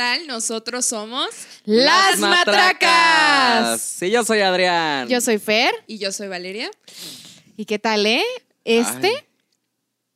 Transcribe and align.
tal? 0.00 0.26
Nosotros 0.26 0.86
somos 0.86 1.28
Las 1.66 2.18
Matracas. 2.18 3.80
Sí, 3.82 4.10
yo 4.10 4.24
soy 4.24 4.40
Adrián. 4.40 5.06
Yo 5.08 5.20
soy 5.20 5.36
Fer. 5.38 5.70
y 5.86 5.98
yo 5.98 6.10
soy 6.10 6.28
Valeria. 6.28 6.70
¿Y 7.54 7.66
qué 7.66 7.78
tal, 7.78 8.06
eh? 8.06 8.22
Este, 8.64 9.08
Ay. 9.08 9.24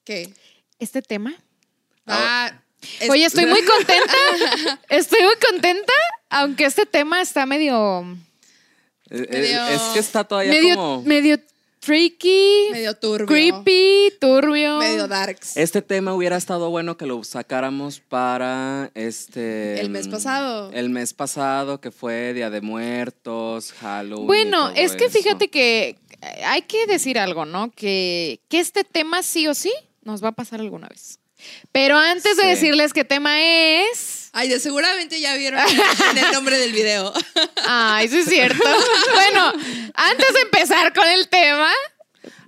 ¿Qué? 0.05 0.33
este 0.79 1.03
tema. 1.03 1.35
Ah, 2.07 2.51
es- 2.99 3.11
Oye, 3.11 3.27
estoy 3.27 3.45
muy 3.45 3.63
contenta. 3.63 4.15
Estoy 4.89 5.23
muy 5.23 5.35
contenta, 5.51 5.93
aunque 6.31 6.65
este 6.65 6.87
tema 6.87 7.21
está 7.21 7.45
medio. 7.45 8.03
Eh, 9.11 9.17
eh, 9.19 9.27
Medio- 9.31 9.67
Es 9.69 9.81
que 9.93 9.99
está 9.99 10.25
todavía 10.25 10.51
medio, 10.53 10.77
como. 10.77 11.03
medio 11.03 11.39
tricky, 11.85 12.69
medio 12.73 12.95
turbio. 12.95 13.27
creepy, 13.27 14.13
turbio. 14.21 14.79
Medio 14.79 15.07
darks. 15.07 15.57
Este 15.57 15.83
tema 15.83 16.15
hubiera 16.15 16.37
estado 16.37 16.71
bueno 16.71 16.97
que 16.97 17.07
lo 17.07 17.23
sacáramos 17.25 18.01
para 18.01 18.91
este. 18.95 19.81
El 19.81 19.91
mes 19.91 20.09
pasado. 20.09 20.71
El 20.73 20.91
mes 20.91 21.13
pasado, 21.13 21.81
que 21.81 21.91
fue 21.91 22.33
Día 22.33 22.51
de 22.51 22.61
Muertos, 22.61 23.73
Halloween. 23.73 24.25
y 24.25 24.27
Bueno, 24.27 24.69
todo 24.71 24.83
es 24.83 24.97
que 24.97 25.05
eso. 25.07 25.19
fíjate 25.19 25.49
que 25.49 25.99
eh, 26.23 26.45
hay 26.45 26.63
que 26.63 26.87
decir 26.87 27.19
algo, 27.19 27.45
¿no? 27.45 27.71
Que, 27.71 28.41
que 28.49 28.61
este 28.61 28.85
tema 28.85 29.23
sí 29.23 29.47
o 29.47 29.55
sí 29.55 29.73
nos 30.03 30.23
va 30.25 30.29
a 30.29 30.33
pasar 30.33 30.61
alguna 30.61 30.89
vez. 30.89 31.19
Pero 31.73 31.99
antes 31.99 32.37
de 32.37 32.47
decirles 32.47 32.93
qué 32.93 33.05
tema 33.05 33.41
es. 33.43 34.24
Ay, 34.37 34.49
de 34.49 34.59
seguramente 34.59 35.21
ya 35.21 35.37
vieron 35.37 35.61
en 36.11 36.19
el 36.19 36.33
nombre 36.33 36.59
del 36.59 36.73
video. 36.73 37.13
Ay, 37.67 38.09
sí 38.09 38.19
es 38.19 38.27
cierto. 38.27 38.65
bueno, 39.15 39.53
antes 39.95 40.33
de 40.35 40.41
empezar 40.41 40.93
con 40.93 41.07
el 41.07 41.29
tema, 41.29 41.73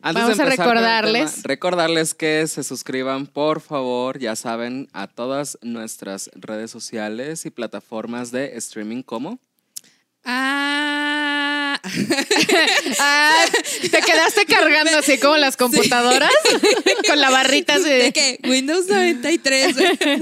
Antes 0.02 0.22
Vamos 0.22 0.36
de 0.36 0.42
a 0.42 0.46
recordarles. 0.46 1.34
tema, 1.34 1.42
recordarles 1.44 2.14
que 2.14 2.44
se 2.48 2.64
suscriban, 2.64 3.28
por 3.28 3.60
favor, 3.60 4.18
ya 4.18 4.34
saben, 4.34 4.88
a 4.92 5.06
todas 5.06 5.58
nuestras 5.62 6.28
redes 6.34 6.72
sociales 6.72 7.46
y 7.46 7.50
plataformas 7.50 8.32
de 8.32 8.56
streaming 8.56 9.02
como. 9.02 9.38
Ah. 10.24 11.80
ah, 12.98 13.44
te 13.82 14.00
quedaste 14.00 14.44
cargando 14.46 14.98
así 14.98 15.18
como 15.18 15.36
las 15.36 15.56
computadoras 15.56 16.32
con 17.06 17.20
la 17.20 17.30
barrita 17.30 17.74
así 17.74 17.84
¿De 17.84 18.02
de 18.02 18.12
qué? 18.12 18.40
Windows 18.42 18.88
93. 18.88 19.76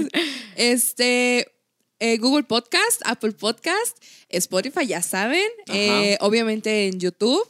este. 0.57 1.54
Eh, 1.99 2.17
Google 2.17 2.43
Podcast, 2.43 3.01
Apple 3.05 3.31
Podcast, 3.33 3.97
Spotify, 4.29 4.85
ya 4.87 5.01
saben. 5.01 5.47
Eh, 5.67 6.17
obviamente 6.21 6.87
en 6.87 6.99
YouTube. 6.99 7.47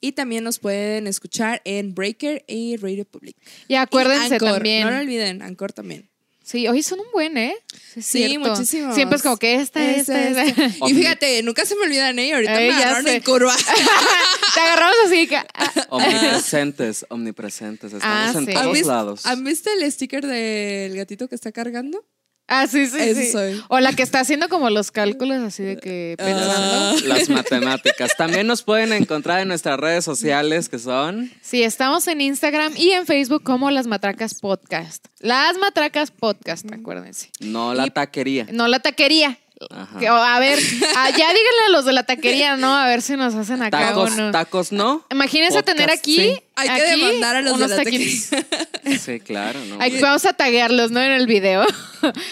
Y 0.00 0.12
también 0.12 0.44
nos 0.44 0.60
pueden 0.60 1.08
escuchar 1.08 1.60
en 1.64 1.92
Breaker 1.92 2.44
y 2.46 2.76
Radio 2.76 3.04
Public. 3.04 3.36
Y 3.66 3.74
acuérdense 3.74 4.28
Y 4.28 4.32
Anchor, 4.34 4.52
también. 4.54 4.84
No 4.84 4.92
lo 4.92 4.98
olviden, 4.98 5.42
Anchor 5.42 5.72
también. 5.72 6.08
Sí, 6.44 6.66
hoy 6.68 6.82
son 6.84 7.00
un 7.00 7.06
buen, 7.12 7.36
¿eh? 7.36 7.54
es 7.96 8.06
Sí, 8.06 8.26
cierto. 8.28 8.48
muchísimo. 8.48 8.94
Siempre 8.94 9.16
es 9.16 9.22
como 9.22 9.36
que 9.38 9.56
esta, 9.56 9.84
esta, 9.90 10.28
Esta, 10.28 10.44
esta. 10.44 10.86
Y 10.88 10.94
fíjate, 10.94 11.42
nunca 11.42 11.66
se 11.66 11.74
me 11.74 11.82
olvidan, 11.82 12.16
¿eh? 12.20 12.32
Ahorita 12.32 12.54
Ay, 12.56 12.68
me 12.68 12.74
agarraron 12.76 13.04
sé. 13.04 13.16
en 13.16 13.22
curva. 13.22 13.54
Te 14.54 14.60
agarramos 14.60 14.96
así. 15.04 15.26
que- 15.26 15.36
ah, 15.36 15.72
Omnipresentes, 15.90 17.04
omnipresentes. 17.10 17.92
Estamos 17.92 18.34
Ah, 18.36 18.38
en 18.38 18.46
sí. 18.46 18.52
todos 18.52 18.66
¿Han 18.66 18.72
visto, 18.72 18.88
lados. 18.88 19.26
¿Han 19.26 19.44
visto 19.44 19.68
el 19.78 19.92
sticker 19.92 20.24
del 20.26 20.94
gatito 20.96 21.28
que 21.28 21.34
está 21.34 21.50
cargando? 21.52 22.04
Ah, 22.50 22.66
sí, 22.66 22.86
sí, 22.86 22.96
Ese 22.98 23.24
sí. 23.26 23.32
soy. 23.32 23.62
O 23.68 23.78
la 23.78 23.92
que 23.92 24.02
está 24.02 24.20
haciendo 24.20 24.48
como 24.48 24.70
los 24.70 24.90
cálculos 24.90 25.36
así 25.42 25.62
de 25.62 25.76
que 25.76 26.16
Ah. 26.18 26.24
pensando. 26.24 27.06
Las 27.08 27.28
matemáticas. 27.28 28.12
También 28.16 28.46
nos 28.46 28.62
pueden 28.62 28.92
encontrar 28.94 29.40
en 29.40 29.48
nuestras 29.48 29.78
redes 29.78 30.04
sociales 30.04 30.68
que 30.70 30.78
son. 30.78 31.30
Sí, 31.42 31.62
estamos 31.62 32.08
en 32.08 32.20
Instagram 32.22 32.72
y 32.76 32.92
en 32.92 33.04
Facebook 33.06 33.42
como 33.42 33.70
Las 33.70 33.86
Matracas 33.86 34.34
Podcast. 34.34 35.04
Las 35.20 35.58
Matracas 35.58 36.10
Podcast, 36.10 36.64
acuérdense. 36.72 37.30
No 37.40 37.74
la 37.74 37.88
taquería. 37.88 38.46
No 38.50 38.66
la 38.66 38.78
taquería. 38.80 39.38
Ajá. 39.70 39.98
Que- 39.98 40.08
o, 40.10 40.14
a 40.14 40.38
ver, 40.38 40.58
ya 40.60 41.12
díganle 41.12 41.62
a 41.66 41.70
los 41.70 41.84
de 41.84 41.92
la 41.92 42.04
taquería, 42.04 42.56
¿no? 42.56 42.76
A 42.76 42.86
ver 42.86 43.02
si 43.02 43.16
nos 43.16 43.34
hacen 43.34 43.60
acá 43.62 43.88
Tacos, 43.88 44.12
tacos 44.32 44.72
no. 44.72 45.04
Imagínense 45.10 45.58
Podcast, 45.58 45.76
tener 45.76 45.90
aquí. 45.90 46.16
sí. 46.16 46.42
Hay 46.56 46.68
que 46.70 46.82
demandar 46.90 47.36
a 47.36 47.42
los 47.42 47.58
de 47.58 47.68
la. 47.68 47.76
Sí, 48.98 49.20
claro, 49.20 49.62
¿no? 49.66 49.76
Ay, 49.80 50.00
vamos 50.00 50.24
a 50.24 50.32
taguearlos, 50.32 50.90
¿no? 50.90 51.00
En 51.02 51.12
el 51.12 51.26
video. 51.26 51.64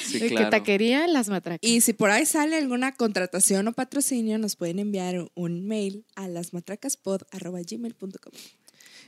Sí, 0.05 0.19
De 0.19 0.29
que 0.29 0.35
claro. 0.35 0.51
taquería, 0.51 1.07
las 1.07 1.29
matracas. 1.29 1.61
Y 1.63 1.81
si 1.81 1.93
por 1.93 2.11
ahí 2.11 2.27
sale 2.27 2.57
alguna 2.57 2.93
contratación 2.95 3.69
o 3.69 3.73
patrocinio, 3.73 4.39
nos 4.39 4.57
pueden 4.57 4.79
enviar 4.79 5.29
un 5.35 5.67
mail 5.67 6.05
a 6.17 6.29
lasmatracaspod.gmail.com. 6.29 8.33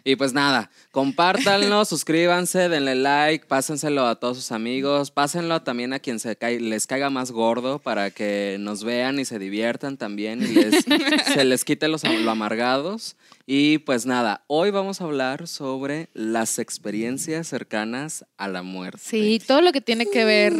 Y 0.04 0.16
pues 0.16 0.32
nada, 0.32 0.70
compártanlo, 0.90 1.84
suscríbanse, 1.86 2.68
denle 2.68 2.94
like, 2.94 3.46
pásenselo 3.46 4.06
a 4.06 4.16
todos 4.16 4.36
sus 4.38 4.52
amigos, 4.52 5.10
pásenlo 5.10 5.62
también 5.62 5.92
a 5.92 5.98
quien 5.98 6.18
se 6.20 6.38
cai- 6.38 6.60
les 6.60 6.86
caiga 6.86 7.10
más 7.10 7.30
gordo 7.30 7.78
para 7.78 8.10
que 8.10 8.56
nos 8.60 8.84
vean 8.84 9.18
y 9.18 9.24
se 9.24 9.38
diviertan 9.38 9.96
también 9.96 10.42
y 10.42 10.46
les- 10.54 10.84
se 11.34 11.44
les 11.44 11.64
quite 11.64 11.88
los, 11.88 12.02
lo 12.04 12.30
amargados. 12.30 13.16
Y 13.50 13.78
pues 13.78 14.04
nada, 14.04 14.44
hoy 14.46 14.70
vamos 14.70 15.00
a 15.00 15.04
hablar 15.04 15.48
sobre 15.48 16.10
las 16.12 16.58
experiencias 16.58 17.46
cercanas 17.48 18.26
a 18.36 18.46
la 18.46 18.62
muerte. 18.62 19.00
Sí, 19.02 19.40
todo 19.46 19.62
lo 19.62 19.72
que 19.72 19.80
tiene 19.80 20.04
que 20.04 20.26
ver 20.26 20.52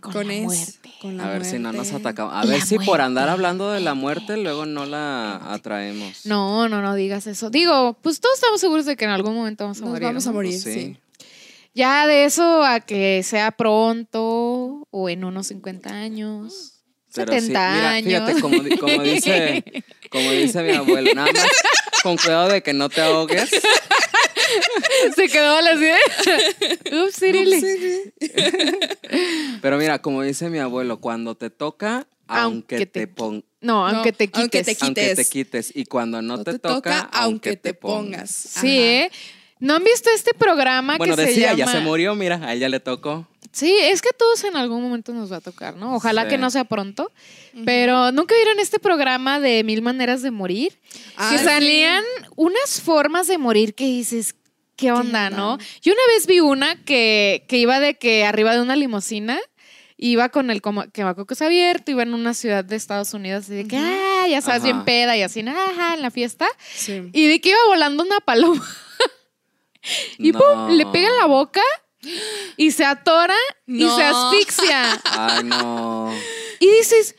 con, 0.00 0.12
Con 0.12 0.26
la 0.26 0.34
es- 0.34 0.42
muerte. 0.42 0.90
con 1.00 1.16
la 1.16 1.24
A 1.24 1.30
ver 1.30 1.46
si 1.46 1.58
no 1.58 1.72
nos 1.72 1.92
atacamos. 1.94 2.34
A 2.34 2.44
La 2.44 2.50
ver 2.50 2.60
si 2.60 2.78
por 2.78 3.00
andar 3.00 3.30
hablando 3.30 3.70
de 3.72 3.80
la 3.80 3.94
muerte 3.94 4.36
luego 4.36 4.66
no 4.66 4.84
la 4.84 5.36
atraemos. 5.54 6.26
No, 6.26 6.68
no, 6.68 6.82
no 6.82 6.94
digas 6.94 7.26
eso. 7.26 7.48
Digo, 7.48 7.96
pues 8.02 8.20
todos 8.20 8.34
estamos 8.34 8.60
seguros 8.60 8.84
de 8.84 8.96
que 8.96 9.06
en 9.06 9.10
algún 9.12 9.34
momento 9.34 9.64
vamos 9.64 9.78
a 9.78 9.80
Nos 9.80 9.90
morir. 9.90 10.04
vamos 10.08 10.26
a 10.26 10.32
morir, 10.32 10.60
Pues 10.62 10.74
sí. 10.74 10.98
Ya 11.74 12.06
de 12.06 12.26
eso 12.26 12.62
a 12.62 12.80
que 12.80 13.22
sea 13.22 13.52
pronto 13.52 14.86
o 14.90 15.08
en 15.08 15.24
unos 15.24 15.46
50 15.46 15.88
años. 15.94 16.73
Pero 17.14 17.32
70 17.32 17.40
sí, 17.40 17.48
mira, 17.48 17.90
años. 17.90 18.06
fíjate, 18.06 18.40
como, 18.40 18.62
di- 18.62 18.76
como 18.76 19.02
dice, 19.02 19.64
como 20.10 20.30
dice 20.32 20.62
mi 20.62 20.72
abuelo, 20.72 21.14
nada 21.14 21.30
más 21.32 21.46
con 22.02 22.16
cuidado 22.16 22.48
de 22.48 22.62
que 22.62 22.72
no 22.72 22.88
te 22.88 23.00
ahogues. 23.00 23.50
Se 25.16 25.28
quedó 25.28 25.56
a 25.56 25.62
la 25.62 25.76
ciudad. 25.78 27.04
Ups, 27.06 27.16
Cirili. 27.16 28.12
Pero 29.62 29.78
mira, 29.78 30.00
como 30.00 30.22
dice 30.22 30.50
mi 30.50 30.58
abuelo, 30.58 31.00
cuando 31.00 31.34
te 31.34 31.50
toca, 31.50 32.06
aunque, 32.26 32.76
Aunque 32.76 32.86
te, 32.86 32.86
te- 32.86 33.06
pon- 33.06 33.44
No, 33.60 33.86
aunque 33.86 34.12
te 34.12 34.26
quites. 34.28 34.40
aunque 34.40 34.62
te 34.64 34.76
aunque 34.80 35.02
te 35.02 35.24
quites. 35.24 35.30
quites. 35.30 35.72
Y 35.76 35.84
cuando 35.86 36.20
no, 36.22 36.42
te, 36.42 36.58
toca, 36.58 37.08
aunque 37.12 37.56
te 37.56 37.74
pongas. 37.74 38.30
Sí, 38.30 38.78
¿eh? 38.78 39.10
¿No 39.60 39.74
han 39.74 39.84
visto 39.84 40.10
este 40.14 40.34
programa 40.34 40.96
Bueno, 40.98 41.16
que 41.16 41.22
se 41.22 41.28
decía, 41.28 41.54
llama... 41.54 41.72
ya 41.72 41.78
se 41.78 41.84
murió, 41.84 42.14
mira, 42.14 42.36
a 42.42 42.52
ella 42.52 42.68
le 42.68 42.80
tocó. 42.80 43.26
Sí, 43.54 43.72
es 43.80 44.02
que 44.02 44.08
a 44.08 44.16
todos 44.18 44.42
en 44.44 44.56
algún 44.56 44.82
momento 44.82 45.12
nos 45.14 45.30
va 45.32 45.36
a 45.36 45.40
tocar, 45.40 45.76
¿no? 45.76 45.94
Ojalá 45.94 46.24
Sí. 46.24 46.28
que 46.30 46.38
no 46.38 46.50
sea 46.50 46.64
pronto. 46.64 47.12
Pero 47.64 48.10
¿nunca 48.10 48.34
vieron 48.34 48.58
este 48.58 48.80
programa 48.80 49.38
de 49.38 49.62
Mil 49.62 49.80
Maneras 49.80 50.22
de 50.22 50.32
Morir? 50.32 50.80
Ah, 51.16 51.30
que 51.30 51.38
sí. 51.38 51.44
salían 51.44 52.02
unas 52.34 52.80
formas 52.80 53.28
de 53.28 53.38
morir 53.38 53.74
que 53.76 53.84
dices, 53.84 54.34
¿qué 54.76 54.90
onda, 54.90 55.30
no? 55.30 55.56
Yo 55.82 55.92
una 55.92 56.02
vez 56.14 56.26
vi 56.26 56.40
una 56.40 56.84
que, 56.84 57.44
que 57.48 57.58
iba 57.58 57.78
de 57.78 57.94
que 57.94 58.24
arriba 58.24 58.54
de 58.54 58.60
una 58.60 58.74
limusina, 58.74 59.38
iba 59.96 60.28
con 60.30 60.50
el 60.50 60.60
como- 60.60 60.90
quemacocos 60.90 61.40
abierto, 61.40 61.92
iba 61.92 62.02
en 62.02 62.12
una 62.12 62.34
ciudad 62.34 62.64
de 62.64 62.74
Estados 62.74 63.14
Unidos, 63.14 63.48
y 63.48 63.54
de 63.54 63.68
que, 63.68 63.76
ah, 63.76 64.26
ya 64.28 64.40
sabes, 64.40 64.62
Ajá. 64.64 64.72
bien 64.72 64.84
peda 64.84 65.16
y 65.16 65.22
así, 65.22 65.40
ajá, 65.46 65.94
en 65.94 66.02
la 66.02 66.10
fiesta. 66.10 66.48
Sí. 66.74 67.02
Y 67.12 67.28
de 67.28 67.40
que 67.40 67.50
iba 67.50 67.58
volando 67.68 68.02
una 68.02 68.18
paloma. 68.18 68.66
Y 70.18 70.32
No. 70.32 70.38
pum, 70.40 70.70
le 70.76 70.86
pega 70.86 71.08
en 71.08 71.16
la 71.16 71.26
boca 71.26 71.60
y 72.56 72.70
se 72.70 72.84
atora 72.84 73.36
y 73.66 73.88
se 73.88 74.02
asfixia. 74.02 75.00
Ay, 75.04 75.44
no. 75.44 76.12
Y 76.60 76.66
dices, 76.66 77.16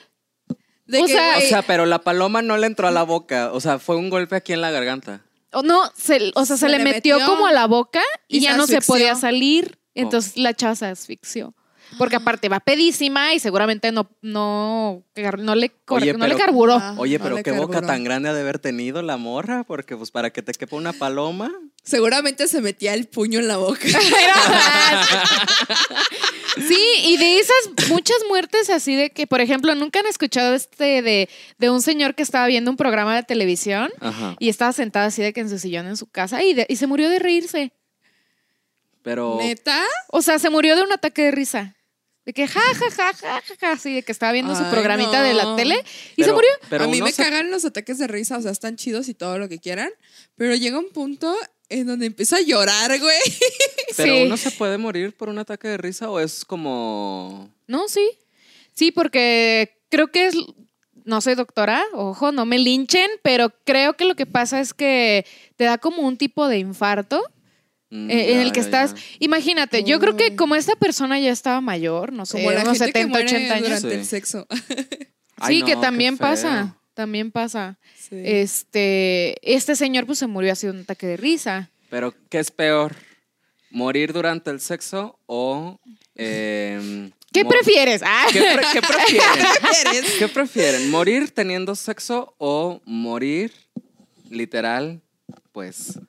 De 0.85 0.99
O 1.01 1.05
que, 1.05 1.11
sea, 1.13 1.31
O 1.31 1.35
güey, 1.35 1.49
sea, 1.49 1.61
pero 1.63 1.85
la 1.85 1.99
paloma 1.99 2.41
no 2.41 2.57
le 2.57 2.67
entró 2.67 2.87
a 2.87 2.91
la 2.91 3.03
boca. 3.03 3.51
O 3.53 3.59
sea, 3.59 3.79
fue 3.79 3.95
un 3.95 4.09
golpe 4.09 4.35
aquí 4.35 4.53
en 4.53 4.61
la 4.61 4.71
garganta. 4.71 5.21
o 5.51 5.61
no, 5.63 5.81
se, 5.95 6.31
o 6.35 6.45
sea, 6.45 6.57
se, 6.57 6.65
Se 6.65 6.69
le 6.69 6.79
metió, 6.79 7.17
metió 7.17 7.27
como 7.27 7.47
a 7.47 7.51
la 7.51 7.67
boca 7.67 8.01
y, 8.27 8.37
y 8.37 8.39
ya 8.41 8.51
se 8.51 8.57
no 8.57 8.67
se 8.67 8.81
podía 8.81 9.15
salir. 9.15 9.79
Entonces 9.93 10.37
la 10.37 10.53
chava 10.53 10.75
se 10.75 10.85
asfixió. 10.85 11.55
Porque 11.97 12.15
aparte 12.17 12.49
va 12.49 12.59
pedísima 12.59 13.33
y 13.33 13.39
seguramente 13.39 13.91
no, 13.91 14.09
no, 14.21 15.03
no, 15.37 15.55
le, 15.55 15.69
cor- 15.85 16.01
Oye, 16.01 16.13
no 16.13 16.19
pero- 16.19 16.33
le 16.33 16.39
carburó. 16.39 16.73
Ah, 16.81 16.95
Oye, 16.97 17.19
pero 17.19 17.41
qué 17.43 17.51
boca 17.51 17.81
tan 17.81 18.03
grande 18.03 18.29
ha 18.29 18.33
de 18.33 18.41
haber 18.41 18.59
tenido 18.59 19.01
la 19.01 19.17
morra, 19.17 19.63
porque 19.63 19.95
pues 19.95 20.11
para 20.11 20.31
que 20.31 20.41
te 20.41 20.51
quepa 20.53 20.75
una 20.75 20.93
paloma. 20.93 21.51
seguramente 21.83 22.47
se 22.47 22.61
metía 22.61 22.93
el 22.93 23.07
puño 23.07 23.39
en 23.39 23.47
la 23.47 23.57
boca. 23.57 23.79
Sí, 26.57 26.79
y 27.03 27.17
de 27.17 27.39
esas 27.39 27.89
muchas 27.89 28.15
muertes 28.29 28.69
así 28.69 28.95
de 28.95 29.09
que, 29.09 29.27
por 29.27 29.41
ejemplo, 29.41 29.75
nunca 29.75 29.99
han 29.99 30.05
escuchado 30.05 30.53
este 30.55 31.01
de, 31.01 31.27
de 31.57 31.69
un 31.69 31.81
señor 31.81 32.15
que 32.15 32.23
estaba 32.23 32.47
viendo 32.47 32.71
un 32.71 32.77
programa 32.77 33.13
de 33.13 33.23
televisión 33.23 33.91
Ajá. 33.99 34.35
y 34.39 34.47
estaba 34.47 34.71
sentado 34.71 35.07
así 35.07 35.21
de 35.21 35.33
que 35.33 35.41
en 35.41 35.49
su 35.49 35.59
sillón 35.59 35.85
en 35.87 35.97
su 35.97 36.07
casa 36.07 36.43
y, 36.43 36.53
de- 36.53 36.65
y 36.69 36.77
se 36.77 36.87
murió 36.87 37.09
de 37.09 37.19
reírse. 37.19 37.73
Pero 39.03 39.37
¿Neta? 39.39 39.83
O 40.11 40.21
sea, 40.21 40.39
se 40.39 40.49
murió 40.49 40.77
de 40.77 40.83
un 40.83 40.93
ataque 40.93 41.23
de 41.23 41.31
risa. 41.31 41.74
De 42.25 42.33
que 42.33 42.47
ja, 42.47 42.59
ja, 42.59 42.91
ja, 42.91 43.13
ja, 43.13 43.41
ja, 43.41 43.55
ja, 43.59 43.71
así 43.73 43.93
de 43.93 44.03
que 44.03 44.11
estaba 44.11 44.31
viendo 44.31 44.55
su 44.55 44.63
programita 44.71 45.21
de 45.21 45.33
la 45.35 45.43
no. 45.43 45.55
tele 45.55 45.75
y 46.15 46.23
se 46.23 46.31
murió. 46.31 46.49
pero 46.69 46.85
a 46.85 46.87
mí 46.87 47.01
me 47.01 47.11
se- 47.11 47.21
cagan 47.23 47.51
los 47.51 47.65
ataques 47.65 47.99
de 47.99 48.07
risa, 48.07 48.37
o 48.37 48.41
sea, 48.41 48.51
están 48.51 48.77
chidos 48.77 49.09
y 49.09 49.13
todo 49.13 49.37
lo 49.37 49.47
que 49.47 49.59
quieran, 49.59 49.91
pero 50.35 50.55
llega 50.55 50.79
un 50.79 50.89
punto 50.89 51.35
en 51.69 51.85
donde 51.87 52.07
empiezo 52.07 52.35
a 52.35 52.41
llorar, 52.41 52.99
güey. 52.99 53.17
Pero 53.97 54.13
Sí. 54.15 54.23
uno 54.23 54.37
se 54.37 54.51
puede 54.51 54.77
morir 54.77 55.15
por 55.15 55.29
un 55.29 55.37
ataque 55.39 55.67
de 55.67 55.77
risa 55.77 56.09
o 56.11 56.19
es 56.19 56.45
como. 56.45 57.49
No, 57.67 57.87
sí. 57.87 58.07
Sí, 58.73 58.91
porque 58.91 59.79
creo 59.89 60.07
que 60.11 60.27
es, 60.27 60.35
no 61.05 61.21
soy 61.21 61.33
doctora, 61.35 61.83
ojo, 61.93 62.31
no 62.31 62.45
me 62.45 62.59
linchen, 62.59 63.09
pero 63.23 63.51
creo 63.63 63.95
que 63.95 64.05
lo 64.05 64.15
que 64.15 64.25
pasa 64.25 64.59
es 64.59 64.73
que 64.73 65.25
te 65.55 65.63
da 65.63 65.77
como 65.77 66.01
un 66.03 66.17
tipo 66.17 66.47
de 66.47 66.57
infarto 66.59 67.23
Mm, 67.89 68.09
eh, 68.09 68.31
en 68.31 68.37
ya, 68.37 68.41
el 68.43 68.51
que 68.51 68.59
ya, 68.61 68.65
estás. 68.65 68.93
ya. 68.95 69.01
Imagínate, 69.19 69.83
yo 69.83 69.99
creo 69.99 70.17
que 70.17 70.25
Ay. 70.25 70.35
como 70.35 70.55
esta 70.55 70.75
persona 70.75 71.19
ya 71.19 71.31
estaba 71.31 71.61
mayor, 71.61 72.11
no 72.13 72.25
sé, 72.25 72.37
Como 72.39 72.51
la 72.51 72.61
unos 72.61 72.77
gente 72.79 72.93
que 72.93 72.99
70, 72.99 73.09
muere 73.09 73.25
80 73.27 73.53
años. 73.53 73.67
durante 73.67 73.89
Sí. 73.89 73.95
el 73.95 74.05
sexo. 74.05 74.47
Ay, 75.37 75.55
sí, 75.55 75.59
no, 75.61 75.65
que 75.67 75.75
también 75.75 76.17
pasa, 76.17 76.75
también 76.93 77.31
pasa. 77.31 77.77
Sí. 77.97 78.15
Este, 78.23 79.35
este 79.41 79.75
señor 79.75 80.05
pues 80.05 80.19
se 80.19 80.27
murió 80.27 80.51
así 80.53 80.65
de 80.67 80.73
un 80.73 80.79
ataque 80.81 81.07
de 81.07 81.17
risa. 81.17 81.69
Pero, 81.89 82.13
¿qué 82.29 82.39
es 82.39 82.51
peor? 82.51 82.95
¿Morir 83.69 84.13
durante 84.13 84.49
el 84.51 84.59
sexo 84.61 85.19
o... 85.25 85.79
em, 86.15 87.11
¿Qué 87.33 87.43
prefieres? 87.43 88.01
Ah. 88.05 88.27
¿Qué, 88.31 88.39
pre- 88.39 88.65
qué 88.71 88.81
prefieren? 88.87 89.45
¿Quieres? 89.91 90.11
¿Qué 90.17 90.27
prefieren? 90.29 90.89
¿Morir 90.89 91.31
teniendo 91.31 91.75
sexo 91.75 92.33
o 92.37 92.81
morir 92.85 93.51
literal, 94.29 95.01
pues, 95.51 95.99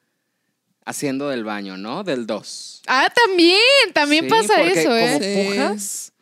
haciendo 0.86 1.28
del 1.28 1.44
baño, 1.44 1.76
¿no? 1.76 2.02
Del 2.04 2.26
2. 2.26 2.82
Ah, 2.86 3.12
también, 3.26 3.58
también 3.92 4.28
pasa 4.28 4.62
eso, 4.62 4.84
Como 4.84 4.94
¿eh? 4.96 5.18
Sí. 5.20 5.48
pujas, 5.50 6.12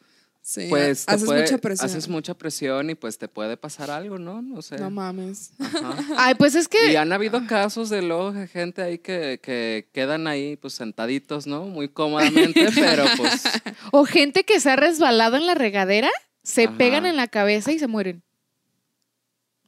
Sí, 0.47 0.67
pues 0.69 1.07
te 1.07 1.13
haces 1.15 1.25
puede- 1.27 1.41
mucha 1.43 1.59
presión. 1.59 1.87
haces 1.87 2.09
mucha 2.09 2.35
presión 2.35 2.91
y 2.91 2.95
pues 2.95 3.17
te 3.17 3.29
puede 3.29 3.57
pasar 3.57 3.91
algo, 3.91 4.19
¿no? 4.19 4.43
No 4.43 4.61
sé. 4.61 4.77
No 4.77 4.91
mames. 4.91 5.53
Ajá. 5.59 5.97
Ay, 6.19 6.35
pues 6.35 6.55
es 6.55 6.67
Y 6.67 6.69
que 6.91 6.99
han 6.99 7.13
habido 7.13 7.47
casos 7.47 7.89
de 7.91 8.03
luego 8.03 8.35
gente 8.53 8.83
ahí 8.83 8.99
que, 8.99 9.39
que 9.43 9.89
quedan 9.93 10.27
ahí 10.27 10.57
pues 10.57 10.75
sentaditos, 10.75 11.47
¿no? 11.47 11.65
Muy 11.67 11.89
cómodamente, 11.89 12.67
pero 12.75 13.05
pues 13.17 13.43
o 13.93 14.05
gente 14.05 14.45
que 14.45 14.61
se 14.61 14.71
ha 14.71 14.77
resbalado 14.77 15.37
en 15.37 15.47
la 15.47 15.55
regadera, 15.55 16.11
se 16.43 16.65
Ajá. 16.65 16.77
pegan 16.77 17.07
en 17.07 17.17
la 17.17 17.29
cabeza 17.29 17.71
y 17.73 17.79
se 17.79 17.87
mueren. 17.87 18.23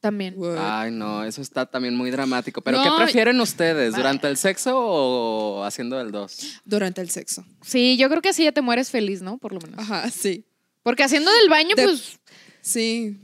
También. 0.07 0.35
What? 0.37 0.57
Ay, 0.59 0.91
no, 0.93 1.25
eso 1.25 1.43
está 1.43 1.67
también 1.67 1.97
muy 1.97 2.11
dramático. 2.13 2.61
¿Pero 2.63 2.79
No, 2.79 2.85
qué 2.85 2.91
prefieren 3.05 3.41
ustedes? 3.41 3.95
¿Durante 3.95 4.29
el 4.29 4.37
sexo 4.37 4.73
o 4.77 5.65
haciendo 5.65 6.01
el 6.01 6.13
2? 6.13 6.61
Durante 6.65 7.01
el 7.01 7.11
sexo. 7.11 7.45
Sí, 7.63 7.97
yo 7.97 8.09
creo 8.09 8.23
que 8.23 8.29
así 8.29 8.45
ya 8.45 8.53
te 8.53 8.61
mueres 8.63 8.91
feliz, 8.91 9.21
¿no? 9.23 9.39
Por 9.39 9.53
lo 9.53 9.61
menos. 9.61 9.79
Ajá, 9.81 10.09
sí. 10.11 10.45
Porque 10.85 11.03
haciendo 11.03 11.33
del 11.33 11.49
baño, 11.49 11.75
De- 11.75 11.85
pues, 11.85 12.21
Sí. 12.61 13.17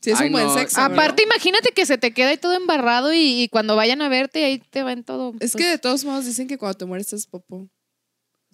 Sí, 0.00 0.10
es 0.12 0.20
Ay, 0.20 0.26
un 0.28 0.32
buen 0.32 0.46
no, 0.46 0.54
sexo. 0.54 0.80
aparte 0.80 1.00
¿verdad? 1.00 1.34
imagínate 1.34 1.72
que 1.72 1.84
se 1.84 1.98
te 1.98 2.12
queda 2.12 2.28
ahí 2.30 2.36
todo 2.36 2.54
embarrado 2.54 3.12
y, 3.12 3.42
y 3.42 3.48
cuando 3.48 3.74
vayan 3.74 4.00
a 4.00 4.08
verte 4.08 4.44
ahí 4.44 4.58
te 4.58 4.84
va 4.84 4.92
en 4.92 5.02
todo. 5.02 5.30
Es 5.40 5.52
pues, 5.52 5.56
que 5.56 5.66
de 5.66 5.78
todos 5.78 6.04
modos 6.04 6.24
dicen 6.24 6.46
que 6.46 6.56
cuando 6.56 6.78
te 6.78 6.84
mueres 6.84 7.12
es 7.12 7.26
popó. 7.26 7.68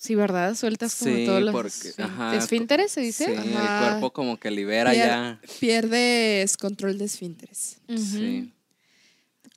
Sí, 0.04 0.14
¿verdad? 0.14 0.54
Sueltas 0.54 0.96
como 0.96 1.14
Sí, 1.16 1.24
todos 1.24 1.42
los 1.42 1.52
porque, 1.54 2.02
ajá, 2.02 2.36
esfínteres, 2.36 2.92
se 2.92 3.00
Sí, 3.00 3.06
dice. 3.06 3.32
el 3.32 3.56
Ajá. 3.56 3.88
cuerpo 3.88 4.12
como 4.12 4.38
que 4.38 4.50
libera 4.50 4.92
Pier- 4.92 5.06
ya. 5.06 5.40
Pierdes 5.60 6.58
control 6.58 6.98
de 6.98 7.06
esfínteres. 7.06 7.78
Ujú. 7.88 7.98
Sí. 7.98 8.52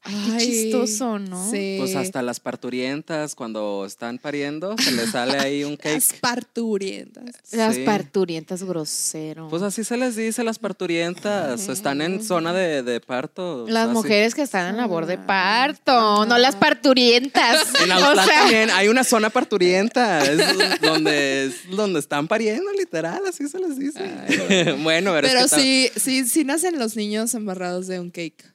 Qué 0.08 0.38
chistoso, 0.38 1.20
¿no? 1.20 1.50
Sí. 1.52 1.76
Pues 1.80 1.96
hasta 1.96 2.22
las 2.22 2.40
parturientas 2.40 3.36
cuando 3.36 3.86
están 3.86 4.18
pariendo 4.18 4.76
se 4.78 4.92
les 4.94 5.12
sale 5.12 5.38
ahí 5.40 5.64
un 5.64 5.72
Las 5.84 6.08
cake. 6.08 6.20
parturientas. 6.22 7.26
Las 7.52 7.78
parturientas 7.80 8.64
grosero. 8.64 9.48
Pues 9.50 9.62
así 9.62 9.84
se 9.84 9.98
les 9.98 10.16
dice 10.16 10.44
las 10.44 10.60
parturientas. 10.60 11.68
Están 11.68 12.02
en 12.02 12.24
zona 12.24 12.54
de, 12.54 12.84
de 12.84 13.00
parto. 13.00 13.66
las 13.68 13.86
así. 13.88 13.94
mujeres 13.94 14.34
que 14.36 14.42
están 14.42 14.70
en 14.70 14.78
labor 14.78 15.06
de 15.06 15.18
parto, 15.18 16.26
no 16.26 16.38
las 16.38 16.56
parturientas. 16.56 17.68
En 17.84 17.92
o 17.92 17.96
Autlán 17.96 18.26
sea, 18.28 18.40
también 18.42 18.70
hay 18.72 18.88
una 18.88 19.04
zona 19.04 19.30
parturienta, 19.30 20.24
es 20.24 20.38
donde, 20.82 21.46
es 21.46 21.70
donde 21.76 22.00
están 22.00 22.28
pariendo, 22.28 22.72
literal, 22.74 23.22
así 23.28 23.48
se 23.48 23.60
les 23.60 23.78
dice. 23.78 24.76
bueno, 24.84 25.12
pero, 25.14 25.28
es 25.28 25.34
Pero 25.34 25.48
que 25.50 25.62
sí, 25.62 25.90
sí, 26.00 26.28
sí 26.28 26.44
nacen 26.44 26.80
los 26.80 26.96
niños 26.96 27.34
embarrados 27.34 27.88
de 27.88 28.00
un 28.00 28.10
cake. 28.12 28.54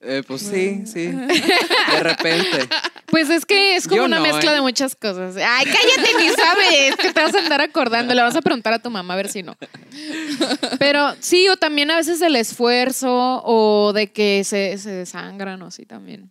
Eh, 0.00 0.22
pues 0.26 0.42
sí, 0.42 0.82
sí. 0.86 1.06
De 1.92 2.00
repente. 2.02 2.68
pues 3.06 3.28
es 3.28 3.44
que 3.44 3.76
es 3.76 3.86
como 3.86 3.96
Yo 3.96 4.04
una 4.04 4.16
no, 4.16 4.22
mezcla 4.22 4.52
¿eh? 4.52 4.54
de 4.54 4.60
muchas 4.62 4.96
cosas. 4.96 5.36
Ay, 5.36 5.66
cállate, 5.66 6.14
ni 6.18 6.28
sabes 6.30 6.96
que 6.96 7.12
te 7.12 7.20
vas 7.20 7.34
a 7.34 7.38
andar 7.38 7.60
acordando. 7.60 8.14
Le 8.14 8.22
vas 8.22 8.36
a 8.36 8.40
preguntar 8.40 8.72
a 8.72 8.78
tu 8.78 8.90
mamá 8.90 9.14
a 9.14 9.16
ver 9.16 9.28
si 9.28 9.42
no. 9.42 9.56
Pero 10.78 11.14
sí, 11.20 11.48
o 11.48 11.56
también 11.56 11.90
a 11.90 11.96
veces 11.96 12.18
del 12.18 12.36
esfuerzo 12.36 13.42
o 13.44 13.92
de 13.92 14.10
que 14.10 14.42
se, 14.44 14.78
se 14.78 14.90
desangran 14.90 15.60
o 15.62 15.66
así 15.66 15.84
también. 15.84 16.30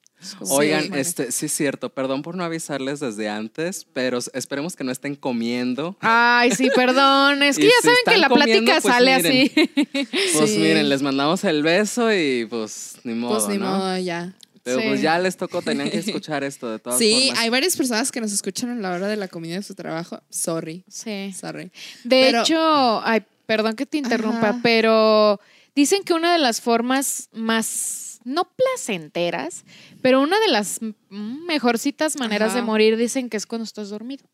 Oigan, 0.50 0.84
Sí, 0.84 0.90
este, 0.96 1.32
sí 1.32 1.46
es 1.46 1.54
cierto, 1.54 1.90
perdón 1.90 2.22
por 2.22 2.36
no 2.36 2.44
avisarles 2.44 3.00
desde 3.00 3.30
antes, 3.30 3.86
pero 3.94 4.20
esperemos 4.34 4.76
que 4.76 4.84
no 4.84 4.92
estén 4.92 5.16
comiendo. 5.16 5.96
Ay, 6.02 6.52
sí, 6.52 6.70
perdón. 6.76 7.42
Es 7.44 7.58
que 7.58 7.64
ya 7.68 7.72
si 7.82 7.88
saben 7.88 7.98
que 8.06 8.18
la 8.18 8.28
comiendo, 8.30 8.66
plática 8.66 8.82
pues 8.82 8.94
sale 8.94 9.16
miren. 9.18 9.52
así. 9.52 10.08
Pues 10.38 10.50
Sí. 10.52 10.58
miren, 10.60 10.90
les 10.90 11.02
mandamos 11.02 11.44
el 11.46 11.64
beso 11.64 12.14
y 12.14 12.46
pues 12.50 12.98
ni 13.04 13.14
modo, 13.14 13.36
Pues 13.36 13.48
ni 13.48 13.58
¿no? 13.58 13.78
modo, 13.78 13.98
ya. 13.98 14.34
Pero 14.64 14.82
Sí. 14.82 14.88
pues 14.90 15.02
ya 15.02 15.18
les 15.20 15.38
tocó, 15.38 15.62
tenían 15.62 15.90
que 15.90 16.00
escuchar 16.00 16.44
esto 16.44 16.70
de 16.70 16.80
todas 16.80 17.00
Sí, 17.00 17.28
formas. 17.28 17.40
hay 17.44 17.50
varias 17.50 17.78
personas 17.78 18.12
que 18.12 18.20
nos 18.20 18.34
escuchan 18.34 18.70
a 18.72 18.76
la 18.76 18.92
hora 18.92 19.08
de 19.08 19.16
la 19.16 19.30
comida 19.30 19.56
de 19.56 19.64
su 19.64 19.74
trabajo. 19.74 20.22
Sorry, 20.30 20.84
Sí. 20.90 21.34
sorry. 21.40 21.72
De 22.04 22.26
Pero- 22.26 22.42
hecho, 22.42 23.02
ay, 23.06 23.24
perdón 23.46 23.76
que 23.78 23.86
te 23.86 23.98
interrumpa, 23.98 24.50
Ajá. 24.50 24.60
pero 24.62 25.40
dicen 25.76 26.04
que 26.04 26.14
una 26.14 26.34
de 26.34 26.40
las 26.40 26.60
formas 26.62 27.30
más, 27.32 28.09
no 28.24 28.52
placenteras, 28.56 29.64
pero 30.02 30.22
una 30.22 30.40
de 30.40 30.48
las 30.50 30.80
mejorcitas 31.10 32.18
maneras 32.18 32.54
de 32.54 32.62
morir 32.62 32.98
dicen 32.98 33.30
que 33.30 33.38
es 33.38 33.46
cuando 33.46 33.64
estás 33.64 33.90
dormido. 33.90 34.30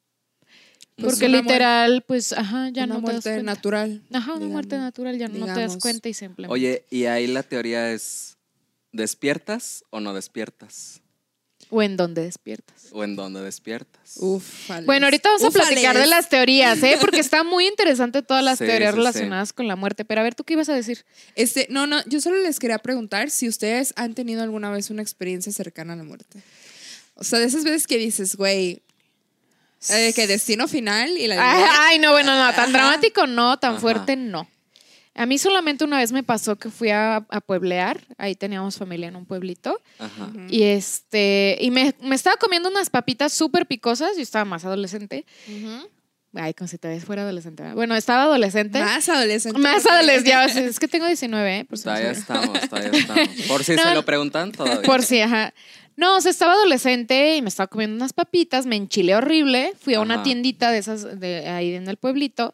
Pues 0.96 1.14
Porque 1.14 1.28
literal, 1.28 2.04
pues, 2.08 2.32
ajá, 2.32 2.70
ya 2.70 2.86
una 2.86 2.96
no 2.96 3.00
te 3.02 3.06
das 3.12 3.26
muerte 3.26 3.30
cuenta. 3.34 3.52
natural. 3.52 4.02
Ajá, 4.14 4.32
una 4.32 4.40
digamos. 4.40 4.52
muerte 4.54 4.78
natural, 4.78 5.18
ya 5.18 5.28
no 5.28 5.46
te 5.46 5.60
das 5.60 5.78
cuenta 5.78 6.08
y 6.08 6.14
simplemente. 6.14 6.54
Oye, 6.54 6.86
y 6.90 7.06
ahí 7.06 7.28
la 7.28 7.44
teoría 7.44 7.92
es, 7.92 8.38
¿despiertas 8.94 9.84
o 9.90 10.00
no 10.00 10.14
despiertas? 10.14 11.02
O 11.70 11.82
en 11.82 11.98
donde 11.98 12.22
despiertas. 12.24 12.90
¿O 12.92 13.04
en 13.04 13.16
dónde 13.16 13.42
despiertas? 13.42 14.18
Ufales. 14.18 14.86
Bueno, 14.86 15.08
ahorita 15.08 15.30
vamos 15.30 15.44
a 15.44 15.52
platicar 15.52 15.98
de 15.98 16.06
las 16.06 16.30
teorías, 16.30 16.82
¿eh? 16.84 16.98
Porque 17.02 17.20
está 17.20 17.44
muy 17.44 17.68
interesante 17.68 18.22
todas 18.22 18.44
las 18.44 18.58
Sí, 18.60 18.66
teorías 18.66 18.92
sí, 18.92 18.94
sí. 18.94 18.98
relacionadas 18.98 19.52
con 19.54 19.68
la 19.68 19.76
muerte. 19.76 20.06
Pero 20.06 20.22
a 20.22 20.24
ver, 20.24 20.36
¿tú 20.36 20.44
qué 20.44 20.54
ibas 20.54 20.70
a 20.70 20.74
decir? 20.74 21.06
Este, 21.36 21.68
no, 21.70 21.88
no, 21.88 22.04
yo 22.06 22.22
solo 22.22 22.38
les 22.38 22.60
quería 22.60 22.78
preguntar 22.78 23.30
si 23.32 23.48
ustedes 23.50 23.94
han 23.96 24.14
tenido 24.14 24.44
alguna 24.44 24.70
vez 24.72 24.90
una 24.90 25.02
experiencia 25.02 25.52
cercana 25.52 25.94
a 25.94 25.96
la 25.96 26.04
muerte. 26.04 26.42
O 27.16 27.24
sea, 27.24 27.40
de 27.40 27.46
esas 27.46 27.64
veces 27.64 27.88
que 27.88 27.98
dices, 27.98 28.36
güey, 28.36 28.82
eh, 29.90 30.14
que 30.14 30.28
destino 30.28 30.68
final 30.68 31.18
y 31.18 31.28
la 31.28 31.36
Ay, 31.38 31.64
ay, 31.80 32.00
no, 32.00 32.12
bueno, 32.12 32.36
no, 32.36 32.52
tan 32.54 32.66
Ajá. 32.66 32.72
dramático 32.72 33.28
no, 33.28 33.58
tan 33.60 33.72
Ajá. 33.74 33.82
fuerte 33.82 34.16
no. 34.16 34.48
A 35.16 35.26
mí 35.26 35.38
solamente 35.38 35.84
una 35.86 35.98
vez 35.98 36.12
me 36.12 36.24
pasó 36.24 36.58
que 36.58 36.70
fui 36.70 36.90
a, 36.90 37.18
a 37.30 37.42
pueblear, 37.42 38.02
ahí 38.18 38.36
teníamos 38.36 38.78
familia 38.78 39.08
en 39.08 39.16
un 39.16 39.26
pueblito, 39.26 39.82
Ajá. 39.98 40.30
y 40.50 40.64
este, 40.64 41.58
y 41.62 41.72
me, 41.72 41.96
me 42.02 42.16
estaba 42.16 42.36
comiendo 42.36 42.68
unas 42.70 42.90
papitas 42.90 43.32
súper 43.32 43.66
picosas, 43.66 44.16
yo 44.18 44.22
estaba 44.22 44.44
más 44.44 44.66
adolescente, 44.66 45.26
Ujú. 45.48 45.88
ay, 46.36 46.54
como 46.54 46.68
si 46.68 46.78
todavía 46.78 47.02
fuera 47.02 47.22
adolescente. 47.22 47.64
Bueno, 47.74 47.96
estaba 47.96 48.24
adolescente. 48.24 48.82
Más 48.82 49.08
adolescente. 49.08 49.58
Más 49.58 49.86
adolescente, 49.86 50.30
ya, 50.30 50.46
es 50.46 50.80
que 50.80 50.90
tengo 50.90 51.08
19, 51.08 51.60
¿eh? 51.60 51.66
Por 51.66 51.78
si 51.78 51.86
Todavía 51.86 52.12
estamos, 52.12 52.60
todavía 52.70 52.92
estamos. 53.00 53.30
Por 53.48 53.64
si 53.64 53.76
No, 53.78 53.84
se 53.84 53.94
lo 53.96 54.04
preguntan 54.04 54.52
todavía. 54.52 54.82
Por 54.82 55.02
si, 55.02 55.22
ajá. 55.22 55.54
No, 55.98 56.18
o 56.18 56.20
sea, 56.22 56.30
estaba 56.32 56.52
adolescente 56.56 57.38
y 57.38 57.42
me 57.42 57.48
estaba 57.48 57.68
comiendo 57.68 57.96
unas 57.96 58.12
papitas, 58.12 58.66
me 58.66 58.76
enchilé 58.76 59.16
horrible, 59.16 59.72
fui 59.80 59.94
a 59.94 60.02
una 60.02 60.16
Ajá. 60.16 60.24
tiendita 60.24 60.70
de 60.72 60.80
esas 60.80 61.22
de 61.22 61.48
ahí 61.48 61.74
en 61.74 61.88
el 61.88 61.96
pueblito 61.96 62.54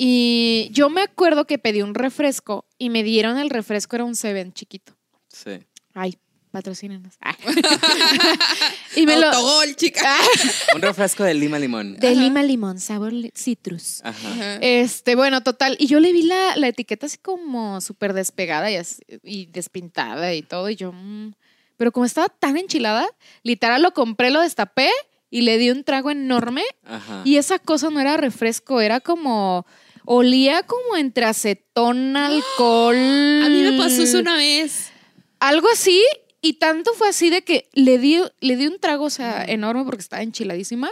y 0.00 0.68
yo 0.72 0.88
me 0.90 1.02
acuerdo 1.02 1.44
que 1.44 1.58
pedí 1.58 1.82
un 1.82 1.92
refresco 1.94 2.64
y 2.78 2.88
me 2.88 3.02
dieron 3.02 3.36
el 3.36 3.50
refresco, 3.50 3.96
era 3.96 4.04
un 4.04 4.14
Seven 4.14 4.52
chiquito. 4.52 4.96
Sí. 5.26 5.58
Ay, 5.92 6.16
patrocínenos. 6.52 7.14
Ah. 7.20 7.36
y 8.96 9.06
me 9.06 9.18
lo... 9.18 9.26
Autogol, 9.26 9.74
chica. 9.74 10.00
Ah, 10.06 10.26
Un 10.76 10.82
refresco 10.82 11.24
de 11.24 11.34
lima 11.34 11.58
limón. 11.58 11.96
de 11.98 12.14
lima 12.14 12.42
limón, 12.44 12.78
sabor 12.78 13.12
citrus. 13.34 14.00
Ajá. 14.04 14.56
Este, 14.60 15.16
bueno, 15.16 15.42
total. 15.42 15.76
Y 15.80 15.88
yo 15.88 15.98
le 15.98 16.12
vi 16.12 16.22
la, 16.22 16.56
la 16.56 16.68
etiqueta 16.68 17.06
así 17.06 17.18
como 17.18 17.80
súper 17.80 18.12
despegada 18.12 18.70
y, 18.70 18.76
así- 18.76 19.02
y 19.24 19.46
despintada 19.46 20.32
y 20.34 20.42
todo. 20.42 20.70
Y 20.70 20.76
yo, 20.76 20.92
mm. 20.92 21.32
pero 21.76 21.90
como 21.90 22.06
estaba 22.06 22.28
tan 22.28 22.56
enchilada, 22.56 23.06
literal 23.42 23.82
lo 23.82 23.92
compré, 23.92 24.30
lo 24.30 24.40
destapé 24.40 24.90
y 25.30 25.42
le 25.42 25.58
di 25.58 25.70
un 25.70 25.84
trago 25.84 26.10
enorme. 26.10 26.62
Ajá. 26.84 27.22
Y 27.24 27.36
esa 27.36 27.58
cosa 27.58 27.90
no 27.90 28.00
era 28.00 28.16
refresco, 28.16 28.80
era 28.80 29.00
como. 29.00 29.66
Olía 30.10 30.62
como 30.62 30.96
entre 30.96 31.26
acetón, 31.26 32.16
alcohol. 32.16 32.96
A 32.96 33.48
mí 33.50 33.62
me 33.62 33.76
pasó 33.76 34.02
eso 34.02 34.18
una 34.20 34.36
vez. 34.36 34.90
Algo 35.38 35.68
así. 35.70 36.02
Y 36.40 36.54
tanto 36.54 36.94
fue 36.94 37.08
así 37.08 37.28
de 37.28 37.42
que 37.42 37.68
le 37.74 37.98
di, 37.98 38.18
le 38.40 38.56
di 38.56 38.66
un 38.68 38.78
trago, 38.78 39.04
o 39.04 39.10
sea, 39.10 39.44
enorme 39.44 39.84
porque 39.84 40.00
estaba 40.00 40.22
enchiladísima. 40.22 40.88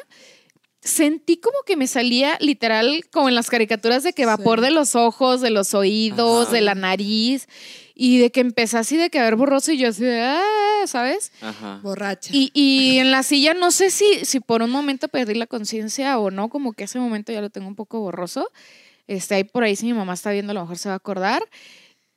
Sentí 0.83 1.39
como 1.39 1.57
que 1.67 1.77
me 1.77 1.87
salía 1.87 2.37
literal 2.41 3.03
como 3.11 3.29
en 3.31 3.35
las 3.35 3.49
caricaturas 3.49 4.03
de 4.03 4.13
que 4.13 4.27
vapor 4.27 4.59
Sí. 4.59 4.67
de 4.67 4.71
los 4.73 4.95
ojos, 4.95 5.41
de 5.41 5.51
los 5.51 5.73
oídos, 5.73 6.49
Ajá. 6.49 6.55
de 6.55 6.61
la 6.61 6.75
nariz 6.75 7.49
y 7.95 8.19
de 8.19 8.31
que 8.31 8.41
empecé 8.41 8.77
así 8.77 8.97
de 8.97 9.09
que 9.09 9.19
a 9.19 9.23
ver 9.25 9.37
borroso 9.37 9.73
y 9.73 9.79
yo 9.79 9.89
así 9.89 10.05
de, 10.05 10.21
ah, 10.21 10.85
¿sabes? 10.87 11.33
Ajá. 11.41 11.81
Borracha. 11.83 12.31
Y, 12.35 12.51
y 12.53 12.99
en 12.99 13.11
la 13.11 13.23
silla 13.23 13.55
no 13.55 13.71
sé 13.71 13.91
si, 13.91 14.25
si 14.27 14.41
por 14.41 14.63
un 14.63 14.71
momento 14.71 15.09
perdí 15.09 15.35
la 15.35 15.47
conciencia 15.47 16.19
o 16.19 16.31
no, 16.31 16.51
como 16.51 16.73
que 16.75 16.85
ese 16.85 16.99
momento 17.01 17.33
ya 17.33 17.41
lo 17.41 17.49
tengo 17.51 17.67
un 17.67 17.77
poco 17.77 17.99
borroso. 18.01 18.51
Este, 19.09 19.35
ahí 19.37 19.45
por 19.45 19.63
ahí, 19.65 19.77
si 19.77 19.87
mi 19.87 19.93
mamá 19.95 20.15
está 20.15 20.31
viendo, 20.33 20.51
a 20.51 20.55
lo 20.55 20.61
mejor 20.63 20.79
se 20.79 20.89
va 20.89 20.95
a 20.95 20.99
acordar. 20.99 21.43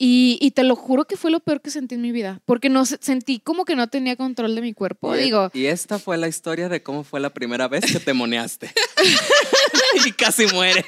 Y, 0.01 0.37
y 0.39 0.51
te 0.51 0.63
lo 0.63 0.77
juro 0.77 1.03
que 1.03 1.17
fue 1.17 1.29
lo 1.29 1.41
peor 1.41 1.59
que 1.59 1.71
sentí 1.71 1.95
en 1.95 2.01
mi 2.01 2.13
vida, 2.13 2.39
porque 2.45 2.69
no 2.69 2.85
se- 2.85 2.99
sentí 3.01 3.39
como 3.39 3.65
que 3.65 3.75
no 3.75 3.87
tenía 3.89 4.15
control 4.15 4.55
de 4.55 4.61
mi 4.61 4.73
cuerpo. 4.73 5.13
Y, 5.13 5.19
Digo, 5.23 5.51
y 5.53 5.65
esta 5.65 5.99
fue 5.99 6.17
la 6.17 6.29
historia 6.29 6.69
de 6.69 6.81
cómo 6.81 7.03
fue 7.03 7.19
la 7.19 7.31
primera 7.31 7.67
vez 7.67 7.83
que 7.91 7.99
te 7.99 8.13
moneaste. 8.13 8.71
y 10.05 10.11
casi 10.13 10.47
muere. 10.47 10.85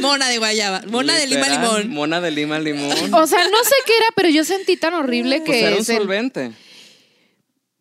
Mona 0.00 0.28
de 0.28 0.38
guayaba. 0.38 0.82
Mona 0.88 1.14
de 1.16 1.26
lima 1.28 1.48
limón. 1.48 1.88
Mona 1.90 2.20
de 2.20 2.30
lima 2.32 2.58
limón. 2.58 2.90
o 3.14 3.26
sea, 3.28 3.44
no 3.48 3.64
sé 3.64 3.74
qué 3.86 3.92
era, 3.96 4.06
pero 4.16 4.28
yo 4.30 4.44
sentí 4.44 4.76
tan 4.76 4.94
horrible 4.94 5.38
Pues 5.46 5.50
que... 5.60 5.66
era 5.68 5.76
un 5.76 5.84
se- 5.84 5.96
solvente. 5.96 6.52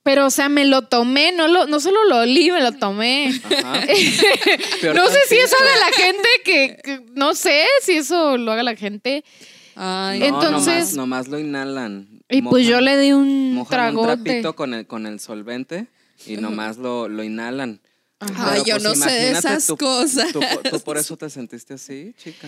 Pero, 0.03 0.25
o 0.25 0.29
sea, 0.29 0.49
me 0.49 0.65
lo 0.65 0.83
tomé, 0.83 1.31
no, 1.31 1.47
lo, 1.47 1.67
no 1.67 1.79
solo 1.79 2.03
lo 2.05 2.17
olí, 2.19 2.51
me 2.51 2.61
lo 2.61 2.71
tomé. 2.73 3.31
Ajá. 3.43 3.81
No 4.95 5.07
sé 5.09 5.19
si 5.29 5.37
eso 5.37 5.55
haga 5.61 5.75
la 5.77 5.91
gente 6.03 6.27
que, 6.43 6.77
que- 6.83 7.01
No 7.13 7.35
sé 7.35 7.65
si 7.83 7.93
eso 7.97 8.37
lo 8.37 8.51
haga 8.51 8.63
la 8.63 8.75
gente. 8.75 9.23
Ay, 9.75 10.19
No, 10.19 10.25
Entonces- 10.25 10.93
nomás, 10.93 10.93
nomás 10.95 11.27
lo 11.27 11.39
inhalan. 11.39 12.07
Y 12.29 12.41
pues 12.41 12.65
yo 12.65 12.79
le 12.81 12.97
di 12.97 13.11
un 13.11 13.53
mojan 13.55 13.95
un 13.97 14.05
trapito 14.05 14.55
con 14.55 14.73
el, 14.73 14.87
con 14.87 15.05
el 15.05 15.19
solvente 15.19 15.87
y 16.25 16.37
nomás 16.37 16.77
lo, 16.77 17.07
lo 17.09 17.23
inhalan. 17.23 17.81
Ajá. 18.19 18.53
Ay, 18.53 18.61
Pero, 18.63 18.77
yo 18.79 18.83
pues, 18.85 18.99
no 18.99 19.05
sé 19.05 19.11
de 19.11 19.31
esas 19.31 19.67
tú- 19.67 19.77
cosas. 19.77 20.31
Tú, 20.31 20.39
tú 20.69 20.79
por 20.81 20.97
eso 20.97 21.17
te 21.17 21.29
sentiste 21.29 21.73
así, 21.73 22.13
chica. 22.17 22.47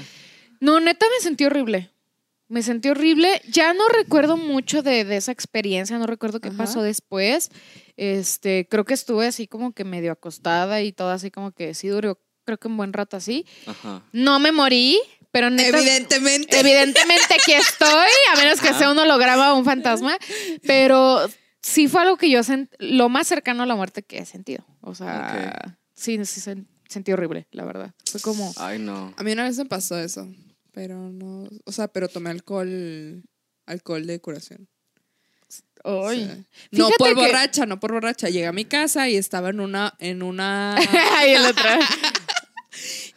No, 0.59 0.79
neta 0.79 1.05
me 1.15 1.21
sentí 1.21 1.43
horrible. 1.45 1.89
Me 2.49 2.61
sentí 2.61 2.89
horrible. 2.89 3.41
Ya 3.49 3.73
no 3.73 3.87
recuerdo 3.89 4.37
mucho 4.37 4.83
de, 4.83 5.05
de 5.05 5.17
esa 5.17 5.31
experiencia, 5.31 5.97
no 5.97 6.05
recuerdo 6.05 6.39
qué 6.39 6.49
Ajá. 6.49 6.57
pasó 6.57 6.81
después. 6.81 7.49
Este, 7.97 8.67
creo 8.69 8.85
que 8.85 8.93
estuve 8.93 9.27
así 9.27 9.47
como 9.47 9.73
que 9.73 9.83
medio 9.83 10.11
acostada 10.11 10.81
y 10.81 10.91
todo 10.91 11.09
así 11.11 11.31
como 11.31 11.51
que 11.51 11.73
sí 11.73 11.87
duró, 11.87 12.19
creo 12.45 12.57
que 12.59 12.67
un 12.67 12.77
buen 12.77 12.93
rato 12.93 13.17
así. 13.17 13.45
Ajá. 13.65 14.03
No 14.11 14.39
me 14.39 14.51
morí, 14.51 14.99
pero 15.31 15.49
neta. 15.49 15.77
Evidentemente. 15.77 16.59
Evidentemente 16.59 17.33
aquí 17.33 17.53
estoy, 17.53 18.09
a 18.33 18.37
menos 18.37 18.59
que 18.61 18.69
Ajá. 18.69 18.77
sea 18.79 18.91
un 18.91 18.99
holograma 18.99 19.53
o 19.53 19.57
un 19.57 19.65
fantasma, 19.65 20.17
pero 20.65 21.19
sí 21.61 21.87
fue 21.87 22.01
algo 22.01 22.17
que 22.17 22.29
yo 22.29 22.43
sent 22.43 22.71
lo 22.79 23.09
más 23.09 23.27
cercano 23.27 23.63
a 23.63 23.65
la 23.65 23.75
muerte 23.75 24.03
que 24.03 24.17
he 24.19 24.25
sentido. 24.25 24.65
O 24.81 24.93
sea, 24.95 25.77
sí, 25.95 26.23
sí 26.25 26.41
sen- 26.41 26.67
sentí 26.87 27.11
horrible, 27.13 27.47
la 27.51 27.63
verdad. 27.63 27.93
Fue 28.11 28.21
como, 28.21 28.53
Ay, 28.57 28.79
no. 28.79 29.13
A 29.17 29.23
mí 29.23 29.31
una 29.31 29.43
vez 29.43 29.57
me 29.57 29.65
pasó 29.65 29.97
eso, 29.97 30.27
pero 30.73 31.09
no, 31.09 31.47
o 31.65 31.71
sea, 31.71 31.87
pero 31.87 32.09
tomé 32.09 32.29
alcohol, 32.31 33.23
alcohol 33.65 34.05
de 34.05 34.19
curación. 34.19 34.67
Sea, 35.83 36.37
no 36.71 36.89
por 36.97 37.09
que- 37.09 37.13
borracha, 37.13 37.65
no 37.65 37.79
por 37.79 37.91
borracha. 37.91 38.29
Llegué 38.29 38.47
a 38.47 38.53
mi 38.53 38.65
casa 38.65 39.09
y 39.09 39.15
estaba 39.17 39.49
en 39.49 39.59
una, 39.59 39.93
en 39.99 40.23
una, 40.23 40.75
Ay, 41.17 41.31
el 41.33 41.45
otro. 41.45 41.63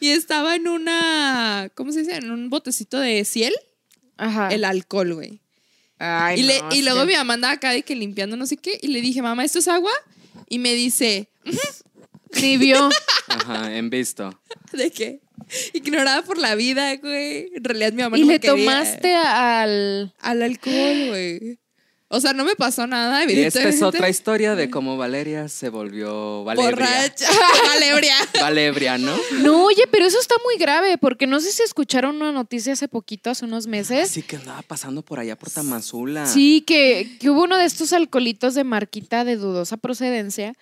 y 0.01 0.09
estaba 0.09 0.57
en 0.57 0.67
una, 0.69 1.71
¿cómo 1.75 1.93
se 1.93 2.01
dice? 2.01 2.17
En 2.17 2.31
un 2.31 2.51
botecito 2.51 2.99
de 2.99 3.25
ciel, 3.25 3.55
Ajá. 4.17 4.49
el 4.49 4.65
alcohol, 4.65 5.15
güey. 5.15 5.41
Ay, 5.99 6.41
Y, 6.41 6.43
le- 6.43 6.61
y 6.73 6.83
luego 6.83 7.01
que- 7.03 7.07
mi 7.07 7.13
mamá 7.15 7.35
andaba 7.35 7.55
acá 7.55 7.71
de 7.71 7.83
que 7.83 7.95
limpiando 7.95 8.37
no 8.37 8.47
sé 8.47 8.57
qué, 8.57 8.79
y 8.83 8.89
le 8.89 9.01
dije, 9.01 9.23
mamá, 9.23 9.45
¿esto 9.45 9.61
es 9.61 9.69
agua? 9.69 9.93
Y 10.49 10.59
me 10.59 10.75
dice, 10.75 11.31
Ni 12.43 12.57
vio. 12.59 12.89
Ajá, 13.29 13.77
en 13.77 13.89
visto. 13.91 14.39
¿de 14.73 14.91
qué? 14.91 15.21
Ignorada 15.73 16.23
por 16.23 16.39
la 16.39 16.55
vida, 16.55 16.97
güey. 16.97 17.51
En 17.55 17.65
realidad 17.65 17.93
mi 17.93 18.03
mamá 18.03 18.19
y 18.19 18.23
no 18.23 18.27
me 18.27 18.33
le 18.35 18.41
quería. 18.41 18.57
tomaste 18.57 19.15
al. 19.15 20.13
Al 20.21 20.43
alcohol, 20.43 21.09
güey. 21.09 21.59
O 22.09 22.21
sea, 22.21 22.33
no 22.33 22.45
me 22.45 22.55
pasó 22.55 22.87
nada, 22.87 23.19
Y 23.19 23.25
esta 23.25 23.33
evidentemente. 23.33 23.77
es 23.77 23.83
otra 23.83 24.09
historia 24.09 24.55
de 24.55 24.71
cómo 24.71 24.97
Valeria 24.97 25.49
se 25.49 25.71
volvió 25.71 26.45
Valebria. 26.45 26.71
Borracha. 26.71 27.29
Valebria. 27.67 28.15
Valebria, 28.41 28.97
¿no? 28.97 29.13
No, 29.41 29.65
oye, 29.65 29.83
pero 29.91 30.07
eso 30.07 30.21
está 30.21 30.37
muy 30.45 30.57
grave, 30.57 30.99
porque 30.99 31.27
no 31.27 31.41
sé 31.41 31.51
si 31.51 31.65
escucharon 31.65 32.15
una 32.15 32.31
noticia 32.31 32.75
hace 32.75 32.87
poquito, 32.87 33.31
hace 33.31 33.45
unos 33.45 33.67
meses. 33.67 34.09
Así 34.11 34.23
que 34.23 34.37
andaba 34.37 34.63
pasando 34.63 35.03
por 35.03 35.19
allá 35.19 35.37
por 35.37 35.51
Tamazula. 35.51 36.27
Sí, 36.27 36.63
que, 36.65 37.17
que 37.19 37.29
hubo 37.29 37.43
uno 37.43 37.57
de 37.57 37.65
estos 37.65 37.93
alcoholitos 37.93 38.55
de 38.55 38.63
marquita 38.63 39.25
de 39.25 39.35
dudosa 39.35 39.77
procedencia 39.77 40.55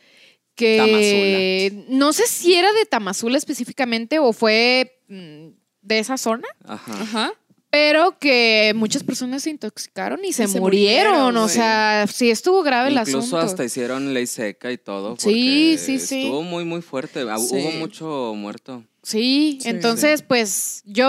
que 0.55 1.85
no 1.89 2.13
sé 2.13 2.27
si 2.27 2.55
era 2.55 2.73
de 2.73 2.85
Tamazula 2.87 3.37
específicamente 3.39 4.19
o 4.19 4.33
fue 4.33 5.01
mm, 5.09 5.49
de 5.83 5.99
esa 5.99 6.17
zona, 6.17 6.47
Ajá. 6.65 6.93
Ajá. 7.03 7.33
pero 7.71 8.19
que 8.19 8.73
muchas 8.77 9.03
personas 9.03 9.43
se 9.43 9.51
intoxicaron 9.51 10.25
y 10.25 10.33
se, 10.33 10.47
se 10.49 10.61
murieron. 10.61 11.13
murieron, 11.13 11.37
o 11.39 11.49
sea, 11.49 12.07
sí 12.13 12.31
estuvo 12.31 12.63
grave 12.63 12.89
el 12.89 12.95
Incluso 12.95 13.19
asunto. 13.19 13.39
hasta 13.39 13.65
hicieron 13.65 14.15
ley 14.15 14.27
seca 14.27 14.71
y 14.73 14.79
todo. 14.79 15.17
Sí, 15.19 15.77
sí, 15.79 15.99
sí. 15.99 16.23
Estuvo 16.23 16.43
muy, 16.43 16.65
muy 16.65 16.83
fuerte. 16.83 17.21
Ah, 17.29 17.37
Sí. 17.39 17.57
Hubo 17.57 17.71
mucho 17.73 18.33
muerto. 18.37 18.85
Sí, 19.05 19.59
Sí. 19.61 19.69
entonces 19.69 20.23
pues 20.23 20.83
yo, 20.87 21.07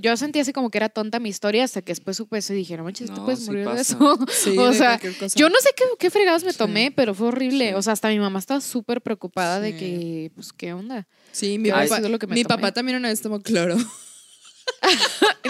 yo 0.00 0.16
sentí 0.16 0.40
así 0.40 0.52
como 0.52 0.68
que 0.70 0.78
era 0.78 0.88
tonta 0.88 1.20
mi 1.20 1.28
historia 1.28 1.64
hasta 1.64 1.80
que 1.80 1.92
después 1.92 2.16
supe 2.16 2.38
eso 2.38 2.52
y 2.52 2.56
dije, 2.56 2.76
no 2.76 2.84
manches, 2.84 3.08
tú 3.08 3.16
No, 3.16 3.24
puedes 3.24 3.40
sí 3.40 3.46
morir 3.46 3.68
de 3.68 3.80
eso. 3.80 4.18
Sí, 4.30 4.58
o 4.58 4.70
de 4.70 4.74
sea, 4.76 5.00
yo 5.36 5.48
no 5.48 5.56
sé 5.60 5.70
qué, 5.76 5.84
qué 5.98 6.10
fregados 6.10 6.42
me 6.44 6.52
Sí. 6.52 6.58
tomé, 6.58 6.90
pero 6.90 7.14
fue 7.14 7.28
horrible. 7.28 7.68
Sí. 7.68 7.74
O 7.74 7.82
sea, 7.82 7.92
hasta 7.92 8.08
mi 8.08 8.18
mamá 8.18 8.38
estaba 8.40 8.60
súper 8.60 9.00
preocupada 9.00 9.60
de 9.60 9.76
que, 9.76 10.30
pues, 10.34 10.52
¿qué 10.52 10.72
onda? 10.72 11.06
Sí, 11.32 11.58
mi, 11.58 11.64
¿Qué 11.68 11.72
habrá 11.72 11.84
papá, 11.86 11.96
sido 11.98 12.08
lo 12.08 12.18
que 12.18 12.26
me 12.26 12.34
mi 12.34 12.42
tomé? 12.42 12.56
papá 12.56 12.72
también 12.72 12.98
una 12.98 13.08
vez 13.08 13.20
tomó 13.22 13.40
cloro. 13.40 13.76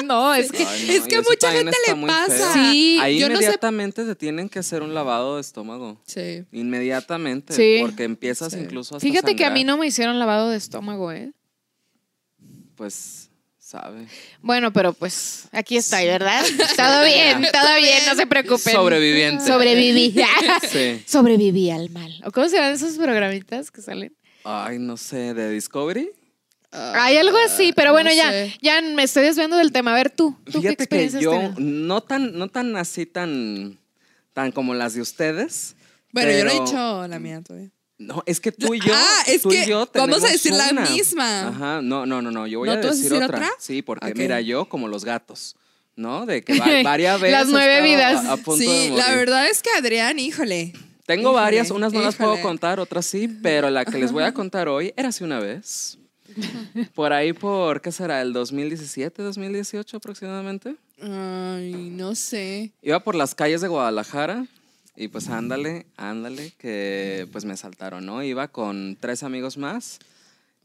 No, 0.04 0.34
es 0.34 0.52
que... 0.52 0.64
Ay, 0.64 0.84
no, 0.86 0.92
es 0.92 1.02
que 1.04 1.14
eso 1.16 1.28
mucha 1.30 1.50
gente 1.50 1.76
le 1.88 2.06
pasa. 2.06 2.52
Sí, 2.52 2.98
Ahí 3.00 3.18
yo 3.18 3.28
no 3.28 3.36
sé- 3.36 3.44
inmediatamente 3.44 4.04
te 4.04 4.14
tienen 4.14 4.48
que 4.48 4.58
hacer 4.58 4.82
un 4.82 4.94
lavado 4.94 5.36
de 5.36 5.40
estómago. 5.40 6.00
Sí. 6.06 6.44
Inmediatamente. 6.52 7.54
Sí. 7.54 7.78
Porque 7.80 8.04
empiezas 8.04 8.52
Sí. 8.52 8.58
incluso 8.60 8.96
hasta 8.96 9.06
Fíjate 9.06 9.34
que 9.34 9.44
a 9.44 9.50
mí 9.50 9.64
no 9.64 9.78
me 9.78 9.86
hicieron 9.86 10.18
lavado 10.18 10.50
de 10.50 10.56
estómago, 10.58 11.12
¿eh? 11.12 11.32
Pues, 12.76 13.30
sabe. 13.58 14.06
Bueno, 14.42 14.72
pero 14.72 14.92
pues 14.92 15.48
aquí 15.52 15.76
estoy, 15.76 16.04
¿verdad? 16.06 16.44
Todo 16.76 17.04
bien, 17.04 17.42
todo 17.52 17.76
bien, 17.78 17.98
no 18.06 18.14
se 18.14 18.26
preocupen. 18.26 18.72
Sobreviviente. 18.72 19.44
Sobreviví. 19.46 20.14
Sí. 20.70 21.02
Sobreviví 21.06 21.70
al 21.70 21.90
mal. 21.90 22.12
¿O 22.24 22.30
cómo 22.30 22.48
se 22.48 22.56
llaman 22.56 22.72
esos 22.72 22.96
programitas 22.96 23.70
que 23.70 23.82
salen? 23.82 24.14
Ay, 24.44 24.78
no 24.78 24.96
sé, 24.96 25.34
de 25.34 25.50
Discovery. 25.50 26.10
Hay 26.70 27.16
algo 27.16 27.36
así, 27.38 27.72
pero 27.74 27.92
bueno, 27.92 28.10
Ah, 28.10 28.14
no 28.14 28.22
ya, 28.22 28.30
sé. 28.30 28.54
ya 28.60 28.82
me 28.82 29.02
estoy 29.04 29.24
desviando 29.24 29.56
del 29.56 29.72
tema. 29.72 29.92
A 29.92 29.96
ver 29.96 30.10
tú, 30.10 30.36
¿tú 30.44 30.52
qué 30.52 30.58
Fíjate 30.60 30.76
que 30.76 30.82
experiencias 30.84 31.22
yo, 31.22 31.30
tienes? 31.30 31.58
no 31.58 32.02
tan, 32.02 32.36
no 32.36 32.48
tan 32.48 32.76
así, 32.76 33.06
tan, 33.06 33.78
tan 34.34 34.52
como 34.52 34.74
las 34.74 34.92
de 34.94 35.00
ustedes. 35.00 35.74
Bueno, 36.12 36.30
yo 36.32 36.44
no 36.44 36.50
he 36.50 36.60
dicho 36.60 37.08
la 37.08 37.18
mía 37.18 37.40
todavía. 37.42 37.70
No, 37.98 38.22
es 38.26 38.40
que 38.40 38.52
tú 38.52 38.74
y 38.74 38.80
yo. 38.80 38.92
Ah, 38.94 39.22
es 39.26 39.42
tú 39.42 39.50
y 39.50 39.56
que 39.60 39.66
yo 39.66 39.88
vamos 39.94 40.22
a 40.22 40.28
decir 40.28 40.52
la 40.52 40.70
misma. 40.72 41.48
Ajá, 41.48 41.80
no, 41.82 42.04
no, 42.04 42.20
no, 42.20 42.30
no. 42.30 42.46
Yo 42.46 42.58
voy 42.58 42.66
¿No 42.68 42.72
a 42.74 42.76
vas 42.76 42.84
a 42.84 42.88
decir, 42.90 43.04
decir 43.04 43.24
otra. 43.24 43.38
otra? 43.38 43.50
Sí, 43.58 43.80
porque 43.82 44.12
mira, 44.14 44.40
yo 44.42 44.66
como 44.66 44.86
los 44.88 45.04
gatos, 45.04 45.56
¿no? 45.96 46.26
De 46.26 46.42
que 46.42 46.58
va- 46.58 46.66
varias 46.84 47.20
veces. 47.20 47.32
Las 47.38 47.48
nueve 47.48 47.80
vidas. 47.82 48.24
A, 48.26 48.32
a 48.32 48.36
punto 48.36 48.56
de 48.56 48.66
Sí, 48.66 48.90
la 48.94 49.14
verdad 49.14 49.48
es 49.48 49.62
que 49.62 49.70
Adrián, 49.70 50.18
híjole. 50.18 50.74
Tengo 51.06 51.22
Híjole, 51.30 51.40
varias, 51.40 51.70
unas 51.70 51.92
no 51.92 52.00
las 52.02 52.16
puedo 52.16 52.38
contar, 52.42 52.80
otras 52.80 53.06
sí, 53.06 53.28
pero 53.28 53.70
la 53.70 53.84
que 53.84 53.96
les 53.96 54.10
voy 54.12 54.24
a 54.24 54.34
contar 54.34 54.68
hoy 54.68 54.92
era 54.96 55.08
hace 55.08 55.22
una 55.24 55.38
vez. 55.40 55.98
Por 56.94 57.12
ahí 57.14 57.32
por, 57.32 57.80
¿qué 57.80 57.92
será? 57.92 58.20
¿El 58.20 58.32
2017, 58.34 59.22
2018 59.22 59.96
aproximadamente? 59.96 60.74
Ay, 61.00 61.72
no 61.92 62.14
sé. 62.14 62.72
Iba 62.82 63.00
por 63.00 63.14
las 63.14 63.34
calles 63.34 63.60
de 63.62 63.68
Guadalajara 63.68 64.46
y 64.96 65.08
pues 65.08 65.28
ándale, 65.28 65.86
ándale, 65.96 66.52
que 66.58 67.28
pues 67.32 67.44
me 67.44 67.52
asaltaron, 67.52 68.06
¿no? 68.06 68.22
Iba 68.22 68.48
con 68.48 68.96
tres 69.00 69.22
amigos 69.22 69.56
más 69.56 69.98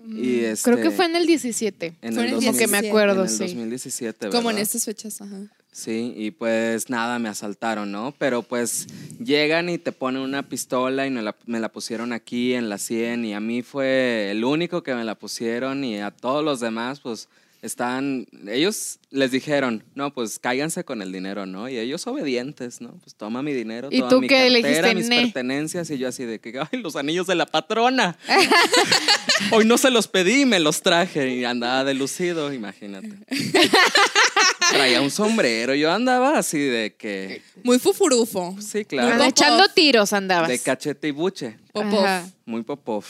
y 0.07 0.39
este, 0.39 0.71
Creo 0.71 0.83
que 0.83 0.91
fue 0.91 1.05
en 1.05 1.15
el 1.15 1.25
17. 1.27 1.93
en 2.01 2.13
fue 2.13 2.23
el 2.23 2.29
que 2.39 2.67
me 2.67 2.81
17. 2.81 2.87
acuerdo, 2.89 3.21
en 3.23 3.29
el 3.29 3.29
sí. 3.29 3.43
2017, 3.43 4.29
Como 4.29 4.49
en 4.49 4.55
¿verdad? 4.55 4.61
estas 4.61 4.85
fechas, 4.85 5.21
ajá. 5.21 5.37
Sí, 5.73 6.13
y 6.17 6.31
pues 6.31 6.89
nada, 6.89 7.17
me 7.17 7.29
asaltaron, 7.29 7.91
¿no? 7.93 8.13
Pero 8.17 8.41
pues 8.43 8.87
llegan 9.23 9.69
y 9.69 9.77
te 9.77 9.93
ponen 9.93 10.21
una 10.21 10.43
pistola 10.49 11.07
y 11.07 11.11
me 11.11 11.21
la, 11.21 11.35
me 11.45 11.61
la 11.61 11.69
pusieron 11.69 12.11
aquí 12.11 12.53
en 12.53 12.67
la 12.67 12.77
100 12.77 13.23
y 13.23 13.33
a 13.33 13.39
mí 13.39 13.61
fue 13.61 14.31
el 14.31 14.43
único 14.43 14.83
que 14.83 14.93
me 14.95 15.05
la 15.05 15.15
pusieron 15.15 15.85
y 15.85 15.99
a 15.99 16.11
todos 16.11 16.43
los 16.43 16.59
demás 16.59 16.99
pues 16.99 17.29
estaban, 17.61 18.25
ellos 18.47 18.99
les 19.11 19.31
dijeron, 19.31 19.83
no, 19.93 20.13
pues 20.13 20.39
cáiganse 20.39 20.83
con 20.83 21.01
el 21.01 21.11
dinero, 21.11 21.45
¿no? 21.45 21.69
Y 21.69 21.77
ellos 21.77 22.07
obedientes, 22.07 22.81
¿no? 22.81 22.91
Pues 23.03 23.15
toma 23.15 23.43
mi 23.43 23.53
dinero, 23.53 23.89
¿Y 23.91 23.99
toma 23.99 24.09
tú 24.09 24.21
mi 24.21 24.27
qué 24.27 24.35
cartera, 24.51 24.87
dijiste, 24.89 24.95
mis 24.95 25.09
"Ne"? 25.09 25.21
pertenencias 25.23 25.89
y 25.91 25.97
yo 25.97 26.07
así 26.07 26.25
de 26.25 26.39
que, 26.39 26.59
ay, 26.59 26.79
los 26.81 26.95
anillos 26.95 27.27
de 27.27 27.35
la 27.35 27.45
patrona. 27.45 28.17
Hoy 29.51 29.65
no 29.65 29.77
se 29.77 29.91
los 29.91 30.07
pedí, 30.07 30.45
me 30.45 30.59
los 30.59 30.81
traje 30.81 31.35
y 31.35 31.45
andaba 31.45 31.83
de 31.83 31.93
lucido, 31.93 32.51
imagínate. 32.53 33.09
Traía 34.71 35.01
un 35.01 35.11
sombrero, 35.11 35.75
yo 35.75 35.91
andaba 35.91 36.37
así 36.37 36.57
de 36.59 36.95
que, 36.95 37.41
Muy 37.63 37.77
fufurufo. 37.79 38.55
sí, 38.61 38.85
claro. 38.85 39.23
Echando 39.23 39.67
tiros 39.69 40.13
andabas. 40.13 40.47
de 40.49 40.59
cachete 40.59 41.09
y 41.09 41.11
buche, 41.11 41.57
Popov. 41.73 42.05
Muy 42.45 42.63
popov. 42.63 43.05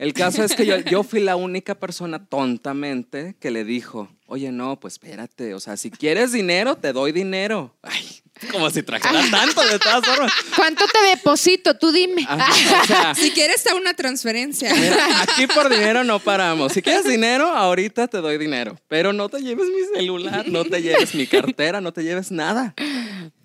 El 0.00 0.14
caso 0.14 0.42
es 0.42 0.54
que 0.54 0.64
yo, 0.64 0.78
yo 0.78 1.02
fui 1.02 1.20
la 1.20 1.36
única 1.50 1.74
persona 1.74 2.24
tontamente 2.24 3.36
que 3.38 3.50
le 3.50 3.64
dijo, 3.64 4.08
oye, 4.26 4.50
no, 4.50 4.80
pues 4.80 4.94
espérate, 4.94 5.52
o 5.52 5.60
sea, 5.60 5.76
si 5.76 5.90
quieres 5.90 6.32
dinero, 6.32 6.76
te 6.76 6.94
doy 6.94 7.12
dinero. 7.12 7.76
Ay, 7.82 8.22
como 8.50 8.70
si 8.70 8.82
trajera 8.82 9.22
tanto, 9.30 9.60
de 9.60 9.78
todas 9.78 10.02
formas. 10.06 10.32
¿Cuánto 10.56 10.86
te 10.86 11.06
deposito? 11.10 11.76
Tú 11.76 11.92
dime. 11.92 12.24
Ajá, 12.26 12.82
o 12.82 12.86
sea, 12.86 13.14
Si 13.14 13.30
quieres, 13.32 13.56
está 13.56 13.74
una 13.74 13.92
transferencia. 13.92 14.74
Mira, 14.74 15.20
aquí 15.20 15.46
por 15.46 15.68
dinero 15.68 16.02
no 16.02 16.18
paramos. 16.18 16.72
Si 16.72 16.80
quieres 16.80 17.04
dinero, 17.04 17.48
ahorita 17.48 18.08
te 18.08 18.22
doy 18.22 18.38
dinero. 18.38 18.78
Pero 18.88 19.12
no 19.12 19.28
te 19.28 19.42
lleves 19.42 19.66
mi 19.66 19.98
celular, 19.98 20.48
no 20.48 20.64
te 20.64 20.80
lleves 20.80 21.14
mi 21.14 21.26
cartera, 21.26 21.82
no 21.82 21.92
te 21.92 22.02
lleves 22.02 22.30
nada. 22.30 22.74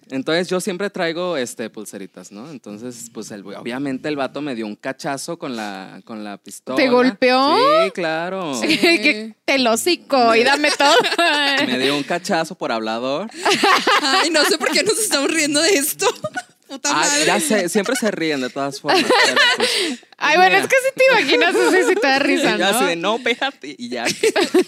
Entonces 0.09 0.47
yo 0.47 0.59
siempre 0.59 0.89
traigo 0.89 1.35
este 1.38 1.69
pulseritas, 1.69 2.31
¿no? 2.31 2.50
Entonces, 2.51 3.09
pues 3.13 3.31
el- 3.31 3.43
obviamente 3.45 4.07
el 4.07 4.15
vato 4.15 4.41
me 4.41 4.53
dio 4.53 4.67
un 4.67 4.75
cachazo 4.75 5.38
con 5.39 5.55
la, 5.55 6.01
con 6.05 6.24
la 6.24 6.38
pistola. 6.38 6.77
¿Te 6.77 6.89
golpeó? 6.89 7.55
Sí, 7.85 7.91
claro. 7.91 8.53
que 8.62 9.35
te 9.45 9.57
lo 9.59 9.75
y 10.35 10.43
dame 10.43 10.69
todo. 10.71 10.95
Me 11.67 11.79
dio 11.79 11.95
un 11.97 12.03
cachazo 12.03 12.55
por 12.55 12.71
hablador. 12.71 13.29
Ay, 14.01 14.29
no 14.29 14.43
sé 14.45 14.57
por 14.57 14.71
qué 14.71 14.83
nos 14.83 14.97
estamos 15.00 15.31
riendo 15.31 15.62
de 15.62 15.69
esto. 15.75 16.07
Puta 16.67 16.89
Ah, 16.93 16.93
madre. 17.01 17.25
ya 17.25 17.39
sé, 17.39 17.69
siempre 17.69 17.95
se 17.95 18.09
ríen 18.12 18.41
de 18.41 18.50
todas 18.50 18.79
formas. 18.81 19.03
pero, 19.03 19.38
pues, 19.57 19.69
Ay, 20.17 20.38
bueno, 20.38 20.51
mira. 20.55 20.63
es 20.63 20.67
que 20.67 20.75
si 20.88 20.95
te 20.95 21.05
imaginas 21.12 21.55
así, 21.55 21.83
si 21.89 21.95
te 21.95 22.07
da 22.07 22.19
risa, 22.19 22.55
Y 22.55 22.57
ya 22.59 22.69
así 22.69 22.79
¿no? 22.81 22.85
de, 22.88 22.95
no, 22.95 23.15
espérate. 23.17 23.75
Y 23.77 23.89
ya, 23.89 24.05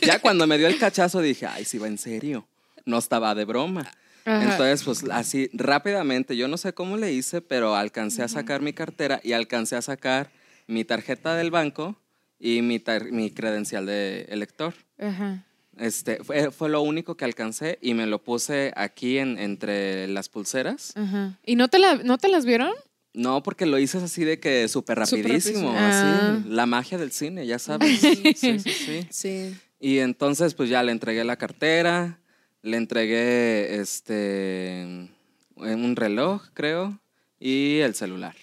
ya 0.01 0.20
cuando 0.20 0.46
me 0.48 0.58
dio 0.58 0.67
el 0.67 0.77
cachazo 0.77 1.22
dije, 1.22 1.46
ay, 1.48 1.65
sí 1.65 1.77
va 1.77 1.88
en 1.88 1.98
serio. 1.98 2.48
No 2.86 2.98
estaba 3.00 3.34
de 3.36 3.46
broma. 3.46 3.91
Ajá. 4.27 4.51
Entonces, 4.51 4.84
pues 4.84 5.03
así 5.10 5.50
rápidamente, 5.53 6.36
yo 6.36 6.48
no 6.50 6.57
sé 6.57 6.74
cómo 6.74 6.98
le 6.98 7.13
hice, 7.13 7.41
pero 7.41 7.75
alcancé 7.75 8.24
a 8.24 8.27
sacar 8.27 8.62
mi 8.62 8.74
cartera 8.74 9.22
y 9.24 9.31
alcancé 9.31 9.75
a 9.77 9.81
sacar 9.81 10.31
mi 10.67 10.84
tarjeta 10.84 11.36
del 11.36 11.50
banco 11.50 11.96
y 12.38 12.62
mi, 12.62 12.79
tar- 12.79 13.12
mi 13.12 13.31
credencial 13.31 13.86
de 13.86 14.24
elector. 14.29 14.74
Ajá. 15.00 15.46
Este, 15.77 16.24
fue, 16.24 16.51
fue 16.51 16.69
lo 16.69 16.81
único 16.81 17.15
que 17.15 17.24
alcancé 17.24 17.77
y 17.81 17.93
me 17.93 18.05
lo 18.07 18.22
puse 18.22 18.74
aquí 18.75 19.17
en, 19.17 19.38
entre 19.39 20.07
las 20.07 20.27
pulseras. 20.27 20.91
Ajá. 20.98 21.38
¿Y 21.46 21.55
no 21.55 21.67
te, 21.69 21.79
la, 21.79 21.96
no 21.96 22.17
te 22.17 22.27
las 22.27 22.46
vieron? 22.46 22.72
No, 23.13 23.41
porque 23.43 23.65
lo 23.65 23.79
hice 23.79 23.98
así 24.00 24.25
de 24.25 24.39
que 24.39 24.67
súper 24.67 24.98
rapidísimo. 25.00 25.72
Ah. 25.75 26.34
así, 26.39 26.50
la 26.50 26.65
magia 26.65 26.98
del 26.98 27.12
cine, 27.12 27.48
ya 27.48 27.60
sabes. 27.60 28.00
Sí, 28.00 28.34
sí, 28.36 28.60
sí. 28.60 29.07
Sí. 29.10 29.55
Y 29.79 30.00
entonces, 30.00 30.53
pues 30.53 30.69
ya 30.69 30.84
le 30.84 30.91
entregué 30.91 31.24
la 31.24 31.38
cartera, 31.38 32.19
le 32.62 32.78
entregué 32.78 33.80
este 33.80 35.10
un 35.56 35.96
reloj, 35.96 36.44
creo, 36.54 37.00
y 37.40 37.78
el 37.80 37.96
celular. 37.96 38.36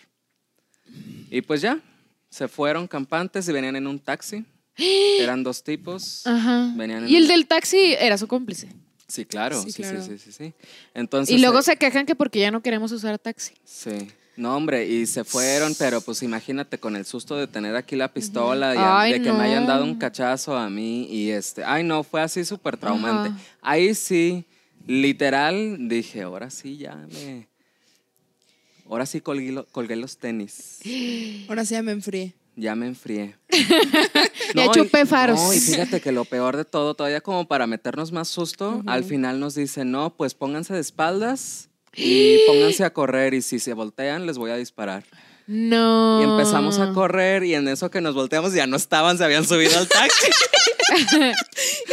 Y 1.31 1.43
pues 1.43 1.61
ya, 1.61 1.81
se 2.29 2.49
fueron 2.49 2.87
campantes 2.89 3.49
y 3.49 3.53
venían 3.53 3.77
en 3.77 3.87
un 3.87 3.99
taxi. 3.99 4.45
Eran 5.21 5.43
dos 5.43 5.63
tipos. 5.63 6.27
Ajá. 6.27 6.73
Venían 6.77 7.05
en 7.05 7.09
Y 7.09 7.17
el 7.17 7.23
un- 7.23 7.29
del 7.29 7.47
taxi 7.47 7.95
era 7.99 8.19
su 8.19 8.27
cómplice. 8.27 8.69
Sí, 9.07 9.25
claro, 9.27 9.63
Sí, 9.63 9.71
sí, 9.71 9.83
claro. 9.83 10.03
sí, 10.03 10.19
sí, 10.19 10.19
sí, 10.19 10.33
sí. 10.33 10.55
Entonces, 10.95 11.35
Y 11.35 11.39
luego 11.39 11.61
eh, 11.61 11.63
se 11.63 11.77
quejan 11.77 12.07
que 12.07 12.15
porque 12.17 12.41
ya 12.41 12.51
no 12.51 12.63
queremos 12.63 12.91
usar 12.91 13.19
taxi. 13.19 13.55
Sí. 13.65 14.09
No, 14.37 14.57
hombre, 14.57 14.87
y 14.89 15.07
se 15.07 15.23
fueron, 15.23 15.75
pero 15.79 16.01
pues 16.01 16.23
imagínate 16.23 16.79
con 16.79 16.97
el 16.97 17.05
susto 17.05 17.37
de 17.37 17.47
tener 17.47 17.77
aquí 17.77 17.95
la 17.95 18.13
pistola 18.13 18.75
y 18.75 18.79
Ay, 18.81 19.13
de 19.13 19.23
que 19.23 19.33
me 19.33 19.45
hayan 19.45 19.63
no. 19.63 19.69
dado 19.69 19.85
un 19.85 19.95
cachazo 19.95 20.57
a 20.57 20.69
mí 20.69 21.07
y 21.09 21.31
este, 21.31 21.63
ay 21.65 21.85
no, 21.85 22.03
fue 22.03 22.21
así 22.21 22.45
súper 22.45 22.77
traumante. 22.77 23.31
Ajá. 23.31 23.39
Ahí 23.63 23.95
sí, 23.95 24.45
literal, 24.89 25.77
dije, 25.89 26.23
ahora 26.23 26.51
sí 26.51 26.77
ya 26.79 26.97
me... 26.97 27.47
Ahora 28.91 29.07
sí 29.07 29.21
colgué, 29.21 29.53
lo- 29.53 29.67
colgué 29.67 29.97
los 29.97 30.19
tenis, 30.19 30.81
Ahora 31.49 31.65
sí 31.65 31.75
ya 31.75 31.83
me 31.83 31.93
enfrié. 31.93 32.35
ya 32.57 32.75
me 32.75 32.87
enfrié. 32.87 33.37
Ya 34.55 34.67
y- 34.67 34.71
chupé 34.71 35.05
faros. 35.07 35.41
No, 35.41 35.53
y 35.53 35.59
fíjate 35.59 36.01
que 36.01 36.13
lo 36.13 36.25
peor 36.25 36.57
de 36.57 36.65
todo, 36.65 36.95
todavía 36.95 37.21
como 37.21 37.49
para 37.49 37.67
meternos 37.67 38.13
más 38.13 38.29
susto, 38.29 38.83
al 38.87 39.03
final 39.03 39.41
nos 39.41 39.55
dicen, 39.57 39.91
no, 39.91 40.15
pues 40.15 40.35
pónganse 40.35 40.75
de 40.75 40.81
espaldas 40.81 41.71
y 41.97 42.39
pónganse 42.47 42.85
a 42.85 42.93
correr 42.93 43.35
y 43.35 43.43
si 43.43 43.59
se 43.59 43.75
voltean 43.75 44.27
les 44.27 44.39
voy 44.39 44.51
a 44.51 44.57
disparar. 44.57 45.05
No. 45.47 46.21
Y 46.21 46.25
empezamos 46.25 46.79
a 46.79 46.93
correr 46.93 47.45
y 47.45 47.55
en 47.55 47.69
eso 47.69 47.91
que 47.91 48.01
nos 48.01 48.15
volteamos 48.15 48.53
ya 48.55 48.67
no 48.67 48.77
estaban, 48.77 49.19
se 49.19 49.25
habían 49.25 49.47
subido 49.47 49.77
al 49.79 49.89
taxi. 49.89 50.27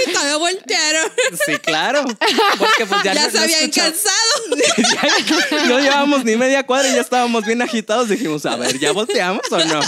Y 0.08 0.12
todavía 0.14 0.38
voltearon. 0.38 1.12
Sí, 1.46 1.54
claro. 1.58 2.04
Porque 2.60 2.86
pues 2.88 3.04
ya, 3.04 3.14
Ya, 3.14 3.26
no- 3.26 3.32
se 3.32 3.40
habían 3.40 3.72
cansado. 3.72 4.16
Ya- 4.78 5.66
no 5.68 5.80
llevábamos 5.80 6.24
ni 6.26 6.36
media 6.36 6.66
cuadra 6.66 6.90
y 6.90 6.96
ya 6.96 7.02
estábamos 7.02 7.46
bien 7.46 7.62
agitados. 7.62 8.10
Dijimos, 8.10 8.46
a 8.46 8.56
ver, 8.58 8.78
¿ya 8.80 8.92
volteamos 8.92 9.42
o 9.52 9.58
no? 9.66 9.80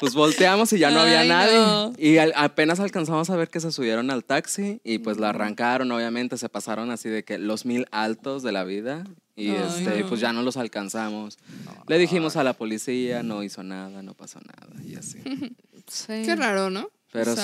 Pues 0.00 0.14
volteamos 0.14 0.72
y 0.72 0.78
ya 0.78 0.90
no 0.90 1.00
había 1.00 1.24
nadie. 1.24 1.54
no. 1.58 1.92
Y 1.98 2.18
al- 2.18 2.32
apenas 2.36 2.80
alcanzamos 2.80 3.30
a 3.30 3.36
ver 3.36 3.48
que 3.50 3.60
se 3.60 3.70
subieron 3.72 4.10
al 4.10 4.24
taxi 4.24 4.80
y 4.84 4.98
pues 4.98 5.18
lo 5.18 5.26
arrancaron, 5.26 5.90
obviamente, 5.92 6.38
se 6.38 6.48
pasaron 6.48 6.90
así 6.90 7.08
de 7.08 7.24
que 7.24 7.38
los 7.38 7.64
mil 7.66 7.86
altos 7.92 8.42
de 8.42 8.52
la 8.52 8.64
vida. 8.64 9.04
Y 9.38 9.50
Ay, 9.50 9.56
este, 9.68 10.00
no. 10.00 10.08
pues 10.08 10.20
ya 10.20 10.32
no 10.32 10.42
los 10.42 10.56
alcanzamos. 10.56 11.38
Le 11.86 11.96
dijimos 11.98 12.36
a 12.36 12.42
la 12.42 12.54
policía, 12.54 13.22
no 13.22 13.44
hizo 13.44 13.62
nada, 13.62 14.02
no 14.02 14.14
pasó 14.14 14.40
nada 14.40 14.82
y 14.84 14.94
así. 14.96 15.18
Sí. 15.90 16.20
Qué 16.22 16.36
raro, 16.36 16.68
¿no? 16.68 16.90
Pero 17.12 17.34
sí. 17.34 17.40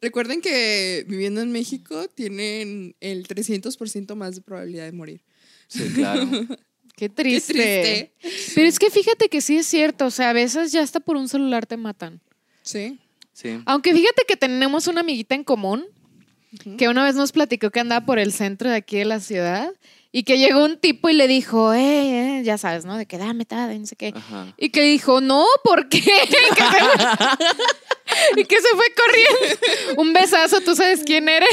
Recuerden 0.00 0.40
que 0.40 1.04
viviendo 1.06 1.42
en 1.42 1.52
México 1.52 2.08
tienen 2.08 2.96
el 3.00 3.28
300% 3.28 4.14
más 4.14 4.36
de 4.36 4.40
probabilidad 4.40 4.86
de 4.86 4.92
morir. 4.92 5.20
Sí, 5.68 5.84
claro. 5.94 6.26
Qué 6.30 6.56
Qué 6.96 7.08
triste. 7.10 7.52
triste. 8.22 8.52
Pero 8.54 8.68
es 8.68 8.78
que 8.78 8.90
fíjate 8.90 9.28
que 9.28 9.42
sí 9.42 9.58
es 9.58 9.66
cierto. 9.66 10.06
O 10.06 10.10
sea, 10.10 10.30
a 10.30 10.32
veces 10.32 10.72
ya 10.72 10.80
hasta 10.80 10.98
por 11.00 11.16
un 11.18 11.28
celular 11.28 11.66
te 11.66 11.76
matan. 11.76 12.22
Sí. 12.62 12.98
Sí. 13.34 13.60
Aunque 13.66 13.92
fíjate 13.92 14.22
que 14.26 14.36
tenemos 14.36 14.86
una 14.86 15.00
amiguita 15.00 15.34
en 15.34 15.44
común 15.44 15.84
que 16.78 16.88
una 16.88 17.04
vez 17.04 17.16
nos 17.16 17.32
platicó 17.32 17.70
que 17.70 17.80
andaba 17.80 18.06
por 18.06 18.18
el 18.18 18.32
centro 18.32 18.70
de 18.70 18.76
aquí 18.76 18.96
de 18.98 19.04
la 19.04 19.20
ciudad 19.20 19.72
y 20.14 20.24
que 20.24 20.38
llegó 20.38 20.62
un 20.64 20.76
tipo 20.78 21.08
y 21.08 21.14
le 21.14 21.26
dijo, 21.26 21.72
eh, 21.72 22.40
eh", 22.40 22.42
ya 22.44 22.58
sabes, 22.58 22.84
¿no? 22.84 22.96
De 22.98 23.06
que 23.06 23.16
dame, 23.18 23.46
dame, 23.48 23.78
no 23.78 23.86
sé 23.86 23.96
qué. 23.96 24.12
Ajá. 24.14 24.52
Y 24.58 24.68
que 24.68 24.82
dijo, 24.82 25.20
no, 25.22 25.44
¿por 25.64 25.88
qué? 25.88 26.00
Que 26.02 26.62
se- 26.64 28.36
y 28.40 28.44
que 28.44 28.56
se 28.60 28.68
fue 28.76 28.84
corriendo. 28.94 30.00
Un 30.02 30.12
besazo, 30.12 30.60
tú 30.60 30.76
sabes 30.76 31.02
quién 31.04 31.28
eres. 31.30 31.48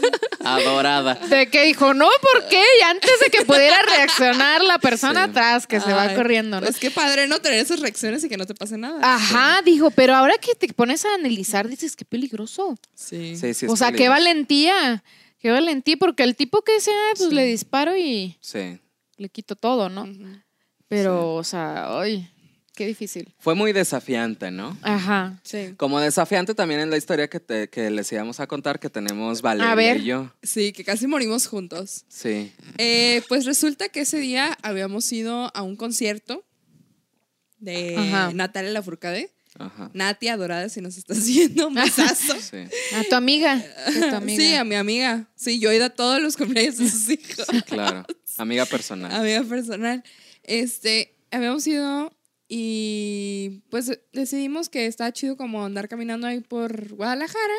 Adorada. 0.44 1.14
De 1.14 1.48
que 1.48 1.64
dijo, 1.64 1.92
no, 1.94 2.08
¿por 2.20 2.48
qué? 2.48 2.62
Y 2.80 2.82
antes 2.84 3.18
de 3.20 3.30
que 3.30 3.44
pudiera 3.44 3.80
reaccionar 3.82 4.62
la 4.62 4.78
persona 4.78 5.24
Sí. 5.24 5.30
atrás, 5.30 5.66
que 5.66 5.80
se 5.80 5.92
va 5.92 6.14
corriendo, 6.14 6.60
¿no? 6.60 6.66
Pues 6.66 6.78
qué 6.78 6.90
padre 6.90 7.26
no 7.26 7.40
tener 7.40 7.58
esas 7.58 7.80
reacciones 7.80 8.22
y 8.24 8.28
que 8.28 8.36
no 8.36 8.46
te 8.46 8.54
pase 8.54 8.76
nada. 8.78 8.98
Ajá, 9.02 9.60
dijo, 9.64 9.90
pero 9.90 10.14
ahora 10.14 10.34
que 10.38 10.54
te 10.54 10.72
pones 10.72 11.04
a 11.04 11.14
analizar, 11.14 11.68
dices, 11.68 11.96
qué 11.96 12.04
peligroso. 12.04 12.76
Sí. 12.94 13.36
Sí, 13.36 13.54
sí. 13.54 13.66
o 13.66 13.72
es 13.72 13.78
sea, 13.78 13.92
qué 13.92 14.08
valentía. 14.08 15.02
Qué 15.44 15.50
valentía, 15.50 15.98
porque 15.98 16.22
el 16.22 16.36
tipo 16.36 16.62
que 16.62 16.80
sea, 16.80 16.94
pues 17.18 17.28
Sí. 17.28 17.34
le 17.34 17.44
disparo 17.44 17.94
y 17.98 18.34
Sí. 18.40 18.78
le 19.18 19.28
quito 19.28 19.56
todo, 19.56 19.90
¿no? 19.90 20.04
Ujú. 20.04 20.38
Pero, 20.88 21.34
o 21.34 21.44
sea, 21.44 22.00
ay, 22.00 22.30
qué 22.74 22.86
difícil. 22.86 23.34
Fue 23.40 23.54
muy 23.54 23.74
desafiante, 23.74 24.50
¿no? 24.50 24.74
Ajá. 24.80 25.38
Sí. 25.42 25.74
Como 25.76 26.00
desafiante 26.00 26.54
también 26.54 26.80
en 26.80 26.88
la 26.88 26.96
historia 26.96 27.28
que, 27.28 27.40
te- 27.40 27.68
que 27.68 27.90
les 27.90 28.10
íbamos 28.10 28.40
a 28.40 28.46
contar 28.46 28.80
que 28.80 28.88
tenemos 28.88 29.42
Valeria 29.42 29.74
ver. 29.74 29.96
y 29.98 30.04
yo. 30.04 30.32
Sí, 30.42 30.72
que 30.72 30.82
casi 30.82 31.06
morimos 31.06 31.46
juntos. 31.46 32.06
Sí. 32.08 32.50
Eh, 32.78 33.20
pues 33.28 33.44
resulta 33.44 33.90
que 33.90 34.00
ese 34.00 34.16
día 34.20 34.56
habíamos 34.62 35.12
ido 35.12 35.50
a 35.54 35.60
un 35.62 35.76
concierto 35.76 36.42
de 37.58 37.96
Ajá. 37.98 38.32
Natalia 38.32 38.70
Lafourcade. 38.72 39.30
Ajá. 39.58 39.90
Nati, 39.94 40.28
adorada, 40.28 40.68
si 40.68 40.80
nos 40.80 40.96
estás 40.96 41.26
viendo, 41.26 41.68
un 41.68 41.74
besazo. 41.74 42.34
Sí. 42.40 42.58
A 42.94 43.04
tu 43.04 43.14
amiga. 43.14 43.52
a 43.86 44.10
tu 44.10 44.16
amiga. 44.16 44.42
Sí, 44.42 44.54
a 44.54 44.64
mi 44.64 44.74
amiga. 44.74 45.28
Sí, 45.36 45.58
yo 45.60 45.70
he 45.70 45.76
ido 45.76 45.84
a 45.86 45.90
todos 45.90 46.20
los 46.20 46.36
cumpleaños 46.36 46.78
de 46.78 46.90
sus 46.90 47.08
hijos. 47.10 47.46
Claro. 47.66 48.04
Amiga 48.36 48.66
personal. 48.66 49.12
amiga 49.12 49.44
personal. 49.44 50.02
Este, 50.42 51.14
habíamos 51.30 51.64
ido 51.68 52.12
y 52.48 53.62
pues 53.70 53.96
decidimos 54.12 54.68
que 54.68 54.86
estaba 54.86 55.12
chido 55.12 55.36
como 55.36 55.64
andar 55.64 55.88
caminando 55.88 56.26
ahí 56.26 56.40
por 56.40 56.94
Guadalajara 56.94 57.54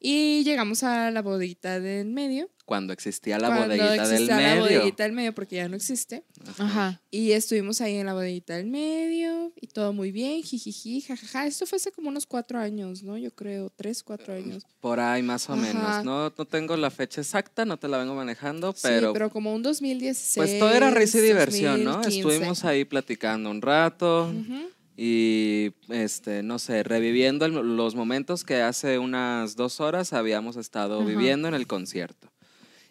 y 0.00 0.44
llegamos 0.44 0.84
a 0.84 1.10
la 1.10 1.20
bodeguita 1.20 1.80
del 1.80 2.06
medio. 2.10 2.48
Cuando 2.68 2.92
existía 2.92 3.38
la 3.38 3.48
cuando 3.48 3.64
bodeguita 3.68 3.92
del 4.06 4.12
existía 4.12 4.36
la 4.36 4.54
medio. 4.56 4.60
bodeguita 4.80 5.02
del 5.04 5.12
medio 5.12 5.34
porque 5.34 5.56
ya 5.56 5.70
no 5.70 5.74
existe. 5.76 6.22
Ajá. 6.58 7.00
Y 7.10 7.32
estuvimos 7.32 7.80
ahí 7.80 7.96
en 7.96 8.04
la 8.04 8.12
bodeguita 8.12 8.56
del 8.58 8.66
medio 8.66 9.54
y 9.58 9.68
todo 9.68 9.94
muy 9.94 10.12
bien, 10.12 10.42
jijiji, 10.42 11.00
jajaja. 11.00 11.46
Esto 11.46 11.64
fue 11.64 11.76
hace 11.76 11.92
como 11.92 12.10
unos 12.10 12.26
cuatro 12.26 12.58
años, 12.58 13.02
¿no? 13.02 13.16
Yo 13.16 13.30
creo, 13.30 13.70
tres, 13.74 14.02
cuatro 14.02 14.34
años. 14.34 14.66
Por 14.80 15.00
ahí 15.00 15.22
más 15.22 15.48
o 15.48 15.54
Ajá. 15.54 15.62
menos. 15.62 16.04
No, 16.04 16.24
no 16.36 16.44
tengo 16.44 16.76
la 16.76 16.90
fecha 16.90 17.22
exacta, 17.22 17.64
no 17.64 17.78
te 17.78 17.88
la 17.88 17.96
vengo 17.96 18.14
manejando, 18.14 18.72
sí, 18.72 18.80
pero, 18.82 19.14
pero 19.14 19.30
como 19.30 19.54
un 19.54 19.62
2016. 19.62 20.36
pues 20.36 20.58
todo 20.58 20.70
era 20.70 20.90
risa 20.90 21.16
y 21.20 21.22
diversión, 21.22 21.82
¿no? 21.84 21.92
2015. 22.02 22.18
Estuvimos 22.20 22.64
ahí 22.66 22.84
platicando 22.84 23.50
un 23.50 23.62
rato 23.62 24.24
Ujú. 24.30 24.68
y, 24.94 25.72
este, 25.88 26.42
no 26.42 26.58
sé, 26.58 26.82
reviviendo 26.82 27.46
el- 27.46 27.76
los 27.78 27.94
momentos 27.94 28.44
que 28.44 28.60
hace 28.60 28.98
unas 28.98 29.56
dos 29.56 29.80
horas 29.80 30.12
habíamos 30.12 30.56
estado 30.56 30.98
Ajá. 31.00 31.08
viviendo 31.08 31.48
en 31.48 31.54
el 31.54 31.66
concierto. 31.66 32.28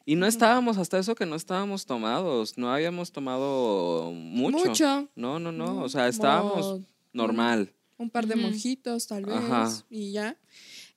Y 0.09 0.15
no 0.15 0.25
estábamos, 0.25 0.77
hasta 0.77 0.97
eso 0.97 1.15
que 1.15 1.25
no 1.25 1.35
estábamos 1.35 1.85
tomados, 1.85 2.57
no 2.57 2.71
habíamos 2.73 3.11
tomado 3.11 4.09
mucho. 4.13 4.57
Mucho. 4.69 5.09
No, 5.15 5.37
no, 5.37 5.51
no, 5.51 5.65
No, 5.73 5.83
o 5.83 5.89
sea, 5.89 6.07
estábamos 6.07 6.61
como- 6.65 6.85
normal. 7.11 7.73
un 7.97 8.09
par 8.09 8.25
de 8.25 8.35
Ujú. 8.35 8.43
mojitos 8.47 9.05
tal 9.07 9.25
vez 9.25 9.35
Ajá. 9.35 9.69
y 9.89 10.13
ya. 10.13 10.37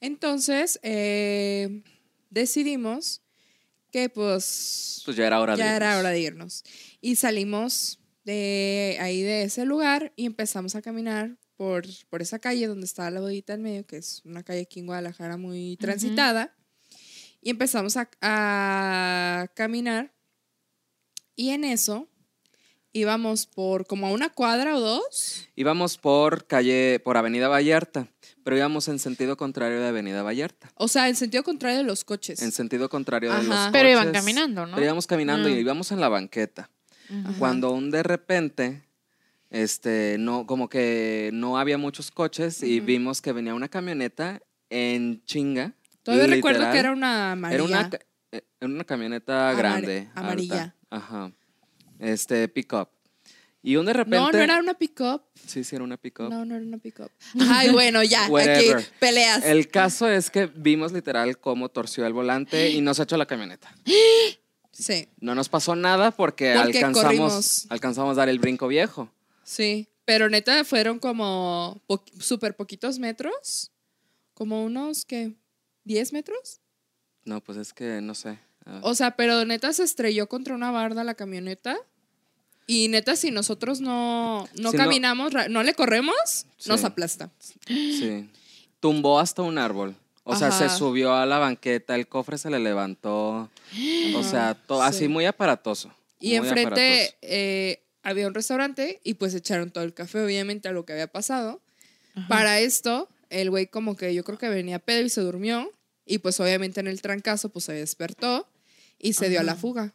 Entonces 0.01 0.79
eh, 0.85 1.83
decidimos 2.31 3.23
que 3.91 4.09
pues 4.09 5.03
Pues 5.05 5.17
ya 5.17 5.27
era 5.27 5.41
hora 5.41 5.55
de 5.55 5.59
ya 5.59 5.75
era 5.77 5.87
irnos. 5.89 5.99
hora 6.01 6.11
de 6.11 6.21
irnos. 6.21 6.65
Y 7.01 7.17
salimos 7.17 7.99
de 8.25 8.97
ahí 9.01 9.23
de 9.23 9.43
ese 9.43 9.65
lugar 9.65 10.13
y 10.15 10.27
empezamos 10.27 10.77
a 10.77 10.83
caminar 10.83 11.37
por, 11.57 11.85
por 12.11 12.23
esa 12.23 12.39
calle 12.39 12.69
donde 12.69 12.87
estaba 12.87 13.11
la 13.11 13.21
bodita 13.21 13.55
en 13.55 13.63
medio, 13.63 13.85
que 13.87 13.97
es 13.97 14.23
una 14.25 14.45
calle 14.45 14.61
aquí 14.61 14.79
en 14.81 14.87
Guadalajara 14.87 15.37
muy 15.37 15.77
transitada. 15.79 16.55
Y 17.43 17.51
empezamos 17.51 17.97
a, 17.97 18.09
a 18.21 19.47
caminar. 19.55 20.13
Y 21.37 21.51
en 21.51 21.65
eso 21.65 22.07
íbamos 22.93 23.47
por 23.47 23.87
como 23.87 24.07
a 24.09 24.11
una 24.11 24.31
cuadra 24.31 24.77
o 24.77 24.81
dos. 24.81 25.49
Íbamos 25.57 25.97
por 25.97 26.47
calle, 26.47 27.01
por 27.03 27.17
Avenida 27.17 27.49
Vallarta, 27.49 28.09
pero 28.43 28.57
íbamos 28.57 28.89
en 28.89 28.99
sentido 28.99 29.37
contrario 29.37 29.81
de 29.81 29.89
Avenida 29.89 30.23
Vallarta. 30.23 30.71
O 30.75 30.89
sea, 30.89 31.09
en 31.09 31.17
sentido 31.17 31.43
contrario 31.45 31.79
de 31.79 31.85
los 31.85 32.05
coches. 32.05 32.43
En 32.43 32.53
sentido 32.53 32.89
contrario 32.89 33.31
de 33.31 33.37
Ajá. 33.37 33.45
los 33.45 33.57
coches. 33.57 33.73
Pero 33.73 33.89
iban 33.91 34.13
caminando, 34.13 34.67
¿no? 34.67 34.75
Pero 34.75 34.85
íbamos 34.87 35.07
caminando 35.07 35.49
Ah. 35.49 35.53
y 35.53 35.55
íbamos 35.55 35.93
en 35.93 36.01
la 36.01 36.09
banqueta. 36.09 36.69
Ujú. 37.09 37.39
Cuando 37.39 37.71
un 37.73 37.91
de 37.91 38.03
repente, 38.03 38.83
este, 39.51 40.17
no, 40.19 40.47
como 40.47 40.69
que 40.69 41.31
no 41.33 41.59
había 41.59 41.79
muchos 41.79 42.11
coches 42.11 42.63
y 42.63 42.81
vimos 42.81 43.23
que 43.23 43.33
venía 43.33 43.55
una 43.55 43.69
camioneta 43.69 44.43
en 44.69 45.25
chinga. 45.25 45.73
Todavía 46.03 46.27
recuerdo 46.27 46.71
que 46.73 46.79
era 46.79 46.93
una 46.93 47.33
amarilla. 47.33 47.55
Era 47.57 47.65
una, 47.65 47.91
eh, 48.33 48.43
era 48.61 48.71
una 48.71 48.85
camioneta 48.85 49.51
Amare- 49.51 49.57
grande. 49.59 49.99
alta. 50.09 50.21
amarilla. 50.21 50.77
Ajá. 50.91 51.33
Este, 51.99 52.49
pick-up. 52.49 52.89
Y 53.63 53.77
un 53.77 53.85
de 53.85 53.93
repente. 53.93 54.17
No, 54.17 54.33
no 54.33 54.39
era 54.39 54.59
una 54.59 54.73
pick-up. 54.75 55.23
Sí, 55.47 55.65
sí, 55.65 55.77
era 55.77 55.85
una 55.85 55.99
pick-up. 55.99 56.31
No, 56.31 56.47
no 56.47 56.55
era 56.57 56.65
una 56.65 56.79
pick-up. 56.79 57.11
Ay, 57.51 57.69
bueno, 57.71 58.03
ya. 58.03 58.25
aquí 58.25 58.71
peleas. 58.99 59.45
El 59.45 59.69
caso 59.69 60.09
es 60.09 60.31
que 60.31 60.47
vimos 60.47 60.93
literal 60.93 61.39
cómo 61.39 61.69
torció 61.69 62.07
el 62.07 62.15
volante 62.15 62.71
y 62.71 62.81
nos 62.81 62.99
echó 62.99 63.17
la 63.17 63.27
camioneta. 63.27 63.75
Sí, 64.73 65.09
No 65.21 65.35
nos 65.35 65.49
pasó 65.51 65.77
nada 65.77 66.11
porque, 66.11 66.55
Porque 66.57 66.79
alcanzamos, 66.79 67.03
corrimos. 67.05 67.67
alcanzamos 67.69 68.13
a 68.13 68.21
dar 68.21 68.29
el 68.31 68.39
brinco 68.39 68.67
viejo. 68.69 69.13
sí. 69.45 69.87
Pero 70.07 70.29
neta 70.31 70.65
fueron 70.65 70.99
como 70.99 71.83
po- 71.87 72.05
súper 72.19 72.57
poquitos 72.57 72.99
metros. 72.99 73.71
Como 74.35 74.65
unos, 74.65 75.05
¿qué? 75.05 75.35
¿10 75.87 76.13
metros? 76.13 76.61
No, 77.25 77.41
pues 77.43 77.59
es 77.59 77.73
que 77.73 78.01
no 78.01 78.15
sé. 78.15 78.39
Ah, 78.67 78.81
O 78.83 78.95
sea, 78.95 79.13
pero 79.17 79.45
neta 79.45 79.73
se 79.73 79.83
estrelló 79.83 80.29
contra 80.29 80.55
una 80.55 80.71
barda 80.71 81.05
la 81.05 81.15
camioneta. 81.15 81.77
Y 82.67 82.89
neta, 82.89 83.17
si 83.17 83.31
nosotros 83.33 83.81
no, 83.81 84.49
no 84.55 84.71
Si 84.71 84.77
caminamos, 84.77 85.33
no 85.49 85.63
le 85.63 85.75
corremos, 85.75 86.47
nos 86.67 86.81
Sí. 86.81 86.87
aplasta. 86.87 87.31
sí. 87.67 88.31
Tumbó 88.79 89.19
hasta 89.19 89.43
un 89.43 89.59
árbol. 89.59 89.97
O 90.25 90.37
sea, 90.37 90.53
se 90.53 90.69
subió 90.69 91.13
a 91.15 91.27
la 91.27 91.39
banqueta, 91.39 91.97
el 91.97 92.07
cofre 92.07 92.39
se 92.39 92.49
le 92.51 92.61
levantó. 92.61 93.51
O 94.15 94.23
sea, 94.23 94.55
to- 94.67 94.77
Sí. 94.77 94.83
así 94.87 95.09
muy 95.09 95.25
aparatoso. 95.27 95.93
Y 96.21 96.29
muy 96.39 96.49
enfrente 96.49 97.03
aparatoso. 97.03 97.17
eh, 97.23 97.83
había 98.03 98.27
un 98.29 98.35
restaurante 98.35 99.01
y 99.03 99.15
pues 99.15 99.35
echaron 99.35 99.71
todo 99.73 99.83
el 99.85 99.93
café, 99.93 100.21
obviamente, 100.23 100.69
a 100.69 100.73
lo 100.73 100.85
que 100.87 100.93
había 100.93 101.09
pasado. 101.09 101.61
Para 102.29 102.61
esto, 102.61 103.09
el 103.31 103.51
güey 103.51 103.67
como 103.67 103.97
que 103.97 104.15
yo 104.15 104.23
creo 104.25 104.39
que 104.39 104.49
venía 104.49 104.79
pedo 104.79 105.03
y 105.05 105.09
se 105.09 105.21
durmió. 105.23 105.71
Y 106.05 106.19
pues 106.19 106.39
obviamente 106.41 106.81
en 106.81 106.89
el 106.89 107.01
trancazo 107.01 107.49
pues 107.51 107.65
se 107.67 107.73
despertó 107.73 108.49
y 108.99 109.13
se 109.15 109.29
dio 109.29 109.41
a 109.41 109.45
la 109.45 109.55
fuga. 109.55 109.95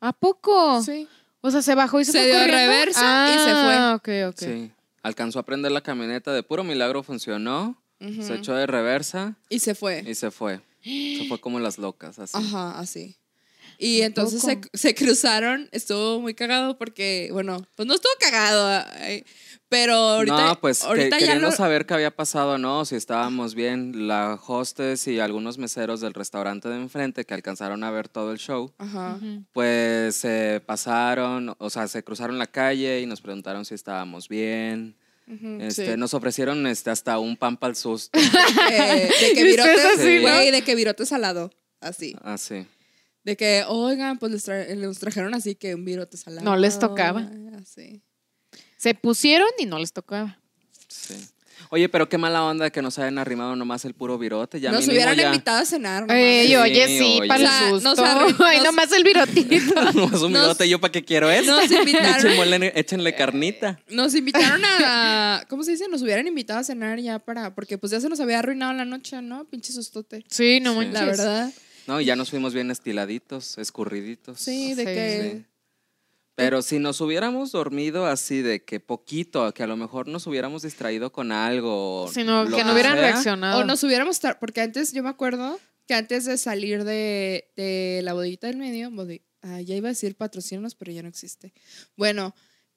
¿A 0.00 0.12
poco? 0.12 0.82
Sí. 0.82 1.08
O 1.40 1.50
sea, 1.50 1.62
se 1.62 1.74
bajó 1.74 2.00
y 2.00 2.04
se, 2.04 2.12
Se 2.12 2.18
fue 2.18 2.26
dio 2.26 2.34
corriendo? 2.40 2.56
reversa 2.58 3.28
y 3.30 3.38
se 3.38 3.50
fue. 3.50 3.74
Ah, 3.74 3.94
ok, 3.96 4.08
ok. 4.34 4.38
Sí. 4.40 4.72
Alcanzó 5.02 5.38
a 5.38 5.44
prender 5.44 5.70
la 5.72 5.80
camioneta, 5.80 6.32
de 6.32 6.42
puro 6.42 6.64
milagro 6.64 7.02
funcionó. 7.02 7.80
Se 8.00 8.34
echó 8.34 8.54
de 8.54 8.66
reversa 8.68 9.36
Y 9.48 9.58
se 9.58 9.74
fue. 9.74 10.04
y 10.06 10.14
se 10.14 10.30
fue. 10.30 10.60
Se 10.84 11.24
fue 11.28 11.40
como 11.40 11.58
las 11.58 11.78
locas, 11.78 12.18
así. 12.20 12.36
Ajá, 12.36 12.78
así. 12.78 13.16
Y 13.76 14.02
entonces 14.02 14.40
se, 14.42 14.60
se 14.72 14.94
cruzaron, 14.94 15.68
estuvo 15.72 16.20
muy 16.20 16.34
cagado 16.34 16.78
porque, 16.78 17.28
bueno, 17.32 17.64
pues 17.76 17.86
no 17.88 17.94
estuvo 17.94 18.12
cagado, 18.20 18.84
ay, 19.00 19.24
pero 19.68 19.94
ahorita, 19.94 20.46
no, 20.46 20.60
pues 20.60 20.82
que- 20.82 21.10
ya 21.10 21.18
queriendo 21.18 21.48
lo, 21.48 21.52
saber 21.52 21.84
qué 21.86 21.94
había 21.94 22.10
pasado, 22.10 22.56
¿no? 22.58 22.84
Si 22.84 22.94
estábamos 22.96 23.54
bien, 23.54 24.08
la 24.08 24.38
hostess 24.46 25.06
y 25.08 25.20
algunos 25.20 25.58
meseros 25.58 26.00
del 26.00 26.14
restaurante 26.14 26.68
de 26.68 26.76
enfrente 26.76 27.24
que 27.24 27.34
alcanzaron 27.34 27.84
a 27.84 27.90
ver 27.90 28.08
todo 28.08 28.32
el 28.32 28.38
show, 28.38 28.72
Ajá. 28.78 29.18
Pues 29.52 30.16
se 30.16 30.62
pasaron, 30.64 31.54
o 31.58 31.70
sea, 31.70 31.86
se 31.88 32.02
cruzaron 32.02 32.38
la 32.38 32.46
calle 32.46 33.00
y 33.00 33.06
nos 33.06 33.20
preguntaron 33.20 33.64
si 33.64 33.74
estábamos 33.74 34.28
bien. 34.28 34.96
Este, 35.60 35.92
sí. 35.92 35.96
Nos 35.98 36.14
ofrecieron 36.14 36.66
este, 36.66 36.88
hasta 36.88 37.18
un 37.18 37.36
pan 37.36 37.58
para 37.58 37.70
el 37.72 37.76
susto. 37.76 38.18
Eh, 38.18 38.22
de 39.20 39.34
que 39.34 39.44
¿Viste 39.44 39.62
virotes, 39.62 39.84
así, 39.98 40.20
no? 40.24 40.38
de 40.52 40.62
que 40.62 40.74
virotes 40.74 41.08
salado, 41.10 41.50
así. 41.82 42.16
Así. 42.22 42.66
De 43.24 43.36
que, 43.36 43.62
oigan, 43.68 44.18
pues 44.18 44.32
les, 44.32 44.48
tra- 44.48 44.66
les 44.74 44.98
trajeron 44.98 45.34
así 45.34 45.54
que 45.54 45.74
un 45.74 45.84
virote 45.84 46.16
salado. 46.16 46.42
No 46.46 46.56
les 46.56 46.78
tocaba. 46.78 47.28
Así. 47.60 48.00
Se 48.78 48.94
pusieron 48.94 49.48
y 49.58 49.66
no 49.66 49.78
les 49.78 49.92
tocaba. 49.92 50.38
Sí. 50.88 51.14
Oye, 51.70 51.90
pero 51.90 52.08
qué 52.08 52.16
mala 52.16 52.44
onda 52.44 52.70
que 52.70 52.80
nos 52.80 52.98
hayan 52.98 53.18
arrimado 53.18 53.54
nomás 53.54 53.84
el 53.84 53.92
puro 53.92 54.16
virote. 54.16 54.58
Ya 54.58 54.70
Nos 54.72 54.82
mínimo 54.86 54.94
hubieran 54.94 55.16
ya- 55.18 55.26
invitado 55.26 55.58
a 55.58 55.64
cenar. 55.66 56.06
no 56.06 56.14
Ey, 56.14 56.54
mames. 56.54 56.70
oye, 56.70 56.86
Sí, 56.86 56.98
sí, 56.98 57.18
oye. 57.20 57.28
para 57.28 57.40
el 57.66 57.70
nos 57.72 57.82
susto. 57.82 58.04
Ay, 58.46 58.56
nos- 58.58 58.64
nomás 58.66 58.92
el 58.92 59.04
virotito. 59.04 59.74
Nomás 59.92 60.22
un 60.22 60.32
Nos- 60.32 60.42
virote, 60.42 60.68
¿yo 60.68 60.80
para 60.80 60.92
qué 60.92 61.04
quiero 61.04 61.30
eso? 61.30 61.50
Nos 61.60 61.70
invitaron, 61.70 62.32
Échenle, 62.32 62.72
échenle 62.74 63.14
carnita. 63.14 63.80
nos 63.90 64.14
invitaron 64.14 64.62
a, 64.64 65.44
¿cómo 65.50 65.62
se 65.62 65.72
dice? 65.72 65.88
Nos 65.88 66.00
hubieran 66.00 66.26
invitado 66.26 66.60
a 66.60 66.64
cenar 66.64 67.00
ya 67.00 67.18
para, 67.18 67.54
porque 67.54 67.76
pues 67.76 67.92
ya 67.92 68.00
se 68.00 68.08
nos 68.08 68.20
había 68.20 68.38
arruinado 68.38 68.72
la 68.72 68.86
noche, 68.86 69.20
¿no? 69.20 69.44
Pinche 69.44 69.72
sustote. 69.72 70.24
Sí, 70.30 70.60
no 70.60 70.70
Sí. 70.70 70.76
manches. 70.78 70.94
La 70.94 71.04
verdad. 71.04 71.52
No, 71.86 72.00
y 72.00 72.06
ya 72.06 72.16
nos 72.16 72.30
fuimos 72.30 72.54
bien 72.54 72.70
estiladitos, 72.70 73.58
escurriditos. 73.58 74.40
Sí, 74.40 74.72
de 74.74 74.82
Sí. 74.84 74.88
que... 74.88 75.30
Sí. 75.34 75.44
Pero 76.38 76.62
si 76.62 76.78
nos 76.78 77.00
hubiéramos 77.00 77.50
dormido 77.52 78.06
así 78.06 78.42
de 78.42 78.64
que 78.64 78.78
poquito, 78.80 79.52
que 79.52 79.62
a 79.64 79.66
lo 79.66 79.76
mejor 79.76 80.06
nos 80.06 80.26
hubiéramos 80.26 80.62
distraído 80.62 81.10
con 81.10 81.32
algo. 81.32 82.08
Sino 82.14 82.44
que 82.46 82.62
no 82.64 82.72
hubieran 82.72 82.92
sea, 82.94 83.02
reaccionado. 83.02 83.60
O 83.60 83.64
nos 83.64 83.82
hubiéramos, 83.82 84.20
porque 84.38 84.60
antes 84.60 84.92
yo 84.92 85.02
me 85.02 85.08
acuerdo 85.08 85.58
que 85.86 85.94
antes 85.94 86.26
de 86.26 86.38
salir 86.38 86.84
de, 86.84 87.50
de 87.56 88.02
la 88.04 88.12
bodita 88.12 88.46
del 88.46 88.56
medio, 88.56 88.90
bodi- 88.90 89.22
ah, 89.42 89.60
ya 89.60 89.74
iba 89.74 89.88
a 89.88 89.92
decir 89.92 90.14
patrocínanos, 90.16 90.74
pero 90.76 90.92
ya 90.92 91.02
no 91.02 91.08
existe. 91.08 91.52
Bueno, 91.96 92.34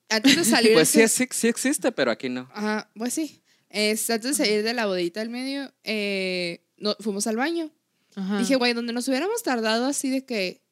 antes 0.10 0.36
de 0.38 0.44
salir... 0.46 0.74
Pues 0.74 0.90
sí, 0.90 1.08
sí, 1.08 1.28
sí 1.30 1.48
existe, 1.48 1.92
pero 1.92 2.10
aquí 2.10 2.30
no. 2.30 2.50
Ajá, 2.54 2.90
pues 2.96 3.14
sí. 3.14 3.44
Este, 3.70 4.14
antes 4.14 4.38
de 4.38 4.44
salir 4.44 4.64
de 4.64 4.74
la 4.74 4.88
bodita 4.88 5.20
del 5.20 5.30
medio, 5.30 5.72
eh, 5.84 6.66
no, 6.78 6.96
fuimos 7.00 7.28
al 7.28 7.38
baño. 7.38 7.70
Ajá. 8.16 8.40
Dije, 8.40 8.56
güey, 8.56 8.74
donde 8.74 8.92
nos 8.92 9.08
hubiéramos 9.08 9.44
tardado 9.44 9.86
así 9.86 10.10
de 10.10 10.26
que 10.26 10.64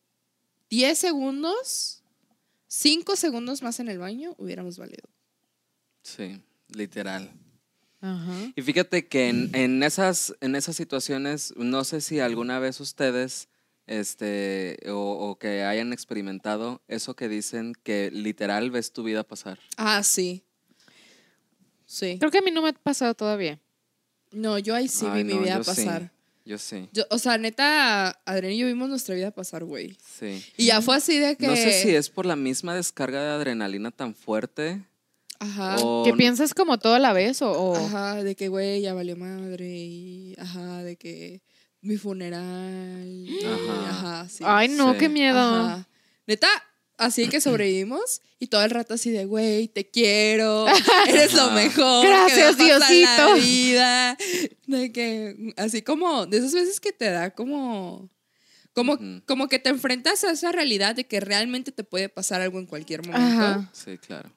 10 0.69 0.97
segundos, 0.97 1.98
5 2.69 3.15
segundos 3.15 3.61
más 3.61 3.79
en 3.79 3.89
el 3.89 3.97
baño, 3.97 4.35
hubiéramos 4.37 4.77
valido. 4.77 5.09
Sí, 6.03 6.41
literal. 6.69 7.31
Ajá. 7.99 8.51
Y 8.55 8.61
fíjate 8.61 9.07
que 9.07 9.27
en, 9.27 9.53
en 9.53 9.83
esas, 9.83 10.33
en 10.39 10.55
esas 10.55 10.75
situaciones, 10.75 11.53
no 11.57 11.83
sé 11.83 11.99
si 11.99 12.19
alguna 12.19 12.59
vez 12.59 12.79
ustedes, 12.79 13.49
este, 13.87 14.77
o, 14.87 15.29
o 15.29 15.39
que 15.39 15.63
hayan 15.63 15.91
experimentado 15.91 16.81
eso 16.87 17.15
que 17.15 17.27
dicen 17.27 17.73
que 17.83 18.11
literal 18.11 18.69
ves 18.69 18.93
tu 18.93 19.03
vida 19.03 19.23
pasar. 19.23 19.59
Ah, 19.75 20.03
sí. 20.03 20.43
Sí. 21.85 22.17
Creo 22.19 22.29
que 22.31 22.37
a 22.37 22.41
mí 22.43 22.51
no 22.51 22.61
me 22.61 22.69
ha 22.69 22.73
pasado 22.73 23.15
todavía. 23.15 23.59
No, 24.31 24.59
yo 24.59 24.75
ahí 24.75 24.87
sí 24.87 25.07
Ay, 25.09 25.23
vi 25.23 25.29
no, 25.33 25.39
mi 25.39 25.43
vida 25.45 25.57
yo 25.57 25.63
sí. 25.63 25.87
Yo 26.49 26.57
sí, 26.57 26.89
Yo- 26.93 27.03
o 27.11 27.19
sea, 27.19 27.37
neta, 27.37 28.09
Adrián 28.25 28.53
y 28.53 28.57
yo 28.57 28.65
vimos 28.65 28.89
nuestra 28.89 29.13
vida 29.13 29.29
pasar, 29.29 29.63
güey. 29.65 29.95
sí. 30.19 30.43
Y 30.57 30.65
ya 30.65 30.81
fue 30.81 30.95
así 30.95 31.19
de 31.19 31.35
que. 31.35 31.45
No 31.45 31.55
sé 31.55 31.71
si 31.83 31.93
es 31.93 32.09
por 32.09 32.25
la 32.25 32.35
misma 32.35 32.73
descarga 32.73 33.21
de 33.21 33.29
adrenalina 33.29 33.91
tan 33.91 34.15
fuerte 34.15 34.81
Ajá. 35.37 35.75
o 35.79 36.03
¿Que 36.03 36.13
piensas 36.13 36.55
como 36.55 36.79
todo 36.79 36.95
a 36.95 36.99
la 36.99 37.13
vez 37.13 37.43
o...? 37.43 37.51
o- 37.51 37.75
Ajá, 37.75 38.23
de 38.23 38.33
que, 38.35 38.47
güey, 38.47 38.81
ya 38.81 38.95
valió 38.95 39.15
madre. 39.15 39.67
Y, 39.69 40.35
ajá, 40.39 40.81
de 40.81 40.95
que 40.95 41.43
mi 41.81 41.97
funeral. 41.97 43.27
Ajá. 43.45 43.89
Ajá, 43.89 44.29
sí. 44.29 44.43
Ay, 44.47 44.69
no, 44.69 44.93
Sí. 44.93 44.97
qué 44.99 45.07
miedo. 45.09 45.37
Ajá. 45.39 45.87
Neta, 46.25 46.47
así 46.99 47.27
que 47.29 47.41
sobrevivimos 47.41 48.21
y 48.39 48.47
todo 48.47 48.63
el 48.63 48.69
rato 48.69 48.93
así 48.93 49.09
de, 49.09 49.25
güey, 49.25 49.67
te 49.67 49.89
quiero, 49.89 50.65
eres 51.07 51.33
lo 51.33 51.51
mejor. 51.51 52.05
Gracias, 52.05 52.55
que 52.55 52.63
me 52.63 52.69
pasa 52.79 52.93
en 52.93 53.01
la 53.03 53.25
Diosito. 53.25 53.33
vida. 53.47 54.17
De 54.67 54.91
que, 54.91 55.53
así 55.57 55.81
como, 55.81 56.25
de 56.27 56.37
esas 56.37 56.53
veces 56.53 56.79
que 56.79 56.91
te 56.93 57.09
da 57.09 57.31
como, 57.31 58.09
como, 58.73 58.97
como 59.25 59.47
que 59.49 59.59
te 59.59 59.69
enfrentas 59.69 60.23
a 60.23 60.31
esa 60.31 60.51
realidad 60.51 60.95
de 60.95 61.05
que 61.05 61.19
realmente 61.19 61.71
te 61.71 61.83
puede 61.83 62.07
pasar 62.09 62.41
algo 62.41 62.59
en 62.59 62.65
cualquier 62.67 63.05
momento. 63.05 63.43
Ajá. 63.43 63.69
Sí, 63.73 63.97
claro. 63.97 64.29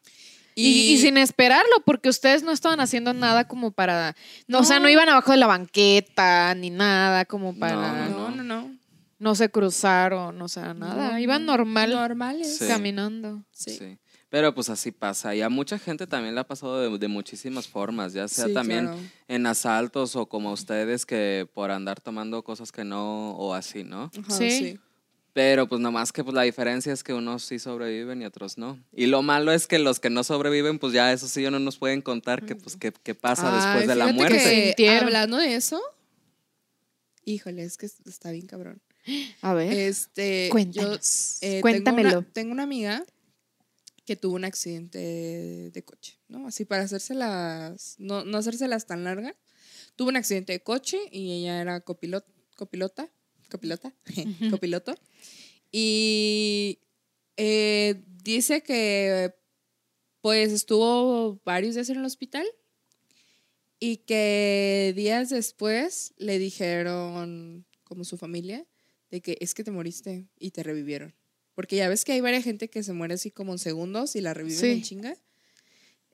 Y, 0.54 0.92
y 0.92 0.98
sin 0.98 1.16
esperarlo, 1.16 1.82
porque 1.86 2.10
ustedes 2.10 2.42
no 2.42 2.52
estaban 2.52 2.78
haciendo 2.80 3.14
nada 3.14 3.48
como 3.48 3.70
para... 3.70 4.14
No, 4.48 4.58
O 4.58 4.64
sea, 4.64 4.76
no 4.80 4.82
No. 4.82 4.88
iban 4.90 5.08
abajo 5.08 5.30
de 5.30 5.38
la 5.38 5.46
banqueta 5.46 6.54
ni 6.54 6.68
nada 6.68 7.24
como 7.24 7.58
para... 7.58 8.08
No, 8.10 8.28
No, 8.28 8.30
no, 8.36 8.42
no. 8.42 8.76
No 9.22 9.36
se 9.36 9.50
cruzaron, 9.50 10.42
o 10.42 10.48
sea, 10.48 10.74
nada. 10.74 11.12
No, 11.12 11.18
Iban 11.18 11.46
normal 11.46 11.90
Normales. 11.92 12.58
Sí. 12.58 12.66
caminando. 12.66 13.44
Sí. 13.52 13.70
Sí. 13.70 13.98
Pero 14.28 14.52
pues 14.54 14.68
así 14.68 14.90
pasa. 14.90 15.34
Y 15.34 15.42
a 15.42 15.48
mucha 15.48 15.78
gente 15.78 16.06
también 16.06 16.34
le 16.34 16.40
ha 16.40 16.46
pasado 16.46 16.80
de, 16.80 16.98
de 16.98 17.06
muchísimas 17.06 17.68
formas, 17.68 18.14
ya 18.14 18.26
sea 18.26 18.46
Sí, 18.46 18.54
también 18.54 18.86
claro. 18.86 19.00
en 19.28 19.46
asaltos 19.46 20.16
o 20.16 20.26
como 20.26 20.50
ustedes 20.52 21.06
que 21.06 21.46
por 21.54 21.70
andar 21.70 22.00
tomando 22.00 22.42
cosas 22.42 22.72
que 22.72 22.82
no 22.82 23.32
o 23.36 23.54
así, 23.54 23.84
¿no? 23.84 24.10
Ajá, 24.18 24.30
Sí. 24.36 24.50
sí. 24.50 24.78
Pero 25.34 25.68
pues 25.68 25.80
nomás 25.80 26.12
que 26.12 26.24
pues 26.24 26.34
la 26.34 26.42
diferencia 26.42 26.92
es 26.92 27.04
que 27.04 27.14
unos 27.14 27.44
sí 27.44 27.58
sobreviven 27.58 28.20
y 28.22 28.24
otros 28.26 28.58
no. 28.58 28.78
Y 28.92 29.06
lo 29.06 29.22
malo 29.22 29.52
es 29.52 29.66
que 29.66 29.78
los 29.78 30.00
que 30.00 30.10
no 30.10 30.24
sobreviven, 30.24 30.78
pues 30.78 30.92
ya 30.92 31.12
eso 31.12 31.28
sí 31.28 31.42
ya 31.42 31.50
no 31.50 31.58
nos 31.60 31.78
pueden 31.78 32.02
contar 32.02 32.44
que 32.44 32.54
pues 32.56 32.76
qué, 32.76 32.92
qué 33.04 33.14
pasa 33.14 33.54
después 33.54 33.86
de 33.86 33.94
la 33.94 34.12
muerte. 34.12 34.74
que, 34.76 34.90
hablando 34.90 35.36
de 35.38 35.54
eso, 35.54 35.80
híjole, 37.24 37.62
es 37.64 37.76
que 37.76 37.86
está 37.86 38.30
bien 38.30 38.46
cabrón. 38.46 38.82
A 39.40 39.54
ver. 39.54 39.72
Este, 39.72 40.46
yo, 40.46 40.52
Cuéntanos. 40.52 41.38
eh, 41.42 41.60
Cuéntamelo. 41.60 42.08
Tengo 42.10 42.18
una, 42.20 42.32
tengo 42.32 42.52
una 42.52 42.62
amiga 42.62 43.04
que 44.04 44.16
tuvo 44.16 44.34
un 44.34 44.44
accidente 44.44 44.98
de 45.70 45.84
coche, 45.84 46.18
¿no? 46.28 46.46
Así 46.46 46.64
para 46.64 46.82
hacérselas, 46.82 47.96
no, 47.98 48.24
no 48.24 48.38
hacérselas 48.38 48.86
tan 48.86 49.04
larga. 49.04 49.36
Tuvo 49.96 50.08
un 50.08 50.16
accidente 50.16 50.52
de 50.52 50.62
coche 50.62 50.98
y 51.10 51.32
ella 51.32 51.60
era 51.60 51.80
copilot, 51.80 52.26
copilota, 52.56 53.10
copilota, 53.50 53.94
copiloto. 54.50 54.94
Y 55.70 56.80
eh, 57.36 58.02
dice 58.22 58.62
que 58.62 59.34
pues 60.20 60.52
estuvo 60.52 61.40
varios 61.44 61.74
días 61.74 61.88
en 61.90 61.98
el 61.98 62.04
hospital 62.04 62.46
y 63.80 63.98
que 63.98 64.92
días 64.94 65.30
después 65.30 66.14
le 66.16 66.38
dijeron, 66.38 67.66
como 67.82 68.04
su 68.04 68.16
familia, 68.16 68.64
de 69.12 69.20
que 69.20 69.36
es 69.40 69.54
que 69.54 69.62
te 69.62 69.70
moriste 69.70 70.26
y 70.40 70.50
te 70.50 70.64
revivieron. 70.64 71.14
Porque 71.54 71.76
ya 71.76 71.88
ves 71.88 72.04
que 72.04 72.12
hay 72.12 72.20
varias 72.22 72.42
gente 72.44 72.68
que 72.68 72.82
se 72.82 72.92
muere 72.94 73.14
así 73.14 73.30
como 73.30 73.52
en 73.52 73.58
segundos 73.58 74.16
y 74.16 74.22
la 74.22 74.34
reviven 74.34 74.58
Sí. 74.58 74.70
en 74.70 74.82
chinga. 74.82 75.16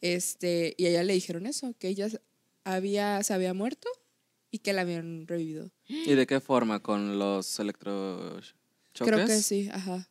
Este, 0.01 0.75
y 0.77 0.87
a 0.87 0.91
ella 0.91 1.05
le 1.05 1.15
dijeron 1.15 1.47
eso, 1.47 1.75
que 1.79 1.89
ella 1.89 2.09
había, 2.65 3.23
se 3.23 3.33
había 3.35 3.55
muerto 3.55 3.89
y 4.51 4.59
que 4.59 4.73
la 4.73 4.83
habían 4.83 5.27
revivido. 5.27 5.71
¿Y 5.87 6.15
de 6.15 6.27
qué 6.27 6.41
forma? 6.41 6.81
¿Con 6.83 7.19
los 7.19 7.59
electrochoques? 7.61 8.55
Creo 8.99 9.27
que 9.27 9.41
sí, 9.43 9.69
ajá. 9.73 10.11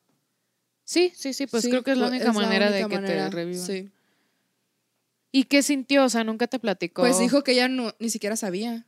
Sí, 0.86 1.12
sí, 1.14 1.34
sí, 1.34 1.46
pues 1.48 1.64
Sí, 1.64 1.70
creo 1.70 1.84
que 1.84 1.92
es 1.92 1.98
la 1.98 2.08
pues, 2.08 2.22
única 2.22 2.32
manera 2.32 2.72
de 2.72 2.86
única 2.86 2.90
que 2.96 3.02
manera, 3.02 3.30
te 3.30 3.36
revivan. 3.36 3.66
Sí. 3.66 3.90
¿Y 5.34 5.44
qué 5.44 5.62
sintió? 5.62 6.06
O 6.06 6.10
sea, 6.10 6.24
nunca 6.24 6.48
te 6.48 6.58
platicó. 6.60 7.02
Pues 7.02 7.20
dijo 7.20 7.44
que 7.44 7.52
ella 7.52 7.68
no, 7.68 7.94
ni 8.00 8.10
siquiera 8.10 8.38
sabía. 8.38 8.88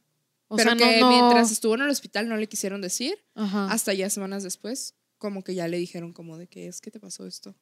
O 0.49 0.57
pero 0.57 0.75
sea, 0.75 0.77
que 0.77 0.99
no, 0.99 1.09
no- 1.09 1.17
mientras 1.17 1.51
estuvo 1.51 1.75
en 1.75 1.81
el 1.81 1.89
hospital 1.89 2.27
no 2.27 2.35
le 2.35 2.47
quisieron 2.47 2.81
decir. 2.81 3.17
Ajá. 3.35 3.71
Hasta 3.71 3.93
ya 3.93 4.09
semanas 4.09 4.43
después, 4.43 4.95
como 5.17 5.43
que 5.43 5.55
ya 5.55 5.67
le 5.69 5.77
dijeron 5.77 6.12
como 6.12 6.38
de 6.38 6.47
que 6.47 6.67
es 6.67 6.81
que 6.81 6.91
te 6.91 6.99
pasó 6.99 7.25
esto. 7.25 7.55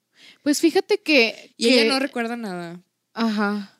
Pues 0.44 0.60
fíjate 0.60 0.98
que. 0.98 1.54
Y 1.58 1.68
que- 1.70 1.82
ella 1.84 1.94
no 1.94 2.00
recuerda 2.00 2.36
nada. 2.36 2.82
Ajá. 3.14 3.80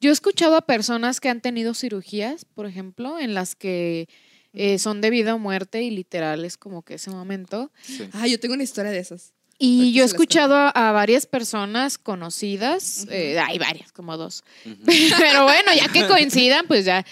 Yo 0.00 0.10
he 0.10 0.12
escuchado 0.12 0.56
a 0.56 0.62
personas 0.66 1.20
que 1.20 1.28
han 1.28 1.40
tenido 1.40 1.72
cirugías, 1.74 2.44
por 2.44 2.66
ejemplo, 2.66 3.18
en 3.18 3.32
las 3.34 3.54
que 3.54 4.08
eh, 4.52 4.78
son 4.78 5.00
de 5.00 5.10
vida 5.10 5.34
o 5.34 5.38
muerte 5.38 5.82
y 5.82 5.90
literal 5.90 6.44
es 6.44 6.56
como 6.56 6.82
que 6.82 6.94
ese 6.94 7.10
momento. 7.10 7.70
Sí. 7.82 8.08
Ah, 8.12 8.26
yo 8.26 8.40
tengo 8.40 8.54
una 8.54 8.62
historia 8.64 8.90
de 8.90 8.98
esas. 8.98 9.32
Y 9.60 9.92
yo 9.92 10.04
he 10.04 10.06
escuchado 10.06 10.54
a, 10.54 10.68
a 10.70 10.92
varias 10.92 11.26
personas 11.26 11.98
conocidas, 11.98 13.00
Ujú. 13.02 13.12
eh, 13.12 13.38
hay 13.40 13.58
varias, 13.58 13.90
como 13.92 14.16
dos, 14.16 14.44
Ujú. 14.64 14.76
pero 15.18 15.42
bueno, 15.44 15.72
ya 15.74 15.88
que 15.92 16.06
coincidan, 16.06 16.66
pues 16.68 16.84
ya, 16.84 17.04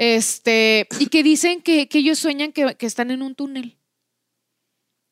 este, 0.00 0.88
y 0.98 1.08
que 1.08 1.22
dicen 1.22 1.60
que, 1.60 1.86
que 1.86 1.98
ellos 1.98 2.18
sueñan 2.18 2.52
que, 2.52 2.74
que 2.76 2.86
están 2.86 3.10
en 3.10 3.20
un 3.20 3.34
túnel. 3.34 3.76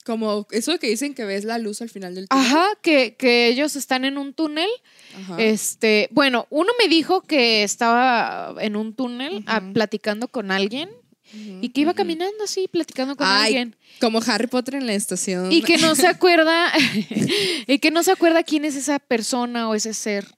Como 0.06 0.46
eso 0.50 0.78
que 0.78 0.88
dicen 0.88 1.12
que 1.12 1.26
ves 1.26 1.44
la 1.44 1.58
luz 1.58 1.82
al 1.82 1.90
final 1.90 2.14
del 2.14 2.26
túnel. 2.26 2.46
Ajá, 2.46 2.66
que, 2.80 3.14
que 3.14 3.48
ellos 3.48 3.76
están 3.76 4.06
en 4.06 4.16
un 4.16 4.32
túnel. 4.32 4.70
Ajá. 5.14 5.36
Este, 5.42 6.08
bueno, 6.10 6.46
uno 6.48 6.72
me 6.82 6.88
dijo 6.88 7.20
que 7.20 7.64
estaba 7.64 8.54
en 8.60 8.76
un 8.76 8.94
túnel 8.94 9.44
ah, 9.46 9.60
platicando 9.74 10.28
con 10.28 10.50
alguien 10.50 10.88
y 11.34 11.68
que 11.68 11.82
iba 11.82 11.92
caminando 11.92 12.44
así, 12.44 12.66
platicando 12.66 13.14
con 13.14 13.26
Ay, 13.26 13.48
alguien. 13.48 13.76
Como 14.00 14.22
Harry 14.26 14.46
Potter 14.46 14.76
en 14.76 14.86
la 14.86 14.94
estación. 14.94 15.52
Y 15.52 15.60
que 15.60 15.76
no 15.76 15.96
se 15.96 16.06
acuerda, 16.08 16.72
y 17.66 17.78
que 17.78 17.90
no 17.90 18.02
se 18.02 18.12
acuerda 18.12 18.42
quién 18.42 18.64
es 18.64 18.74
esa 18.74 18.98
persona 18.98 19.68
o 19.68 19.74
ese 19.74 19.92
ser. 19.92 20.37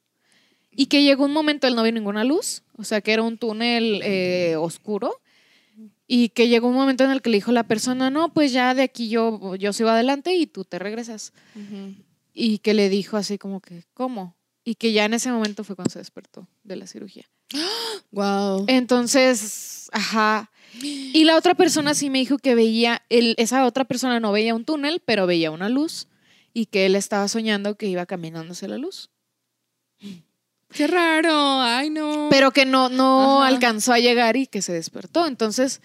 Y 0.72 0.86
que 0.86 1.02
llegó 1.02 1.24
un 1.24 1.32
momento, 1.32 1.66
él 1.66 1.74
no 1.74 1.82
vio 1.82 1.92
ninguna 1.92 2.24
luz, 2.24 2.62
o 2.76 2.84
sea 2.84 3.00
que 3.00 3.12
era 3.12 3.22
un 3.22 3.38
túnel 3.38 4.00
eh, 4.04 4.56
oscuro. 4.56 5.20
Y 6.06 6.30
que 6.30 6.48
llegó 6.48 6.68
un 6.68 6.74
momento 6.74 7.04
en 7.04 7.10
el 7.10 7.22
que 7.22 7.30
le 7.30 7.36
dijo 7.36 7.52
la 7.52 7.62
persona, 7.62 8.10
no, 8.10 8.32
pues 8.32 8.52
ya 8.52 8.74
de 8.74 8.82
aquí 8.82 9.08
yo, 9.08 9.54
yo 9.54 9.72
sigo 9.72 9.90
adelante 9.90 10.34
y 10.34 10.46
tú 10.46 10.64
te 10.64 10.78
regresas. 10.80 11.32
Y 12.34 12.58
que 12.58 12.74
le 12.74 12.88
dijo 12.88 13.16
así 13.16 13.38
como 13.38 13.60
que, 13.60 13.84
¿cómo? 13.94 14.34
Y 14.64 14.74
que 14.74 14.92
ya 14.92 15.04
en 15.04 15.14
ese 15.14 15.30
momento 15.30 15.62
fue 15.62 15.76
cuando 15.76 15.90
se 15.90 16.00
despertó 16.00 16.48
de 16.64 16.76
la 16.76 16.86
cirugía. 16.86 17.26
Wow. 18.12 18.64
Entonces, 18.66 19.88
ajá. 19.92 20.50
Y 20.82 21.22
la 21.24 21.36
otra 21.36 21.54
persona 21.54 21.94
sí 21.94 22.10
me 22.10 22.18
dijo 22.18 22.38
que 22.38 22.56
veía, 22.56 23.02
el, 23.08 23.36
esa 23.38 23.64
otra 23.64 23.84
persona 23.84 24.18
no 24.18 24.32
veía 24.32 24.54
un 24.54 24.64
túnel, 24.64 25.00
pero 25.04 25.28
veía 25.28 25.52
una 25.52 25.68
luz 25.68 26.08
y 26.52 26.66
que 26.66 26.86
él 26.86 26.96
estaba 26.96 27.28
soñando 27.28 27.76
que 27.76 27.86
iba 27.86 28.06
caminando 28.06 28.52
hacia 28.52 28.66
la 28.66 28.78
luz. 28.78 29.10
Qué 30.72 30.86
raro. 30.86 31.60
Ay, 31.60 31.90
no. 31.90 32.28
Pero 32.30 32.50
que 32.52 32.64
no, 32.64 32.88
no 32.88 33.42
Ajá. 33.42 33.48
alcanzó 33.48 33.92
a 33.92 33.98
llegar 33.98 34.36
y 34.36 34.46
que 34.46 34.62
se 34.62 34.72
despertó. 34.72 35.26
Entonces, 35.26 35.80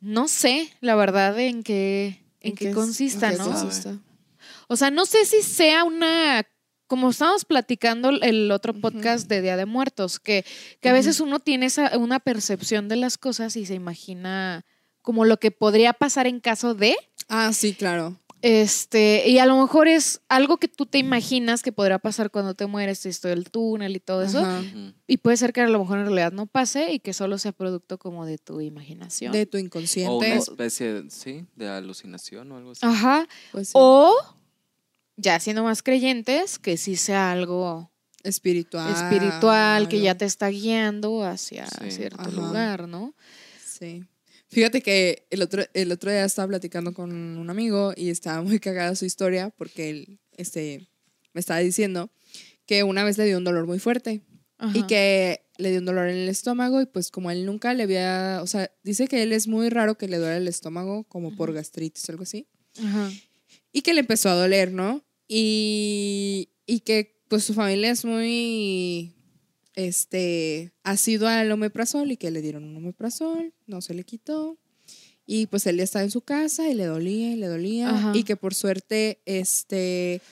no 0.00 0.28
sé, 0.28 0.72
la 0.80 0.94
verdad, 0.94 1.38
en 1.40 1.62
qué, 1.62 2.24
en 2.40 2.54
qué 2.54 2.72
consista, 2.72 3.28
en 3.28 3.38
qué 3.38 3.38
¿no? 3.38 3.50
consista? 3.50 3.98
O 4.68 4.76
sea, 4.76 4.90
no 4.90 5.06
sé 5.06 5.24
si 5.24 5.42
sea 5.42 5.84
una, 5.84 6.44
como 6.86 7.10
estábamos 7.10 7.44
platicando 7.44 8.10
el 8.10 8.50
otro 8.50 8.74
podcast 8.74 9.28
de 9.28 9.42
Día 9.42 9.56
de 9.56 9.66
Muertos, 9.66 10.18
que, 10.20 10.44
que 10.80 10.88
a 10.88 10.92
veces 10.92 11.20
uno 11.20 11.40
tiene 11.40 11.66
esa, 11.66 11.96
una 11.98 12.20
percepción 12.20 12.88
de 12.88 12.96
las 12.96 13.18
cosas 13.18 13.56
y 13.56 13.66
se 13.66 13.74
imagina 13.74 14.64
como 15.02 15.24
lo 15.24 15.38
que 15.38 15.50
podría 15.52 15.92
pasar 15.92 16.26
en 16.26 16.40
caso 16.40 16.74
de, 16.74 16.96
Ah, 17.28 17.52
sí, 17.52 17.74
claro. 17.74 18.16
Este, 18.42 19.28
y 19.28 19.38
a 19.38 19.46
lo 19.46 19.60
mejor 19.60 19.88
es 19.88 20.20
algo 20.28 20.58
que 20.58 20.68
tú 20.68 20.86
te 20.86 20.98
imaginas 20.98 21.62
que 21.62 21.72
podría 21.72 21.98
pasar 21.98 22.30
cuando 22.30 22.54
te 22.54 22.66
mueres, 22.66 23.04
esto 23.06 23.28
del 23.28 23.50
túnel 23.50 23.96
y 23.96 24.00
todo 24.00 24.22
eso, 24.22 24.40
Ajá. 24.40 24.62
Y 25.06 25.16
puede 25.18 25.36
ser 25.36 25.52
que 25.52 25.60
a 25.62 25.68
lo 25.68 25.78
mejor 25.78 25.98
en 25.98 26.06
realidad 26.06 26.32
no 26.32 26.46
pase 26.46 26.92
y 26.92 26.98
que 26.98 27.12
solo 27.12 27.38
sea 27.38 27.52
producto 27.52 27.98
como 27.98 28.26
de 28.26 28.38
tu 28.38 28.60
imaginación. 28.60 29.32
De 29.32 29.46
tu 29.46 29.56
O 29.56 29.60
una 29.60 29.66
inconsciente. 29.66 30.34
especie, 30.36 31.04
sí, 31.10 31.46
de 31.56 31.68
alucinación 31.68 32.50
o 32.52 32.56
algo 32.56 32.72
así. 32.72 32.80
Ajá. 32.84 33.26
Pues 33.52 33.68
sí. 33.68 33.72
O, 33.76 34.14
ya 35.16 35.40
siendo 35.40 35.62
más 35.64 35.82
creyentes, 35.82 36.58
que 36.58 36.76
sí 36.76 36.96
sea 36.96 37.32
algo 37.32 37.90
espiritual. 38.22 38.92
espiritual 38.92 39.88
que 39.88 40.00
ya 40.00 40.14
te 40.16 40.24
está 40.24 40.48
guiando 40.48 41.24
hacia 41.24 41.66
Sí. 41.66 41.90
cierto 41.90 42.20
Ajá. 42.20 42.30
lugar, 42.30 42.88
¿no? 42.88 43.14
Sí. 43.64 44.04
Fíjate 44.48 44.80
que 44.80 45.26
el 45.30 45.42
otro, 45.42 45.64
el 45.74 45.92
otro 45.92 46.10
día 46.10 46.24
estaba 46.24 46.48
platicando 46.48 46.94
con 46.94 47.12
un 47.12 47.50
amigo 47.50 47.92
y 47.96 48.10
estaba 48.10 48.42
muy 48.42 48.60
cagada 48.60 48.94
su 48.94 49.04
historia 49.04 49.50
porque 49.50 49.90
él 49.90 50.20
este, 50.36 50.88
me 51.32 51.40
estaba 51.40 51.60
diciendo 51.60 52.10
que 52.64 52.82
una 52.82 53.04
vez 53.04 53.18
le 53.18 53.26
dio 53.26 53.38
un 53.38 53.44
dolor 53.44 53.66
muy 53.66 53.78
fuerte 53.78 54.22
y 54.72 54.84
que 54.84 55.42
le 55.58 55.70
dio 55.70 55.80
un 55.80 55.84
dolor 55.84 56.08
en 56.08 56.16
el 56.16 56.28
estómago 56.28 56.80
y 56.80 56.86
pues 56.86 57.10
como 57.10 57.30
él 57.30 57.44
nunca 57.44 57.74
le 57.74 57.82
había, 57.82 58.40
o 58.42 58.46
sea, 58.46 58.70
dice 58.82 59.06
que 59.06 59.22
él 59.22 59.32
es 59.32 59.48
muy 59.48 59.68
raro 59.68 59.98
que 59.98 60.08
le 60.08 60.18
duele 60.18 60.38
el 60.38 60.48
estómago 60.48 61.04
como 61.04 61.36
por 61.36 61.52
gastritis 61.52 62.08
o 62.08 62.12
algo 62.12 62.22
así 62.22 62.46
Ajá. 62.82 63.10
y 63.72 63.82
que 63.82 63.92
le 63.94 64.00
empezó 64.00 64.30
a 64.30 64.34
doler, 64.34 64.72
¿no? 64.72 65.04
Y, 65.28 66.50
y 66.66 66.80
que 66.80 67.20
pues 67.28 67.44
su 67.44 67.52
familia 67.52 67.90
es 67.90 68.04
muy, 68.04 69.15
este, 69.76 70.72
ha 70.82 70.96
sido 70.96 71.28
al 71.28 71.52
omeprazol 71.52 72.10
y 72.10 72.16
que 72.16 72.30
le 72.30 72.42
dieron 72.42 72.64
un 72.64 72.76
omeprazol, 72.76 73.54
no 73.66 73.80
se 73.80 73.94
le 73.94 74.02
quitó. 74.04 74.58
Y 75.26 75.46
pues 75.46 75.66
él 75.66 75.76
ya 75.76 75.84
estaba 75.84 76.04
en 76.04 76.10
su 76.10 76.22
casa 76.22 76.68
y 76.68 76.74
le 76.74 76.86
dolía 76.86 77.32
y 77.32 77.36
le 77.36 77.46
dolía. 77.46 77.90
Ajá. 77.90 78.12
Y 78.14 78.24
que 78.24 78.36
por 78.36 78.54
suerte, 78.54 79.20
este, 79.26 80.22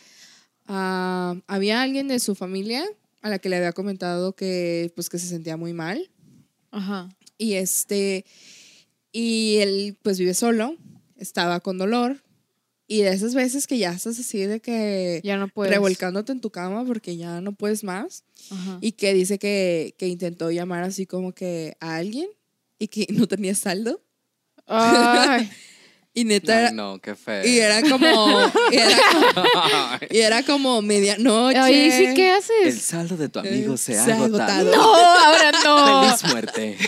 ah, 0.67 1.37
había 1.47 1.83
alguien 1.83 2.09
de 2.09 2.19
su 2.19 2.35
familia 2.35 2.85
a 3.21 3.29
la 3.29 3.39
que 3.39 3.49
le 3.49 3.57
había 3.57 3.73
comentado 3.73 4.35
que 4.35 4.93
pues 4.95 5.09
que 5.09 5.19
se 5.19 5.29
sentía 5.29 5.57
muy 5.57 5.73
mal. 5.73 6.11
Ajá. 6.71 7.09
Y 7.37 7.55
este, 7.55 8.25
y 9.13 9.57
él 9.59 9.97
pues 10.03 10.19
vive 10.19 10.35
solo, 10.35 10.77
estaba 11.17 11.61
con 11.61 11.77
dolor. 11.77 12.24
Y 12.95 13.03
de 13.03 13.13
esas 13.13 13.35
veces 13.35 13.67
que 13.67 13.77
ya 13.79 13.91
estás 13.93 14.19
así 14.21 14.39
de 14.47 14.61
que 14.61 15.21
Ya 15.25 15.37
no 15.37 15.49
puedes. 15.49 15.73
revolcándote 15.73 16.31
en 16.33 16.41
tu 16.41 16.51
cama 16.51 16.85
porque 16.85 17.17
ya 17.17 17.41
no 17.41 17.53
puedes 17.53 17.83
más. 17.83 18.23
Ajá. 18.51 18.79
Y 18.81 18.93
que 18.93 19.13
dice 19.15 19.39
que, 19.39 19.95
que 19.99 20.07
intentó 20.07 20.51
llamar 20.51 20.85
así 20.85 21.05
como 21.07 21.33
que 21.33 21.77
a 21.81 21.97
alguien 21.97 22.29
y 22.79 22.89
que 22.89 23.07
no 23.11 23.27
tenía 23.27 23.55
saldo. 23.55 24.01
Ay, 24.67 25.51
Y 26.17 26.23
neta, 26.23 26.69
Ay, 26.69 26.75
no, 26.75 27.01
qué 27.01 27.17
feo. 27.17 27.45
y 27.45 27.59
era 27.59 27.83
como, 27.83 28.07
y 28.71 28.77
era 28.77 28.97
como, 29.13 29.43
y 30.11 30.19
era 30.19 30.43
como 30.45 30.81
medianoche. 30.81 31.61
Oye, 31.61 31.87
¿y 31.89 31.91
sí 31.91 32.15
qué 32.15 32.29
El 32.31 32.35
haces? 32.37 32.83
saldo 32.83 33.17
de 33.17 33.29
tu 33.29 33.41
amigo 33.41 33.75
Eh, 33.75 33.79
se 33.79 33.99
ha 33.99 34.05
se 34.05 34.13
ha 34.13 34.17
agotado. 34.23 34.73
agotado. 34.73 34.77
No, 34.77 34.95
ahora 34.95 35.53
no. 35.65 36.17
Feliz 36.17 36.33
muerte. 36.33 36.79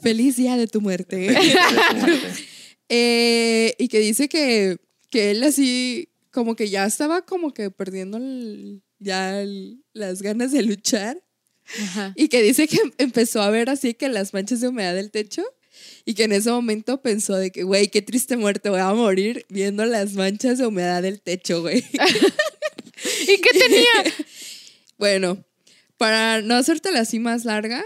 Feliz 0.00 0.36
día 0.36 0.56
de 0.56 0.66
tu 0.68 0.80
muerte. 0.80 1.28
Feliz 1.34 1.52
día 1.52 1.66
de 1.70 1.76
tu 1.90 1.96
muerte. 2.06 2.44
Eh, 2.88 3.74
y 3.78 3.88
que 3.88 3.98
dice 4.00 4.28
que, 4.28 4.78
que 5.10 5.30
él 5.32 5.42
así 5.42 6.08
como 6.30 6.54
que 6.56 6.68
ya 6.68 6.84
estaba 6.86 7.22
como 7.22 7.52
que 7.54 7.70
perdiendo 7.70 8.18
el- 8.18 8.82
ya 8.98 9.40
el- 9.40 9.82
las 9.92 10.22
ganas 10.22 10.52
de 10.52 10.62
luchar. 10.62 11.22
Ajá. 11.82 12.12
Y 12.16 12.28
que 12.28 12.42
dice 12.42 12.68
que 12.68 12.78
empezó 12.98 13.42
a 13.42 13.50
ver 13.50 13.70
así 13.70 13.94
que 13.94 14.08
las 14.08 14.32
manchas 14.34 14.60
de 14.60 14.68
humedad 14.68 14.94
del 14.94 15.10
techo. 15.10 15.42
Y 16.06 16.14
que 16.14 16.24
en 16.24 16.32
ese 16.32 16.50
momento 16.50 17.02
pensó 17.02 17.36
de 17.36 17.50
que, 17.50 17.62
güey, 17.62 17.88
qué 17.88 18.00
triste 18.00 18.36
muerte, 18.38 18.70
voy 18.70 18.80
a 18.80 18.94
morir 18.94 19.44
viendo 19.50 19.84
las 19.84 20.14
manchas 20.14 20.56
de 20.58 20.66
humedad 20.66 21.02
del 21.02 21.20
techo, 21.20 21.60
güey. 21.60 21.84
¿Y 23.28 23.40
qué 23.40 23.58
tenía? 23.58 24.14
Bueno, 24.98 25.44
para 25.98 26.40
no 26.40 26.54
hacértela 26.54 27.00
así 27.00 27.18
más 27.18 27.44
larga, 27.44 27.84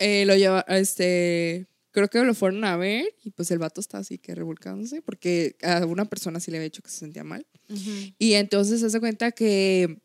eh, 0.00 0.24
lo 0.26 0.34
lleva, 0.34 0.64
este, 0.66 1.66
creo 1.92 2.08
que 2.08 2.18
lo 2.24 2.34
fueron 2.34 2.64
a 2.64 2.76
ver 2.76 3.04
y 3.22 3.30
pues 3.30 3.50
el 3.50 3.58
vato 3.58 3.80
está 3.80 3.98
así 3.98 4.18
que 4.18 4.34
revolcándose 4.34 5.02
porque 5.02 5.56
a 5.62 5.84
una 5.86 6.04
persona 6.06 6.40
sí 6.40 6.50
le 6.50 6.56
había 6.56 6.64
dicho 6.70 6.82
que 6.82 6.90
se 6.90 6.98
sentía 6.98 7.22
mal. 7.24 7.46
Y 8.18 8.34
entonces 8.34 8.80
se 8.80 8.86
hace 8.86 8.98
cuenta 9.00 9.30
que, 9.32 9.98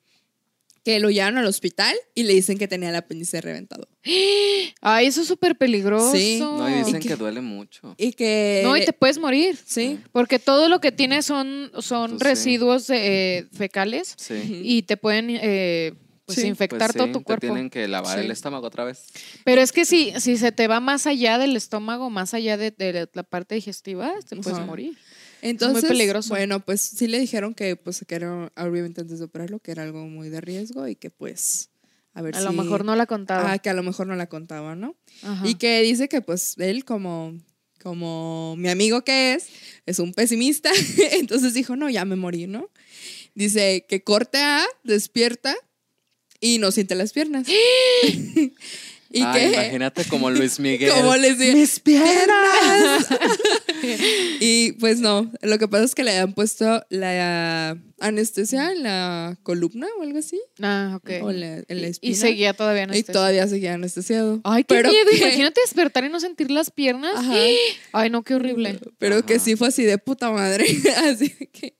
que 0.84 1.00
lo 1.00 1.10
llevan 1.10 1.38
al 1.38 1.45
hospital 1.47 1.93
y 2.15 2.23
le 2.23 2.34
dicen 2.34 2.58
que 2.58 2.67
tenía 2.67 2.89
el 2.89 2.95
apéndice 2.95 3.41
reventado. 3.41 3.89
Ay, 4.82 5.08
eso 5.08 5.21
es 5.21 5.28
súper 5.28 5.58
peligroso. 5.58 6.13
Sí. 6.15 6.38
No, 6.39 6.69
y 6.69 6.84
dicen 6.84 7.00
que 7.02 7.15
duele 7.15 7.41
mucho. 7.41 7.93
Y 7.97 8.13
que... 8.13 8.62
No, 8.63 8.78
y 8.78 8.86
te 8.86 8.93
puedes 8.93 9.17
morir. 9.17 9.58
Sí. 9.65 10.00
Porque 10.12 10.39
todo 10.39 10.69
lo 10.69 10.80
que 10.80 10.91
tiene 10.93 11.21
son, 11.23 11.71
son 11.80 12.12
Pues 12.12 12.21
sí. 12.21 12.28
residuos 12.30 12.89
eh, 12.89 13.47
fecales 13.54 14.13
Sí. 14.17 14.62
y 14.63 14.84
te 14.84 14.95
pueden 14.97 15.28
eh, 15.32 15.93
pues, 16.28 16.40
Sí. 16.40 16.46
infectar 16.48 16.80
Pues 16.80 16.92
sí, 16.92 16.98
todo 16.98 17.08
tu 17.13 17.20
te 17.20 17.24
cuerpo. 17.24 17.48
tienen 17.48 17.70
que 17.70 17.88
lavar 17.88 18.20
Sí. 18.20 18.26
el 18.26 18.32
estómago 18.32 18.68
otra 18.68 18.84
vez. 18.84 19.06
Pero 19.46 19.62
es 19.62 19.72
que 19.72 19.86
si, 19.86 20.12
si 20.20 20.36
se 20.38 20.52
te 20.52 20.68
va 20.68 20.80
más 20.82 21.08
allá 21.08 21.38
del 21.38 21.56
estómago, 21.56 22.10
más 22.10 22.34
allá 22.34 22.58
de, 22.58 22.72
de 22.72 23.10
la 23.13 23.24
parte 23.24 23.56
digestiva, 23.56 24.13
te 24.28 24.36
puedes 24.36 24.58
Ajá. 24.60 24.66
morir. 24.68 24.98
Entonces, 25.42 25.86
peligroso. 25.90 26.30
bueno, 26.30 26.60
pues 26.60 26.82
sí 26.82 27.08
le 27.08 27.20
dijeron 27.20 27.54
que 27.56 27.76
pues 27.78 28.04
que 28.06 28.16
era 28.16 28.52
obviamente 28.58 29.02
antes 29.02 29.20
de 29.20 29.26
operarlo 29.26 29.60
que 29.60 29.72
era 29.72 29.84
algo 29.84 30.06
muy 30.06 30.30
de 30.30 30.42
riesgo 30.42 30.88
y 30.88 30.96
que 30.96 31.10
pues 31.12 31.70
a 32.13 32.22
ver 32.22 32.36
A 32.36 32.40
si 32.40 32.44
lo 32.46 32.52
mejor 32.52 32.84
no 32.84 32.96
la 32.96 33.06
contaba. 33.06 33.54
Ah, 33.54 33.60
que 33.60 33.70
a 33.70 33.74
lo 33.74 33.84
mejor 33.84 34.08
no 34.08 34.16
la 34.16 34.28
contaba, 34.28 34.76
¿no? 34.76 34.96
Ajá. 35.24 35.48
Y 35.48 35.56
que 35.56 35.82
dice 35.84 36.10
que 36.10 36.22
pues 36.22 36.56
él 36.58 36.84
como 36.86 37.34
como 37.82 38.56
mi 38.58 38.70
amigo 38.70 39.04
que 39.04 39.36
es, 39.36 39.48
es 39.86 40.00
un 40.00 40.12
pesimista, 40.13 40.72
entonces 41.12 41.54
dijo, 41.54 41.76
"No, 41.78 41.90
ya 41.90 42.04
me 42.04 42.16
morí", 42.16 42.48
¿no? 42.48 42.70
Dice 43.36 43.86
que 43.88 44.04
corte 44.04 44.40
A, 44.40 44.63
despierta 44.84 45.56
y 46.39 46.60
no 46.60 46.71
siente 46.71 46.95
las 46.95 47.13
piernas. 47.13 47.47
y 49.10 49.23
que 49.32 49.47
imagínate 49.54 50.06
como 50.06 50.30
Luis 50.30 50.60
Miguel. 50.60 50.91
como 50.91 51.15
les 51.15 51.38
dije, 51.39 51.54
Mis 51.54 51.80
piernas. 51.80 53.08
Y 54.39 54.73
pues 54.73 55.00
no, 55.00 55.32
lo 55.41 55.60
que 55.60 55.67
pasa 55.67 55.84
es 55.84 55.95
que 55.95 56.04
le 56.04 56.12
habían 56.12 56.34
puesto 56.34 56.84
la 56.89 57.78
anestesia 58.00 58.72
en 58.72 58.84
la 58.84 59.38
columna 59.44 59.88
o 59.98 60.04
algo 60.04 60.20
así. 60.20 60.40
Ah, 60.62 60.94
ok. 60.98 61.10
O 61.24 61.32
en 61.32 61.40
la, 61.40 61.58
en 61.68 61.82
la 61.82 61.88
Y- 61.88 61.92
espina. 61.92 62.12
y 62.12 62.16
seguía 62.16 62.54
todavía 62.54 62.84
en 62.84 62.94
Y 62.94 63.04
todavía 63.04 63.48
seguía 63.48 63.74
anestesiado. 63.74 64.40
Ay, 64.44 64.64
qué 64.64 64.76
Pero 64.76 64.90
miedo. 64.90 65.10
que- 65.12 65.18
Imagínate 65.18 65.62
despertar 65.62 66.06
y 66.06 66.10
no 66.10 66.20
sentir 66.20 66.52
las 66.52 66.70
piernas. 66.72 67.14
Ajá. 67.16 67.34
Ay, 67.94 68.10
no, 68.10 68.24
qué 68.24 68.36
horrible. 68.36 68.80
Pero 69.00 69.26
que 69.26 69.40
sí 69.40 69.56
fue 69.56 69.70
así 69.70 69.84
de 69.84 69.98
puta 69.98 70.32
madre. 70.32 70.66
así 71.06 71.30
de 71.40 71.48
que, 71.48 71.78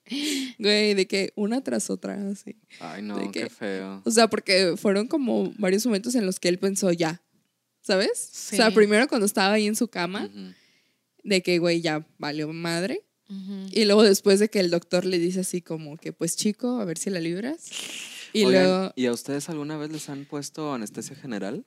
güey, 0.60 0.94
de 0.96 1.08
que 1.08 1.34
una 1.36 1.64
tras 1.64 1.90
otra, 1.90 2.18
así. 2.30 2.56
Ay, 2.80 3.02
no, 3.04 3.18
¿De 3.20 3.32
qué 3.32 3.42
qué? 3.44 3.50
feo. 3.50 4.02
O 4.06 4.12
sea, 4.12 4.28
porque 4.28 4.76
fueron 4.78 5.08
como 5.08 5.54
varios 5.58 5.86
momentos 5.86 6.16
en 6.16 6.26
los 6.26 6.40
que 6.40 6.48
él 6.50 6.58
pensó 6.60 6.92
ya. 6.92 7.22
¿Sabes? 7.82 8.50
O 8.52 8.56
sea, 8.58 8.72
primero 8.72 9.08
cuando 9.08 9.26
estaba 9.26 9.54
ahí 9.54 9.66
en 9.66 9.76
su 9.76 9.88
cama, 9.88 10.30
de 11.24 11.42
que, 11.42 11.58
güey, 11.60 11.80
ya 11.82 12.06
valió 12.18 12.52
madre. 12.52 13.04
Y 13.30 13.86
luego 13.86 14.04
después 14.04 14.40
de 14.40 14.50
que 14.50 14.60
el 14.60 14.70
doctor 14.70 15.04
le 15.06 15.20
dice 15.20 15.42
así 15.42 15.62
como 15.62 15.98
que, 15.98 16.14
pues 16.14 16.36
chico, 16.38 16.80
a 16.80 16.86
ver 16.86 16.98
si 16.98 17.10
la 17.10 17.20
libras. 17.20 17.66
Y 18.34 18.46
Oigan, 18.46 18.64
luego, 18.64 18.94
¿Y 18.96 19.06
a 19.08 19.12
ustedes 19.12 19.50
alguna 19.50 19.78
vez 19.78 19.92
les 19.92 20.08
han 20.10 20.26
puesto 20.26 20.74
anestesia 20.74 21.16
general? 21.16 21.66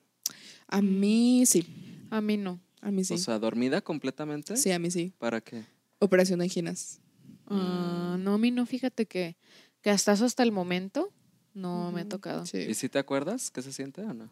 a 0.69 0.81
mí 0.83 1.45
sí, 1.47 1.67
A 2.11 2.21
mí 2.21 2.37
no. 2.37 2.61
a 2.81 2.91
mí 2.91 3.05
sí. 3.05 3.15
O 3.15 3.19
sea, 3.19 3.39
dormida 3.39 3.81
completamente. 3.81 4.57
sí, 4.57 4.71
a 4.71 4.79
mí 4.79 4.91
sí. 4.91 5.13
¿Para 5.19 5.41
qué? 5.41 5.65
Operación 5.99 6.39
de 6.39 6.45
anginas. 6.47 7.01
Ah, 7.47 8.17
no, 8.19 8.35
a 8.35 8.39
mí 8.39 8.51
no. 8.51 8.65
Fíjate 8.67 9.07
que, 9.07 9.37
que 9.83 9.91
hasta 9.91 10.13
eso 10.13 10.25
hasta 10.25 10.43
el 10.45 10.53
momento 10.53 11.13
no 11.53 11.91
me 11.93 12.03
ha 12.03 12.09
tocado. 12.09 12.47
Sí. 12.47 12.59
¿Y 12.59 12.75
si 12.75 12.89
te 12.89 12.99
acuerdas 12.99 13.51
qué 13.51 13.61
se 13.63 13.73
siente 13.73 14.03
o 14.03 14.15
no? 14.15 14.31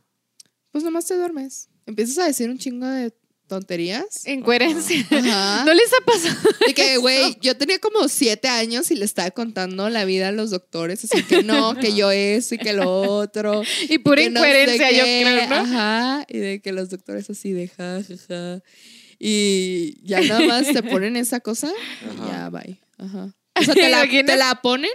Pues 0.71 0.85
nomás 0.85 1.07
te 1.07 1.17
duermes. 1.17 1.69
Empiezas 1.87 2.19
a 2.19 2.27
decir 2.27 2.49
un 2.49 2.59
chingo 2.59 2.87
de 2.87 3.13
tonterías. 3.49 4.27
Incoherencia. 4.27 5.05
Ajá. 5.11 5.65
¿No 5.65 5.75
les 5.75 5.91
ha 5.93 6.05
pasado? 6.05 6.37
De 6.67 6.75
que, 6.75 6.99
güey, 6.99 7.37
yo 7.41 7.57
tenía 7.57 7.79
como 7.81 8.09
siete 8.09 8.49
años 8.49 8.91
y 8.91 8.95
le 8.95 9.05
estaba 9.05 9.31
contando 9.33 9.89
la 9.91 10.05
vida 10.05 10.29
a 10.29 10.33
los 10.33 10.51
doctores, 10.51 11.05
así 11.05 11.23
que 11.25 11.43
no, 11.43 11.75
que 11.81 11.95
yo 11.95 12.11
eso 12.13 12.55
y 12.55 12.59
que 12.59 12.73
lo 12.73 12.89
otro. 12.89 13.63
Y 13.89 13.99
pura 13.99 14.23
que 14.23 14.31
no 14.31 14.41
sé 14.43 14.49
incoherencia, 14.49 14.91
yo 14.93 15.03
creo, 15.03 15.49
¿no? 15.49 15.55
Ajá, 15.57 16.25
y 16.29 16.39
de 16.39 16.61
que 16.61 16.73
los 16.73 16.91
doctores 16.91 17.29
así 17.31 17.53
de 17.53 17.69
ja, 17.69 18.01
ja, 18.07 18.15
ja. 18.29 18.63
Y 19.19 20.01
ya 20.07 20.21
nada 20.21 20.41
más 20.47 20.67
te 20.73 20.83
ponen 20.85 21.17
esa 21.17 21.41
cosa 21.41 21.73
y 22.03 22.29
ya, 22.29 22.51
bye. 22.51 22.79
Ajá. 22.99 23.35
O 23.55 23.63
sea, 23.63 23.75
te 23.75 23.89
la, 23.89 24.07
te 24.07 24.37
la 24.37 24.61
ponen 24.63 24.91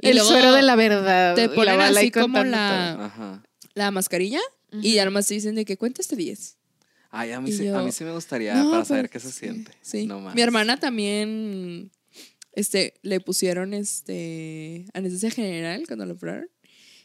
y 0.00 0.08
el 0.08 0.16
luego 0.16 0.30
suero 0.30 0.54
de 0.54 0.62
la 0.62 0.76
verdad. 0.76 1.34
te 1.34 1.48
la 1.48 1.54
ponen 1.54 1.80
así 1.80 2.10
como 2.10 2.42
la, 2.44 3.06
Ajá. 3.06 3.42
la 3.74 3.90
mascarilla 3.90 4.40
y 4.82 4.94
ya 4.94 5.02
nada 5.02 5.12
más 5.12 5.26
te 5.26 5.34
dicen 5.34 5.54
de 5.54 5.64
que 5.64 5.76
cuenta 5.76 6.02
este 6.02 6.16
10. 6.16 6.57
Ay, 7.10 7.32
a 7.32 7.40
mí, 7.40 7.52
sí, 7.52 7.64
yo, 7.64 7.78
a 7.78 7.82
mí 7.82 7.92
sí 7.92 8.04
me 8.04 8.12
gustaría 8.12 8.54
No, 8.54 8.70
para 8.70 8.84
saber 8.84 9.08
pues, 9.08 9.24
qué 9.24 9.30
se 9.30 9.38
siente. 9.38 9.72
Sí. 9.80 10.06
No 10.06 10.20
más. 10.20 10.34
Mi 10.34 10.42
hermana 10.42 10.78
también 10.78 11.90
este, 12.52 12.94
le 13.02 13.20
pusieron 13.20 13.72
este 13.72 14.86
anestesia 14.92 15.30
general 15.30 15.84
cuando 15.86 16.06
lo 16.06 16.14
operaron. 16.14 16.48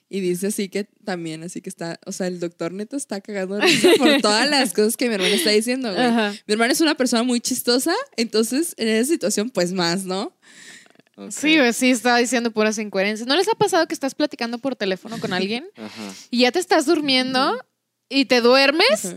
Y 0.09 0.19
dice 0.19 0.47
así 0.47 0.69
que 0.69 0.83
también, 1.05 1.41
así 1.43 1.61
que 1.61 1.69
está, 1.69 1.99
o 2.05 2.11
sea, 2.11 2.27
el 2.27 2.39
doctor 2.39 2.71
neto 2.71 2.95
está 2.95 3.19
cagando 3.21 3.59
risa 3.59 3.89
por 3.97 4.09
todas 4.21 4.47
las 4.47 4.73
cosas 4.73 4.95
que 4.95 5.07
mi 5.07 5.15
hermana 5.15 5.33
está 5.33 5.49
diciendo, 5.49 5.91
güey. 5.91 6.05
Ajá. 6.05 6.33
Mi 6.45 6.53
hermana 6.53 6.73
es 6.73 6.81
una 6.81 6.95
persona 6.95 7.23
muy 7.23 7.39
chistosa, 7.39 7.93
entonces 8.15 8.75
en 8.77 8.89
esa 8.89 9.11
situación, 9.11 9.49
pues 9.49 9.73
más, 9.73 10.05
¿no? 10.05 10.37
Sí, 11.29 11.57
pues 11.57 11.77
sí, 11.77 11.91
estaba 11.91 12.17
diciendo 12.17 12.51
puras 12.51 12.77
incoherencias. 12.77 13.27
¿No 13.27 13.35
les 13.35 13.47
ha 13.47 13.55
pasado 13.55 13.87
que 13.87 13.93
estás 13.93 14.15
platicando 14.15 14.57
por 14.57 14.75
teléfono 14.75 15.19
con 15.19 15.31
alguien 15.33 15.65
Ajá, 15.77 16.13
y 16.31 16.39
ya 16.39 16.51
te 16.51 16.59
estás 16.59 16.85
durmiendo 16.85 17.63
y 18.13 18.25
te 18.25 18.41
duermes 18.41 19.15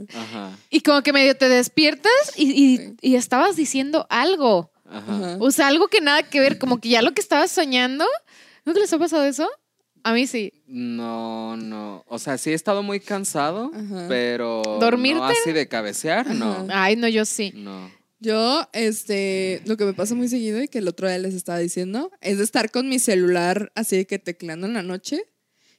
y 0.71 0.81
como 0.81 1.03
que 1.03 1.13
medio 1.13 1.37
te 1.37 1.49
despiertas 1.49 2.13
y, 2.37 2.51
y- 2.51 2.77
Sí. 2.79 2.95
y 3.03 3.15
estabas 3.17 3.57
diciendo 3.57 4.07
algo? 4.11 4.71
ajá. 4.89 5.37
O 5.41 5.51
sea, 5.51 5.67
algo 5.69 5.89
que 5.89 6.01
nada 6.01 6.23
que 6.23 6.41
ver, 6.41 6.59
como 6.59 6.81
que 6.81 6.89
ya 6.91 7.03
lo 7.03 7.13
que 7.13 7.21
estabas 7.21 7.51
soñando. 7.51 8.05
¿No 8.65 8.73
que 8.75 8.81
les 8.81 8.93
ha 8.93 8.99
pasado 8.99 9.25
eso? 9.25 9.49
A 10.03 10.13
mí 10.13 10.27
sí. 10.27 10.53
No, 10.67 11.57
no. 11.57 12.05
O 12.09 12.19
sea, 12.19 12.39
sí 12.39 12.51
he 12.51 12.55
estado 12.55 12.83
muy 12.83 13.01
cansado, 13.01 13.71
Ajá. 13.75 14.07
pero. 14.09 14.63
¿Dormirte? 14.81 15.19
No 15.21 15.25
así 15.25 15.53
de 15.53 15.67
cabecear, 15.69 16.29
no. 16.35 16.67
Ay, 16.71 16.97
no, 16.97 17.09
yo 17.09 17.25
sí. 17.25 17.53
No. 17.55 17.91
Yo, 18.19 18.67
este, 18.73 19.61
lo 19.67 19.77
que 19.77 19.85
me 19.85 19.93
pasa 19.93 20.15
muy 20.15 20.29
seguido 20.29 20.63
y 20.63 20.69
que 20.69 20.79
el 20.79 20.89
otro 20.89 21.07
día 21.09 21.19
les 21.19 21.35
estaba 21.35 21.59
diciendo, 21.59 22.11
es 22.21 22.39
de 22.39 22.45
estar 22.45 22.71
con 22.71 22.89
mi 22.89 22.99
celular 22.99 23.71
así 23.75 23.97
de 23.97 24.07
que 24.07 24.19
tecleando 24.19 24.67
en 24.67 24.73
la 24.75 24.83
noche 24.83 25.25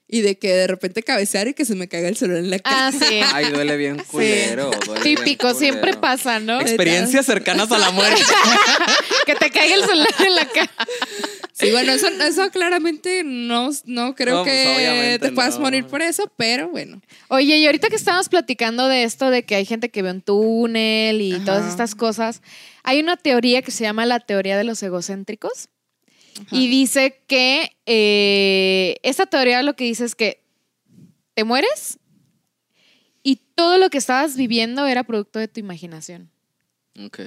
y 0.09 0.21
de 0.21 0.37
que 0.37 0.53
de 0.53 0.67
repente 0.67 1.03
cabecear 1.03 1.47
y 1.49 1.53
que 1.53 1.65
se 1.65 1.75
me 1.75 1.87
caiga 1.89 2.07
el 2.07 2.15
celular 2.15 2.43
en 2.43 2.49
la 2.49 2.59
cara. 2.59 2.87
Ah, 2.87 2.91
sí. 2.91 3.19
Ay, 3.33 3.51
duele 3.51 3.75
bien 3.75 3.97
culero. 4.09 4.71
duele 4.85 5.03
bien 5.03 5.17
Típico, 5.17 5.53
siempre 5.53 5.93
pasa, 5.95 6.39
¿no? 6.39 6.61
Experiencias 6.61 7.25
cercanas 7.25 7.71
a 7.71 7.77
la 7.77 7.91
muerte. 7.91 8.21
que 9.25 9.35
te 9.35 9.51
caiga 9.51 9.75
el 9.75 9.83
celular 9.83 10.15
en 10.25 10.35
la 10.35 10.45
cara. 10.47 10.71
Sí, 11.51 11.71
bueno, 11.71 11.91
eso, 11.91 12.07
eso 12.07 12.49
claramente 12.51 13.23
no, 13.25 13.69
no 13.85 14.13
creo 14.15 14.35
No, 14.37 14.43
pues, 14.43 14.53
que 14.53 14.75
obviamente 14.75 15.19
te 15.27 15.31
puedas 15.33 15.55
no. 15.55 15.61
morir 15.61 15.85
por 15.87 16.01
eso, 16.01 16.31
pero 16.37 16.69
bueno. 16.69 17.01
Oye, 17.29 17.57
y 17.57 17.65
ahorita 17.65 17.89
que 17.89 17.95
estábamos 17.95 18.29
platicando 18.29 18.87
de 18.87 19.03
esto, 19.03 19.29
de 19.31 19.43
que 19.43 19.55
hay 19.55 19.65
gente 19.65 19.89
que 19.89 20.03
ve 20.03 20.11
un 20.11 20.21
túnel 20.21 21.19
y 21.19 21.33
Ajá. 21.33 21.45
todas 21.45 21.67
estas 21.69 21.95
cosas, 21.95 22.41
hay 22.83 22.99
una 22.99 23.17
teoría 23.17 23.61
que 23.63 23.71
se 23.71 23.83
llama 23.83 24.05
la 24.05 24.19
teoría 24.19 24.55
de 24.57 24.63
los 24.63 24.81
egocéntricos. 24.83 25.69
Y 26.51 26.67
dice 26.67 27.21
que 27.27 27.77
eh, 27.85 28.97
esta 29.03 29.25
teoría 29.25 29.63
lo 29.63 29.75
que 29.75 29.85
dice 29.85 30.05
es 30.05 30.15
que 30.15 30.43
te 31.33 31.43
mueres 31.43 31.99
y 33.23 33.37
todo 33.55 33.77
lo 33.77 33.89
que 33.89 33.97
estabas 33.97 34.35
viviendo 34.37 34.85
era 34.85 35.03
producto 35.03 35.39
de 35.39 35.47
tu 35.47 35.59
imaginación. 35.59 36.29
ok. 37.05 37.19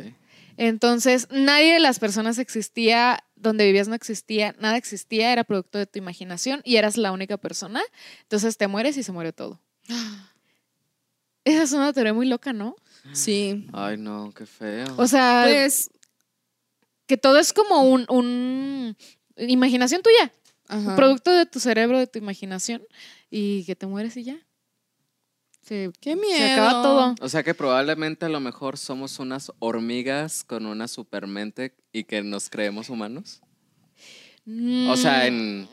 Entonces, 0.56 1.26
nadie 1.30 1.72
de 1.72 1.78
las 1.80 1.98
personas 1.98 2.36
existía, 2.38 3.24
donde 3.34 3.64
vivías 3.64 3.88
no 3.88 3.94
existía, 3.94 4.54
nada 4.58 4.76
existía, 4.76 5.32
era 5.32 5.42
producto 5.42 5.78
de 5.78 5.86
tu 5.86 5.98
imaginación 5.98 6.60
y 6.64 6.76
eras 6.76 6.98
la 6.98 7.12
única 7.12 7.38
persona. 7.38 7.80
Entonces 8.22 8.58
te 8.58 8.68
mueres 8.68 8.98
y 8.98 9.02
se 9.02 9.10
muere 9.12 9.32
todo. 9.32 9.58
Esa 11.44 11.62
es 11.62 11.72
una 11.72 11.92
teoría 11.94 12.12
muy 12.12 12.26
loca, 12.26 12.52
¿no? 12.52 12.76
Sí. 13.14 13.66
Ay, 13.72 13.96
no, 13.96 14.32
qué 14.36 14.44
feo. 14.44 14.86
O 14.98 15.06
sea, 15.06 15.44
Pues, 15.46 15.88
que 17.10 17.16
todo 17.16 17.38
es 17.40 17.52
como 17.52 17.82
un, 17.82 18.06
un- 18.08 18.96
imaginación 19.36 20.00
tuya, 20.00 20.32
ajá. 20.68 20.94
producto 20.94 21.32
de 21.32 21.44
tu 21.44 21.58
cerebro, 21.58 21.98
de 21.98 22.06
tu 22.06 22.20
imaginación, 22.20 22.82
y 23.30 23.64
que 23.64 23.74
te 23.74 23.88
mueres 23.88 24.16
y 24.16 24.22
ya. 24.22 24.36
Se, 25.62 25.90
Qué 26.00 26.14
miedo. 26.14 26.36
se 26.36 26.52
acaba 26.52 26.82
todo. 26.82 27.14
O 27.20 27.28
sea 27.28 27.42
que 27.42 27.52
probablemente 27.52 28.26
a 28.26 28.28
lo 28.28 28.38
mejor 28.38 28.78
somos 28.78 29.18
unas 29.18 29.50
hormigas 29.58 30.44
con 30.44 30.66
una 30.66 30.86
supermente 30.86 31.74
y 31.92 32.04
que 32.04 32.22
nos 32.22 32.48
creemos 32.48 32.88
humanos. 32.90 33.40
O 34.88 34.96
sea, 34.96 35.24
Mm, 35.24 35.26
en 35.26 35.68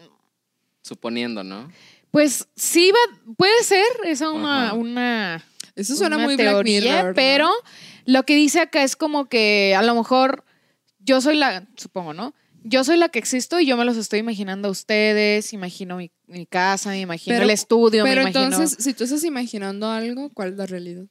suponiendo, 0.82 1.44
¿no? 1.44 1.72
Pues 2.12 2.48
sí, 2.56 2.92
va, 2.92 3.34
puede 3.38 3.64
ser, 3.64 3.86
es 4.06 4.22
una, 4.22 4.68
Ajá. 4.70 4.74
una, 4.74 5.44
Eso 5.76 5.96
suena 5.96 6.16
una 6.18 6.26
muy 6.26 6.36
Black 6.36 6.48
teoría, 6.50 6.82
Mirror, 6.82 7.06
¿no? 7.10 7.14
pero 7.16 7.50
lo 8.06 8.24
que 8.24 8.36
dice 8.36 8.60
acá 8.60 8.82
es 8.84 8.96
como 8.96 9.28
que 9.30 9.76
a 9.78 9.82
lo 9.84 9.94
mejor 9.96 10.44
yo 11.08 11.22
soy 11.22 11.38
la, 11.38 11.68
supongo, 11.78 12.14
¿no? 12.14 12.36
Yo 12.64 12.84
soy 12.84 12.97
la 12.97 13.08
que 13.10 13.18
existo 13.18 13.60
y 13.60 13.66
yo 13.66 13.78
me 13.78 13.86
los 13.86 13.95
estoy 13.97 14.20
imaginando 14.20 14.68
a 14.68 14.72
ustedes, 14.72 15.53
imagino 15.53 15.95
mi, 15.97 16.12
mi 16.28 16.45
casa, 16.45 16.89
me 16.89 16.99
imagino 16.99 17.34
Pero- 17.36 17.45
el 17.45 17.49
estudio, 17.51 18.03
Pero 18.03 18.24
me 18.24 18.30
imagino... 18.30 18.43
entonces, 18.45 18.84
si 18.84 18.93
tú 18.93 19.05
estás 19.05 19.24
imaginando 19.24 19.89
algo, 19.89 20.30
¿cuál 20.34 20.49
es 20.51 20.58
la 20.58 20.66
realidad? 20.68 21.05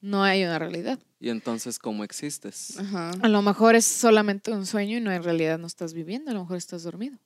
no 0.00 0.22
hay 0.22 0.44
una 0.44 0.58
realidad. 0.60 0.98
Y 1.18 1.28
entonces, 1.30 1.80
¿cómo 1.80 2.04
existes? 2.04 2.78
Ajá. 2.78 3.10
A 3.20 3.28
lo 3.28 3.42
mejor 3.42 3.74
es 3.74 3.84
solamente 3.84 4.52
un 4.52 4.64
sueño 4.64 4.96
y 4.96 5.00
no 5.00 5.10
en 5.10 5.24
realidad 5.24 5.58
no 5.58 5.66
estás 5.66 5.92
viviendo, 5.92 6.30
a 6.30 6.34
lo 6.34 6.40
mejor 6.42 6.56
estás 6.56 6.84
dormido. 6.84 7.18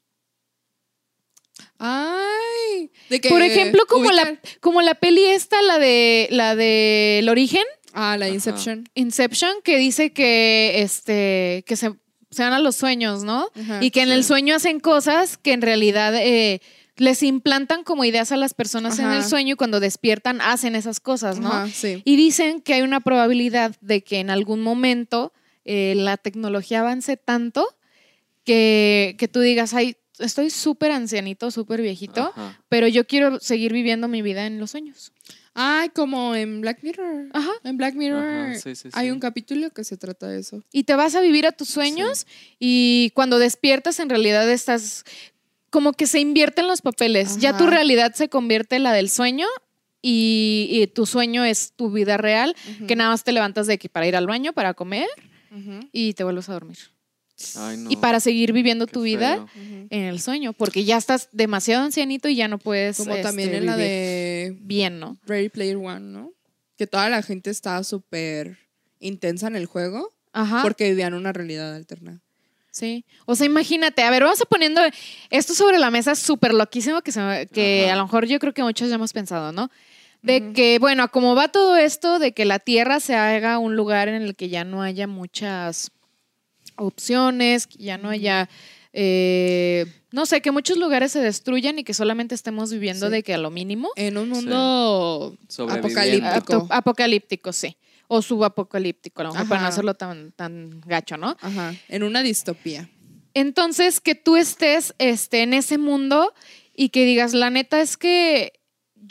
Ay. 1.79 2.91
De 3.11 3.21
que 3.21 3.29
Por 3.29 3.43
ejemplo, 3.43 3.85
como 3.87 4.11
la, 4.11 4.41
como 4.61 4.81
la 4.83 4.95
peli 4.95 5.23
esta, 5.25 5.61
la 5.63 5.79
de 5.79 6.29
la 6.31 6.57
de 6.57 7.19
El 7.19 7.29
Origen, 7.29 7.65
Ah, 7.93 8.17
la. 8.19 8.29
Inception. 8.29 8.89
Inception, 8.95 9.53
que 9.63 9.77
dice 9.79 10.13
que 10.13 10.83
este 10.83 11.65
que 11.67 11.77
se, 11.77 11.93
se 12.31 12.43
van 12.43 12.53
a 12.53 12.59
los 12.59 12.77
sueños, 12.77 13.25
¿no? 13.25 13.49
Ajá. 13.55 13.83
Y 13.83 13.91
que 13.91 14.03
en 14.03 14.11
el 14.11 14.25
sueño 14.25 14.55
hacen 14.55 14.81
cosas 14.81 15.37
que 15.37 15.53
en 15.53 15.63
realidad 15.63 16.15
eh, 16.17 16.61
les 16.97 17.23
implantan 17.23 17.85
como 17.85 18.05
ideas 18.05 18.33
a 18.33 18.37
las 18.37 18.55
personas 18.55 18.99
en 18.99 19.11
el 19.11 19.25
sueño 19.25 19.55
y 19.55 19.57
cuando 19.57 19.81
despiertan 19.81 20.41
hacen 20.41 20.75
esas 20.77 21.01
cosas, 21.01 21.39
¿no? 21.39 21.49
Ajá, 21.49 21.69
sí. 21.69 22.03
Y 22.05 22.17
dicen 22.17 22.61
que 22.61 22.75
hay 22.75 22.83
una 22.83 23.01
probabilidad 23.01 23.75
de 23.81 24.03
que 24.03 24.21
en 24.21 24.31
algún 24.31 24.61
momento 24.61 25.33
eh, 25.65 25.95
la 25.97 26.17
tecnología 26.17 26.81
avance 26.81 27.17
tanto 27.17 27.67
que, 28.45 29.17
que 29.19 29.29
tú 29.29 29.41
digas, 29.41 29.75
ay, 29.75 29.97
estoy 30.19 30.51
súper 30.51 30.93
ancianito, 30.93 31.51
súper 31.51 31.83
viejito, 31.83 32.33
pero 32.69 32.89
yo 32.89 33.07
quiero 33.07 33.41
seguir 33.41 33.73
viviendo 33.73 34.09
mi 34.09 34.23
vida 34.23 34.47
en 34.47 34.59
los 34.59 34.71
sueños. 34.71 35.13
Ay, 35.55 35.91
como 35.91 36.35
en 36.35 36.61
Black 36.61 36.83
Mirror. 36.83 37.29
Ajá. 37.33 37.51
En 37.65 37.77
Black 37.77 37.95
Mirror 37.95 38.25
Ajá, 38.25 38.55
sí, 38.55 38.75
sí, 38.75 38.89
hay 38.93 39.07
sí. 39.07 39.11
un 39.11 39.21
capítulo 39.21 39.71
que 39.71 39.85
se 39.85 39.97
trata 39.97 40.29
de 40.29 40.41
eso. 40.41 40.63
Y 40.73 40.85
te 40.85 40.95
vas 40.95 41.15
a 41.15 41.21
vivir 41.21 41.47
a 41.47 41.53
tus 41.53 41.69
sueños 41.69 42.27
y 42.59 43.13
cuando 43.15 43.39
despiertas 43.39 44.01
en 44.01 44.09
realidad 44.09 44.51
estás 44.51 45.05
como 45.71 45.93
que 45.93 46.07
se 46.07 46.21
invierten 46.21 46.67
los 46.67 46.83
papeles. 46.83 47.39
Ya 47.39 47.57
tu 47.57 47.67
realidad 47.67 48.15
se 48.15 48.29
convierte 48.29 48.77
en 48.77 48.83
la 48.83 48.93
del 48.93 49.11
sueño 49.11 49.47
y, 50.03 50.69
y 50.71 50.87
tu 50.89 51.07
sueño 51.07 51.45
es 51.45 51.73
tu 51.73 51.91
vida 51.91 52.17
real, 52.17 52.55
que 52.87 52.97
nada 52.97 53.11
más 53.11 53.25
te 53.25 53.33
levantas 53.33 53.67
de 53.67 53.75
aquí 53.75 53.89
para 53.89 54.07
ir 54.07 54.17
al 54.17 54.27
baño, 54.27 54.53
para 54.53 54.75
comer 54.75 55.09
y 55.93 56.15
te 56.15 56.25
vuelves 56.25 56.49
a 56.49 56.55
dormir. 56.55 56.79
Ay, 57.57 57.77
no. 57.79 57.91
Y 57.91 57.97
para 57.97 58.21
seguir 58.21 58.53
viviendo 58.53 58.87
qué 58.87 58.93
tu 58.93 59.03
vida 59.03 59.47
feo. 59.53 59.87
en 59.91 60.03
el 60.05 60.21
sueño, 60.21 60.53
porque 60.53 60.85
ya 60.85 60.97
estás 60.97 61.29
demasiado 61.33 61.83
ancianito 61.85 62.29
y 62.29 62.37
ya 62.37 62.47
no 62.49 62.59
puedes 62.59 62.99
Como 62.99 63.11
este, 63.11 63.23
también 63.23 63.55
en 63.55 63.67
la 63.67 63.77
de 63.77 64.57
bien, 64.61 65.01
¿no? 65.01 65.19
Ready 65.27 65.49
Player 65.49 65.77
One, 65.77 66.01
¿no? 66.01 66.33
Que 66.77 66.87
toda 66.87 67.09
la 67.09 67.23
gente 67.23 67.51
estaba 67.51 67.83
súper 67.85 68.59
intensa 69.01 69.47
en 69.49 69.57
el 69.57 69.67
juego 69.67 70.11
Ajá. 70.33 70.63
porque 70.63 70.89
vivían 70.91 71.15
una 71.15 71.33
realidad 71.33 71.75
alterna. 71.75 72.21
Sí. 72.71 73.05
O 73.27 73.35
sea, 73.35 73.45
imagínate, 73.47 74.03
a 74.03 74.11
ver, 74.11 74.23
vamos 74.23 74.41
a 74.41 74.45
poniendo 74.47 74.81
esto 75.31 75.53
sobre 75.55 75.79
la 75.79 75.91
mesa 75.91 76.15
súper 76.15 76.55
loquísimo 76.55 77.03
que, 77.03 77.13
se 77.13 77.21
me- 77.21 77.47
que 77.47 77.85
Ajá. 77.87 77.95
a 77.95 77.97
lo 77.97 78.05
mejor 78.05 78.27
yo 78.27 78.39
creo 78.39 78.55
que 78.55 78.63
muchos 78.63 78.89
ya 78.89 78.95
hemos 78.95 79.13
pensado, 79.13 79.53
¿no? 79.53 79.71
De 80.23 80.53
que, 80.53 80.79
bueno, 80.79 81.11
como 81.11 81.35
va 81.35 81.49
todo 81.49 81.77
esto, 81.77 82.21
de 82.21 82.33
que 82.33 82.45
la 82.45 82.61
Tierra 82.61 83.01
se 83.01 83.17
haga 83.17 83.59
un 83.59 83.75
lugar 83.75 84.07
en 84.09 84.23
el 84.23 84.37
que 84.37 84.49
ya 84.49 84.63
no 84.65 84.81
haya 84.81 85.09
muchas 85.09 85.91
opciones, 86.77 87.67
que 87.67 87.79
ya 87.85 87.99
no 87.99 88.11
haya, 88.11 88.49
eh, 88.93 89.87
no 90.11 90.27
sé, 90.27 90.41
que 90.41 90.51
muchos 90.51 90.77
lugares 90.77 91.13
se 91.13 91.21
destruyan 91.21 91.79
y 91.79 91.85
que 91.85 91.95
solamente 91.95 92.35
estemos 92.35 92.73
viviendo 92.73 93.07
Sí. 93.07 93.13
de 93.13 93.23
que 93.23 93.35
a 93.35 93.39
lo 93.39 93.51
mínimo. 93.51 93.91
En 93.97 94.19
un 94.19 94.29
mundo 94.29 95.37
apocalíptico. 95.69 96.67
Apocalíptico, 96.71 97.53
sí. 97.53 97.77
O 98.09 98.21
subapocalíptico, 98.21 99.23
a 99.23 99.25
lo 99.25 99.33
mejor 99.33 99.49
para 99.49 99.63
no 99.63 99.67
hacerlo 99.69 99.95
tan, 99.95 100.33
tan 100.33 100.81
gacho, 100.85 101.17
¿no? 101.17 101.37
Ajá. 101.41 101.75
En 101.89 102.03
una 102.03 102.23
distopía. 102.23 102.91
Entonces, 103.35 104.01
que 104.01 104.15
tú 104.15 104.37
estés 104.37 104.95
este, 104.99 105.43
en 105.43 105.55
ese 105.55 105.79
mundo 105.79 106.35
y 106.77 106.91
que 106.91 107.07
digas, 107.07 107.33
la 107.33 107.49
neta 107.49 107.81
es 107.81 107.97
que 107.97 108.53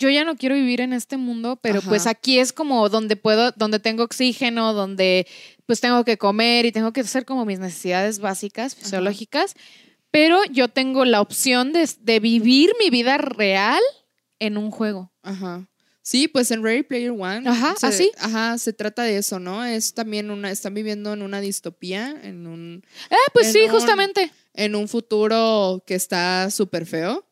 yo 0.02 0.10
ya 0.10 0.26
no 0.26 0.36
quiero 0.36 0.56
vivir 0.56 0.82
en 0.82 0.92
este 0.94 1.16
mundo, 1.18 1.58
pero 1.62 1.80
Ajá. 1.80 1.90
pues 1.90 2.08
aquí 2.08 2.40
es 2.40 2.52
como 2.52 2.90
donde 2.90 3.16
puedo, 3.16 3.52
donde 3.54 3.80
tengo 3.80 4.04
oxígeno, 4.04 4.74
donde 4.74 5.26
pues 5.66 5.80
tengo 5.80 6.04
que 6.04 6.18
comer 6.18 6.66
y 6.66 6.72
tengo 6.74 6.92
que 6.92 7.02
hacer 7.02 7.24
como 7.24 7.46
mis 7.46 7.60
necesidades 7.60 8.20
básicas, 8.20 8.76
fisiológicas, 8.76 9.54
pero 10.12 10.44
yo 10.52 10.68
tengo 10.68 11.06
la 11.06 11.22
opción 11.22 11.72
de, 11.72 11.90
de 12.02 12.20
vivir 12.20 12.72
mi 12.80 12.90
vida 12.90 13.18
real 13.18 13.80
en 14.40 14.58
un 14.58 14.72
juego. 14.72 15.14
Ajá. 15.24 15.68
Sí, 16.04 16.28
pues 16.28 16.50
en 16.50 16.64
Ready 16.64 16.82
Player 16.82 17.12
One. 17.12 17.48
Ajá, 17.48 17.76
se, 17.78 17.86
¿así? 17.86 18.12
Ajá, 18.18 18.58
se 18.58 18.74
trata 18.74 19.04
de 19.04 19.18
eso, 19.18 19.40
¿no? 19.40 19.64
Es 19.64 19.94
también 19.94 20.32
una, 20.32 20.50
están 20.50 20.74
viviendo 20.74 21.14
en 21.14 21.22
una 21.22 21.40
distopía, 21.40 22.16
en 22.24 22.48
un, 22.48 22.84
Ah, 23.12 23.16
pues 23.34 23.52
sí, 23.54 23.62
un- 23.62 23.70
justamente. 23.70 24.32
en 24.56 24.76
un 24.76 24.88
futuro 24.88 25.84
que 25.86 25.94
está 25.94 26.50
súper 26.50 26.88
feo, 26.88 27.24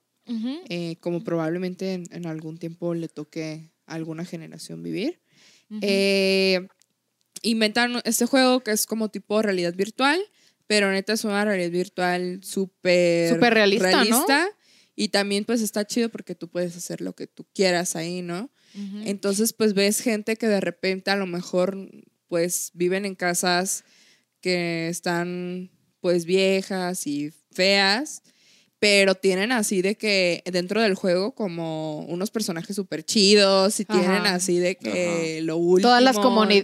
Eh, 0.70 0.98
como 1.00 1.24
probablemente 1.24 1.94
en, 1.94 2.04
en 2.12 2.28
algún 2.28 2.58
tiempo 2.58 2.94
le 2.94 3.08
toque 3.08 3.72
a 3.88 3.96
alguna 3.96 4.26
generación 4.26 4.84
vivir. 4.84 5.20
Ujú. 5.70 5.80
Eh, 5.82 6.68
inventan 7.42 8.02
este 8.06 8.26
juego 8.26 8.62
que 8.62 8.72
es 8.72 8.86
como 8.86 9.10
tipo 9.10 9.42
realidad 9.42 9.74
virtual, 9.74 10.20
pero 10.68 10.92
neta 10.92 11.14
es 11.14 11.24
una 11.24 11.44
realidad 11.46 11.72
virtual 11.72 12.42
súper 12.44 13.34
Súper 13.34 13.54
realista, 13.54 14.04
¿no? 14.06 14.26
Y 14.96 15.10
también 15.10 15.46
pues 15.46 15.62
está 15.62 15.86
chido 15.86 16.10
porque 16.10 16.36
tú 16.36 16.50
puedes 16.50 16.76
hacer 16.76 17.02
lo 17.02 17.14
que 17.16 17.26
tú 17.26 17.48
quieras 17.54 17.96
ahí, 17.96 18.22
¿no? 18.22 18.52
Entonces, 19.04 19.52
pues 19.54 19.74
ves 19.74 20.00
gente 20.00 20.36
que 20.36 20.48
de 20.48 20.62
repente 20.62 21.10
a 21.10 21.16
lo 21.16 21.26
mejor 21.26 21.76
pues 22.28 22.70
viven 22.76 23.06
en 23.06 23.16
casas 23.16 23.84
que 24.42 24.90
están 24.90 25.72
pues 26.02 26.26
viejas 26.26 27.08
y 27.08 27.32
feas, 27.52 28.22
pero 28.80 29.14
tienen 29.16 29.52
así 29.52 29.82
de 29.82 29.96
que 29.96 30.42
dentro 30.46 30.82
del 30.82 30.96
juego 30.96 31.34
como 31.34 32.00
unos 32.06 32.32
personajes 32.32 32.76
súper 32.76 33.04
chidos 33.04 33.80
y 33.80 33.86
tienen 33.86 34.10
Ajá. 34.12 34.36
así 34.36 34.58
de 34.58 34.76
que 34.78 35.42
lo 35.44 35.58
último. 35.58 35.90
Todas 35.90 36.02
las 36.02 36.18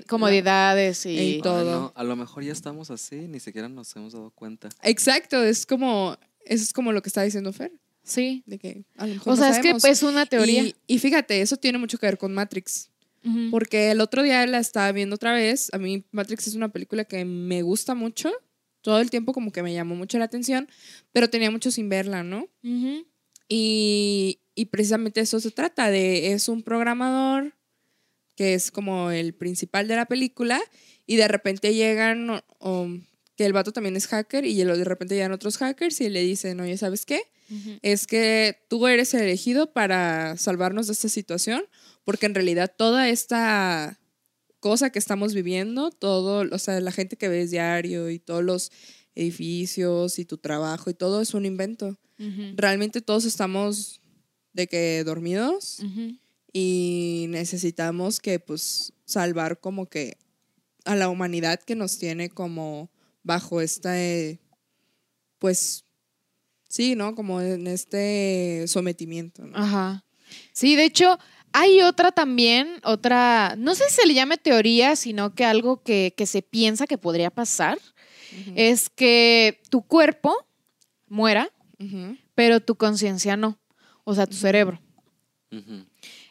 comodidades 0.08 1.06
y... 1.06 1.10
y 1.10 1.18
Ay, 1.20 1.42
todo. 1.42 1.80
no, 1.80 1.94
a 1.96 2.04
lo 2.04 2.16
mejor 2.16 2.44
ya 2.44 2.52
estamos 2.54 2.90
así, 2.92 3.28
ni 3.28 3.40
siquiera 3.40 3.68
nos 3.70 3.96
hemos 3.96 4.14
dado 4.14 4.32
cuenta. 4.32 4.70
Exacto, 4.84 5.44
es 5.44 5.66
como, 5.66 6.18
eso 6.46 6.64
es 6.64 6.74
como 6.74 6.92
lo 6.92 7.02
que 7.02 7.10
está 7.10 7.22
diciendo 7.24 7.52
Fer, 7.54 7.72
Sí. 8.04 8.44
de 8.46 8.60
que 8.60 8.86
a 8.98 9.08
lo 9.08 9.14
mejor 9.16 9.34
O 9.34 9.36
no 9.36 9.42
sea, 9.42 9.52
es 9.52 9.60
que 9.60 9.90
es 9.90 10.04
una 10.04 10.26
teoría. 10.26 10.64
Y, 10.64 10.76
y 10.88 11.00
fíjate, 11.00 11.42
eso 11.42 11.58
tiene 11.58 11.78
mucho 11.78 11.98
que 11.98 12.06
ver 12.06 12.18
con 12.18 12.34
Matrix. 12.34 12.90
Porque 13.50 13.90
el 13.90 14.02
otro 14.02 14.22
día 14.22 14.46
la 14.46 14.60
estaba 14.60 14.92
viendo 14.92 15.16
otra 15.16 15.34
vez. 15.34 15.74
A 15.74 15.80
mí 15.80 16.06
Matrix 16.12 16.46
es 16.46 16.54
una 16.54 16.70
película 16.70 17.06
que 17.06 17.26
me 17.26 17.64
gusta 17.64 17.96
mucho. 17.96 18.32
Todo 18.86 19.00
el 19.02 19.10
tiempo 19.10 19.34
como 19.34 19.52
que 19.52 19.64
me 19.64 19.74
llamó 19.74 19.96
mucho 19.96 20.18
la 20.20 20.26
atención, 20.26 20.70
pero 21.12 21.30
tenía 21.30 21.50
mucho 21.52 21.72
sin 21.72 21.90
verla, 21.90 22.24
¿no? 22.24 22.48
Y, 23.48 24.40
y 24.56 24.66
precisamente 24.66 25.20
eso 25.22 25.40
se 25.40 25.52
trata 25.52 25.90
de, 25.92 26.32
es 26.34 26.48
un 26.50 26.64
programador 26.64 27.56
que 28.36 28.54
es 28.54 28.72
como 28.72 29.12
el 29.12 29.34
principal 29.34 29.88
de 29.88 29.96
la 29.96 30.06
película 30.06 30.62
y 31.06 31.16
de 31.16 31.28
repente 31.28 31.74
llegan, 31.74 32.30
o- 32.30 32.44
o 32.60 32.88
que 33.38 33.46
el 33.46 33.54
vato 33.54 33.72
también 33.72 33.96
es 33.96 34.08
hacker 34.08 34.46
y 34.46 34.56
de 34.64 34.84
repente 34.84 35.16
llegan 35.16 35.32
otros 35.32 35.58
hackers 35.58 36.00
y 36.02 36.10
le 36.10 36.22
dicen, 36.22 36.60
oye, 36.60 36.78
¿sabes 36.78 37.06
qué? 37.06 37.22
Es 37.82 38.08
que 38.08 38.58
tú 38.70 38.88
eres 38.88 39.14
el 39.14 39.22
elegido 39.22 39.72
para 39.74 40.36
salvarnos 40.38 40.88
de 40.88 40.94
esta 40.94 41.10
situación, 41.10 41.64
porque 42.04 42.26
en 42.26 42.34
realidad 42.36 42.74
toda 42.76 43.10
esta 43.10 44.00
cosa 44.66 44.90
que 44.90 44.98
estamos 44.98 45.36
viviendo, 45.36 45.92
todo, 45.92 46.44
o 46.52 46.58
sea, 46.58 46.80
la 46.80 46.92
gente 46.92 47.18
que 47.18 47.28
ves 47.28 47.52
diario 47.52 48.10
y 48.10 48.18
todos 48.18 48.44
los 48.44 48.72
edificios 49.14 50.18
y 50.18 50.26
tu 50.26 50.40
trabajo 50.40 50.90
y 50.90 50.96
todo 50.96 51.22
es 51.22 51.36
un 51.36 51.46
invento. 51.46 52.00
Realmente 52.56 53.02
todos 53.02 53.26
estamos 53.26 54.02
de 54.54 54.66
que 54.66 55.04
dormidos 55.04 55.84
y 56.52 57.28
necesitamos 57.30 58.20
que 58.20 58.40
pues 58.40 58.92
salvar 59.06 59.60
como 59.60 59.86
que 59.86 60.18
a 60.84 60.96
la 60.96 61.10
humanidad 61.10 61.60
que 61.60 61.76
nos 61.76 62.00
tiene 62.00 62.32
como 62.32 62.90
bajo 63.22 63.62
este 63.62 64.40
pues 65.38 65.86
sí, 66.68 66.96
¿no? 66.96 67.14
Como 67.14 67.40
en 67.40 67.68
este 67.68 68.66
sometimiento, 68.68 69.46
¿no? 69.46 69.56
Ajá. 69.56 70.06
Sí, 70.54 70.76
de 70.76 70.86
hecho, 70.86 71.20
hay 71.58 71.82
otra 71.84 72.12
también, 72.12 72.82
otra, 72.84 73.56
no 73.58 73.76
sé 73.76 73.86
si 73.88 73.96
se 73.96 74.06
le 74.06 74.14
llame 74.14 74.36
teoría, 74.36 74.98
sino 74.98 75.34
que 75.34 75.46
algo 75.46 75.82
que, 75.82 76.14
que 76.18 76.26
se 76.26 76.42
piensa 76.42 76.86
que 76.86 76.98
podría 76.98 77.30
pasar 77.30 77.80
es 78.58 78.90
que 78.90 79.62
tu 79.70 79.82
cuerpo 79.82 80.36
muera, 81.08 81.50
pero 82.34 82.60
tu 82.60 82.76
conciencia 82.76 83.38
no, 83.38 83.58
o 84.04 84.14
sea, 84.14 84.28
tu 84.28 84.36
cerebro. 84.36 84.82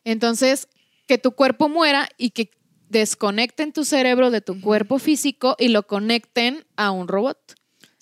Entonces, 0.05 0.69
que 1.07 1.17
tu 1.17 1.33
cuerpo 1.33 1.71
muera 1.71 2.07
y 2.19 2.29
que 2.31 2.51
desconecten 2.91 3.73
tu 3.73 3.87
cerebro 3.87 4.31
de 4.31 4.43
tu 4.43 4.61
cuerpo 4.61 4.99
físico 4.99 5.57
y 5.59 5.69
lo 5.69 5.87
conecten 5.87 6.67
a 6.77 6.91
un 6.91 7.09
robot. 7.09 7.55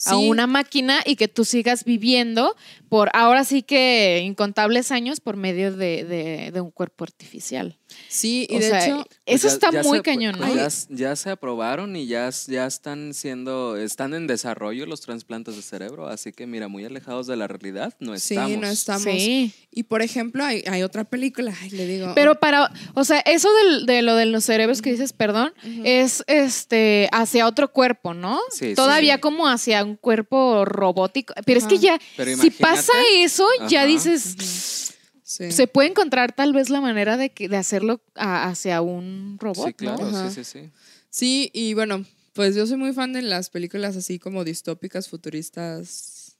A 0.05 0.11
Sí. 0.11 0.29
una 0.29 0.47
máquina 0.47 1.01
y 1.05 1.17
que 1.17 1.29
tú 1.29 1.45
sigas 1.45 1.85
viviendo 1.85 2.57
por 2.89 3.11
ahora 3.15 3.45
sí 3.45 3.63
que 3.63 4.21
incontables 4.25 4.91
años 4.93 5.21
por 5.21 5.37
medio 5.37 5.73
de, 5.75 6.05
de- 6.05 6.51
de 6.53 6.61
un 6.61 6.71
cuerpo 6.71 7.05
artificial. 7.05 7.79
Sí, 8.09 8.47
y 8.51 8.57
O 8.57 8.59
de 8.59 8.69
sea, 8.69 8.85
hecho, 8.85 8.97
eso 9.01 9.07
Pues 9.27 9.43
ya- 9.43 9.49
está 9.49 9.71
ya 9.71 9.83
muy 9.83 9.99
se- 9.99 10.03
cañón, 10.03 10.39
¿no? 10.41 10.47
pues 10.47 10.87
ya, 10.91 11.15
se 11.17 11.31
aprobaron 11.31 11.95
y 11.97 12.07
ya, 12.07 12.31
ya 12.49 12.67
están 12.67 13.13
siendo, 13.15 13.77
están 13.77 14.15
en 14.15 14.27
desarrollo 14.27 14.87
los 14.87 15.01
trasplantes 15.03 15.57
de 15.57 15.63
cerebro, 15.63 16.09
así 16.09 16.33
que 16.33 16.47
mira, 16.47 16.69
muy 16.69 16.85
alejados 16.85 17.27
de 17.27 17.37
la 17.37 17.49
realidad 17.49 17.95
no 18.01 18.17
sí, 18.19 18.35
estamos. 18.35 18.59
no 18.59 18.67
estamos. 18.67 19.03
Sí. 19.03 19.53
Y 19.71 19.85
por 19.85 20.03
ejemplo, 20.03 20.45
hay, 20.45 20.63
hay 20.67 20.83
otra 20.83 21.05
película, 21.05 21.55
ay, 21.63 21.71
le 21.71 21.87
digo. 21.87 22.13
Pero 22.15 22.39
para, 22.41 22.71
o 22.95 23.05
sea, 23.05 23.21
eso 23.21 23.49
del- 23.65 23.87
de 23.87 24.03
lo 24.03 24.15
de 24.17 24.27
los 24.27 24.45
cerebros 24.45 24.81
que 24.83 24.91
dices, 24.91 25.13
perdón, 25.13 25.53
es 25.85 26.25
este 26.27 27.09
hacia 27.13 27.47
otro 27.47 27.73
cuerpo, 27.73 28.15
¿no? 28.15 28.41
Sí, 28.51 28.71
sí, 28.71 28.75
Todavía 28.75 29.15
sí. 29.17 29.21
como 29.21 29.49
hacia 29.49 29.85
un 29.85 29.92
cuerpo 29.97 30.65
robótico. 30.65 31.35
Pero 31.47 31.59
es 31.59 31.67
que 31.67 31.79
ya, 31.79 31.99
Pero 32.17 32.37
si 32.37 32.51
pasa 32.51 32.93
eso, 33.17 33.47
ya 33.69 33.87
dices, 33.87 34.95
sí. 35.23 35.51
se 35.53 35.67
puede 35.67 35.89
encontrar 35.91 36.33
tal 36.33 36.53
vez 36.53 36.71
la 36.71 36.81
manera 36.81 37.17
de, 37.17 37.31
que, 37.31 37.49
de 37.49 37.57
hacerlo 37.57 38.01
a- 38.15 38.49
hacia 38.49 38.81
un 38.83 39.37
robot, 39.41 39.69
Sí, 39.69 39.75
claro, 39.75 40.11
sí, 40.31 40.35
sí, 40.35 40.45
sí. 40.45 40.71
Sí, 41.11 41.51
y 41.53 41.75
bueno, 41.75 42.05
pues 42.33 42.55
yo 42.55 42.67
soy 42.67 42.79
muy 42.79 42.93
fan 42.93 43.13
de 43.13 43.23
las 43.23 43.51
películas 43.51 43.97
así 43.97 44.19
como 44.19 44.45
distópicas, 44.45 45.09
futuristas, 45.09 46.37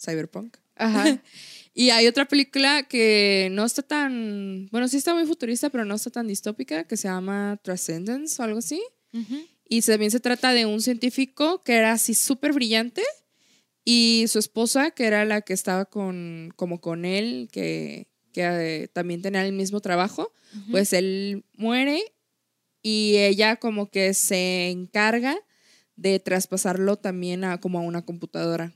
cyberpunk. 0.00 0.56
Ajá. 0.76 1.20
Y 1.74 1.88
hay 1.88 2.06
otra 2.06 2.26
película 2.26 2.82
que 2.82 3.48
no 3.50 3.64
está 3.64 3.80
tan, 3.82 4.68
bueno, 4.70 4.88
sí 4.88 4.98
está 4.98 5.14
muy 5.14 5.24
futurista, 5.24 5.70
pero 5.70 5.86
no 5.86 5.94
está 5.94 6.10
tan 6.10 6.28
distópica, 6.28 6.84
que 6.84 6.98
se 6.98 7.08
llama 7.08 7.58
Transcendence 7.62 8.42
o 8.42 8.44
algo 8.44 8.58
así. 8.58 8.82
Y 9.72 9.80
también 9.80 10.10
se 10.10 10.20
trata 10.20 10.52
de 10.52 10.66
un 10.66 10.82
científico 10.82 11.62
que 11.62 11.76
era 11.76 11.92
así 11.92 12.12
súper 12.12 12.52
brillante 12.52 13.02
y 13.86 14.26
su 14.28 14.38
esposa, 14.38 14.90
que 14.90 15.06
era 15.06 15.24
la 15.24 15.40
que 15.40 15.54
estaba 15.54 15.86
con, 15.86 16.52
como 16.56 16.82
con 16.82 17.06
él, 17.06 17.48
que, 17.50 18.06
que 18.34 18.42
eh, 18.42 18.88
también 18.88 19.22
tenía 19.22 19.46
el 19.46 19.54
mismo 19.54 19.80
trabajo, 19.80 20.30
pues 20.70 20.92
él 20.92 21.46
muere 21.56 22.02
y 22.82 23.16
ella 23.16 23.56
como 23.56 23.88
que 23.88 24.12
se 24.12 24.68
encarga 24.68 25.38
de 25.96 26.20
traspasarlo 26.20 26.96
también 26.96 27.42
a 27.42 27.58
como 27.58 27.78
a 27.78 27.82
una 27.82 28.04
computadora. 28.04 28.74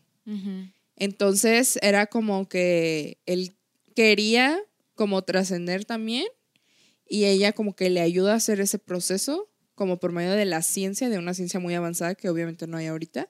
Entonces 0.96 1.78
era 1.82 2.06
como 2.06 2.48
que 2.48 3.18
él 3.26 3.54
quería 3.94 4.58
como 4.94 5.20
trascender 5.20 5.84
también 5.84 6.24
y 7.06 7.26
ella 7.26 7.52
como 7.52 7.76
que 7.76 7.90
le 7.90 8.00
ayuda 8.00 8.32
a 8.32 8.36
hacer 8.36 8.60
ese 8.60 8.78
proceso 8.78 9.50
como 9.76 9.98
por 10.00 10.10
medio 10.10 10.32
de 10.32 10.44
la 10.46 10.62
ciencia, 10.62 11.08
de 11.08 11.18
una 11.18 11.34
ciencia 11.34 11.60
muy 11.60 11.74
avanzada 11.74 12.16
que 12.16 12.28
obviamente 12.28 12.66
no 12.66 12.76
hay 12.78 12.86
ahorita. 12.86 13.28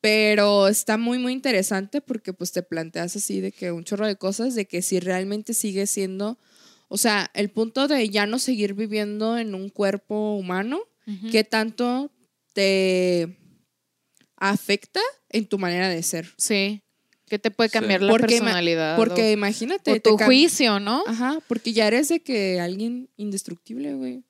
Pero 0.00 0.66
está 0.68 0.96
muy, 0.96 1.18
muy 1.18 1.32
interesante 1.32 2.00
porque 2.00 2.32
pues 2.32 2.50
te 2.52 2.62
planteas 2.62 3.14
así 3.16 3.40
de 3.40 3.52
que 3.52 3.70
un 3.70 3.84
chorro 3.84 4.06
de 4.06 4.16
cosas, 4.16 4.54
de 4.56 4.64
que 4.66 4.80
si 4.82 4.98
realmente 4.98 5.52
sigue 5.54 5.86
siendo, 5.86 6.38
o 6.88 6.96
sea, 6.96 7.30
el 7.34 7.50
punto 7.50 7.86
de 7.86 8.08
ya 8.08 8.26
no 8.26 8.38
seguir 8.38 8.74
viviendo 8.74 9.36
en 9.38 9.54
un 9.54 9.68
cuerpo 9.68 10.34
humano, 10.34 10.80
Ujú. 11.06 11.30
¿qué 11.30 11.44
tanto 11.44 12.10
te 12.54 13.36
afecta 14.36 15.00
en 15.28 15.46
tu 15.46 15.58
manera 15.58 15.88
de 15.88 16.02
ser? 16.02 16.28
Sí. 16.38 16.82
Que 17.26 17.38
te 17.38 17.50
puede 17.50 17.68
Sí. 17.68 17.74
cambiar 17.74 18.02
la 18.02 18.10
Porque 18.10 18.26
personalidad. 18.38 18.96
Porque 18.96 19.28
o- 19.28 19.32
imagínate. 19.32 19.92
o 19.92 20.00
tu 20.00 20.16
juicio, 20.18 20.80
¿no? 20.80 21.04
Ajá, 21.06 21.38
porque 21.46 21.72
ya 21.72 21.86
eres 21.86 22.08
de 22.08 22.20
que 22.20 22.58
alguien 22.58 23.08
indestructible, 23.16 23.94
güey. 23.94 24.24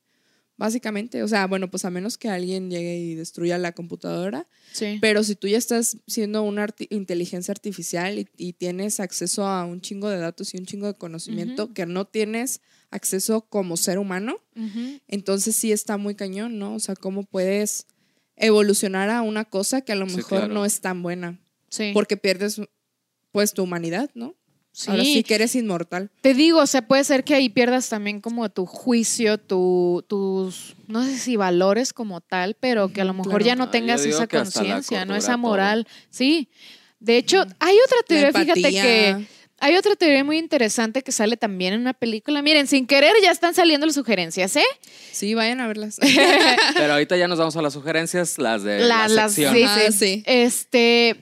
Básicamente, 0.61 1.22
o 1.22 1.28
sea, 1.28 1.46
bueno, 1.46 1.70
pues 1.70 1.86
a 1.86 1.90
menos 1.90 2.18
que 2.18 2.28
alguien 2.28 2.70
llegue 2.70 2.98
y 2.98 3.14
destruya 3.14 3.56
la 3.56 3.72
computadora, 3.72 4.46
Sí. 4.72 4.98
pero 5.00 5.24
si 5.24 5.34
tú 5.34 5.48
ya 5.48 5.56
estás 5.56 5.96
siendo 6.06 6.42
una 6.42 6.66
arti- 6.68 6.86
inteligencia 6.90 7.50
artificial 7.52 8.18
y, 8.18 8.28
y 8.36 8.52
tienes 8.52 9.00
acceso 9.00 9.46
a 9.46 9.64
un 9.64 9.80
chingo 9.80 10.11
de 10.11 10.18
datos 10.18 10.52
y 10.52 10.58
un 10.58 10.66
chingo 10.66 10.86
de 10.86 10.92
conocimiento 10.94 11.72
que 11.72 11.86
no 11.86 12.04
tienes 12.06 12.61
acceso 12.90 13.40
como 13.40 13.78
ser 13.78 13.98
humano, 13.98 14.36
entonces 15.08 15.56
sí 15.56 15.72
está 15.72 15.96
muy 15.96 16.14
cañón, 16.14 16.58
¿no? 16.58 16.74
O 16.74 16.78
sea, 16.78 16.94
cómo 16.94 17.24
puedes 17.24 17.86
evolucionar 18.36 19.08
a 19.08 19.22
una 19.22 19.46
cosa 19.46 19.80
que 19.80 19.92
a 19.92 19.96
lo 19.96 20.08
Sí, 20.11 20.16
mejor 20.16 20.40
claro. 20.40 20.52
no 20.54 20.64
es 20.66 20.82
tan 20.82 21.02
buena, 21.02 21.38
Sí. 21.70 21.92
porque 21.94 22.16
pierdes 22.18 22.61
pues 23.32 23.54
tu 23.54 23.62
humanidad, 23.62 24.11
¿no? 24.14 24.34
Ahora 24.87 25.03
Sí. 25.03 25.23
que 25.25 25.35
eres 25.35 25.55
inmortal. 25.57 26.11
Te 26.21 26.33
digo, 26.33 26.61
o 26.61 26.66
sea, 26.66 26.87
puede 26.87 27.05
ser 27.05 27.25
que 27.25 27.35
ahí 27.35 27.49
pierdas 27.49 27.89
también 27.89 28.21
como 28.21 28.49
tu 28.51 28.66
juicio, 28.66 29.37
tu, 29.37 30.05
tus, 30.09 30.75
no 30.87 31.05
sé 31.05 31.18
si 31.18 31.37
valores 31.37 31.93
como 31.93 32.21
tal, 32.21 32.57
pero 32.59 32.89
que 32.93 33.01
a 33.01 33.05
lo 33.05 33.12
mejor 33.12 33.33
claro. 33.33 33.45
ya 33.47 33.57
no 33.57 33.68
tengas 33.71 34.05
esa 34.07 34.27
conciencia, 34.27 35.05
no 35.05 35.16
esa 35.16 35.33
todo. 35.33 35.39
moral. 35.39 35.87
Sí. 36.11 36.49
De 37.01 37.16
hecho, 37.16 37.45
hay 37.59 37.77
otra 37.85 37.99
teoría, 38.07 38.33
fíjate 38.33 38.62
que 38.71 39.27
hay 39.62 39.77
otra 39.77 39.95
teoría 39.97 40.25
muy 40.25 40.39
interesante 40.39 41.03
que 41.03 41.12
sale 41.12 41.37
también 41.37 41.75
en 41.75 41.81
una 41.81 41.93
película. 41.93 42.41
Miren, 42.41 42.66
sin 42.66 42.87
querer 42.87 43.12
ya 43.23 43.31
están 43.31 43.55
saliendo 43.55 43.85
las 43.87 43.95
sugerencias, 43.95 44.57
¿eh? 44.57 44.64
Sí, 45.12 45.35
vayan 45.35 45.61
a 45.61 45.66
verlas. 45.66 45.99
Pero 46.75 46.93
ahorita 46.95 47.16
ya 47.18 47.29
nos 47.29 47.39
vamos 47.39 47.57
a 47.57 47.62
las 47.62 47.73
sugerencias, 47.75 48.39
las 48.39 48.62
de 48.62 48.79
La- 48.81 49.07
la, 49.07 49.09
las- 49.09 49.35
sección. 49.35 49.55
sí, 49.55 49.62
Ah, 49.66 49.93
sí. 49.93 50.23
Este, 50.27 51.16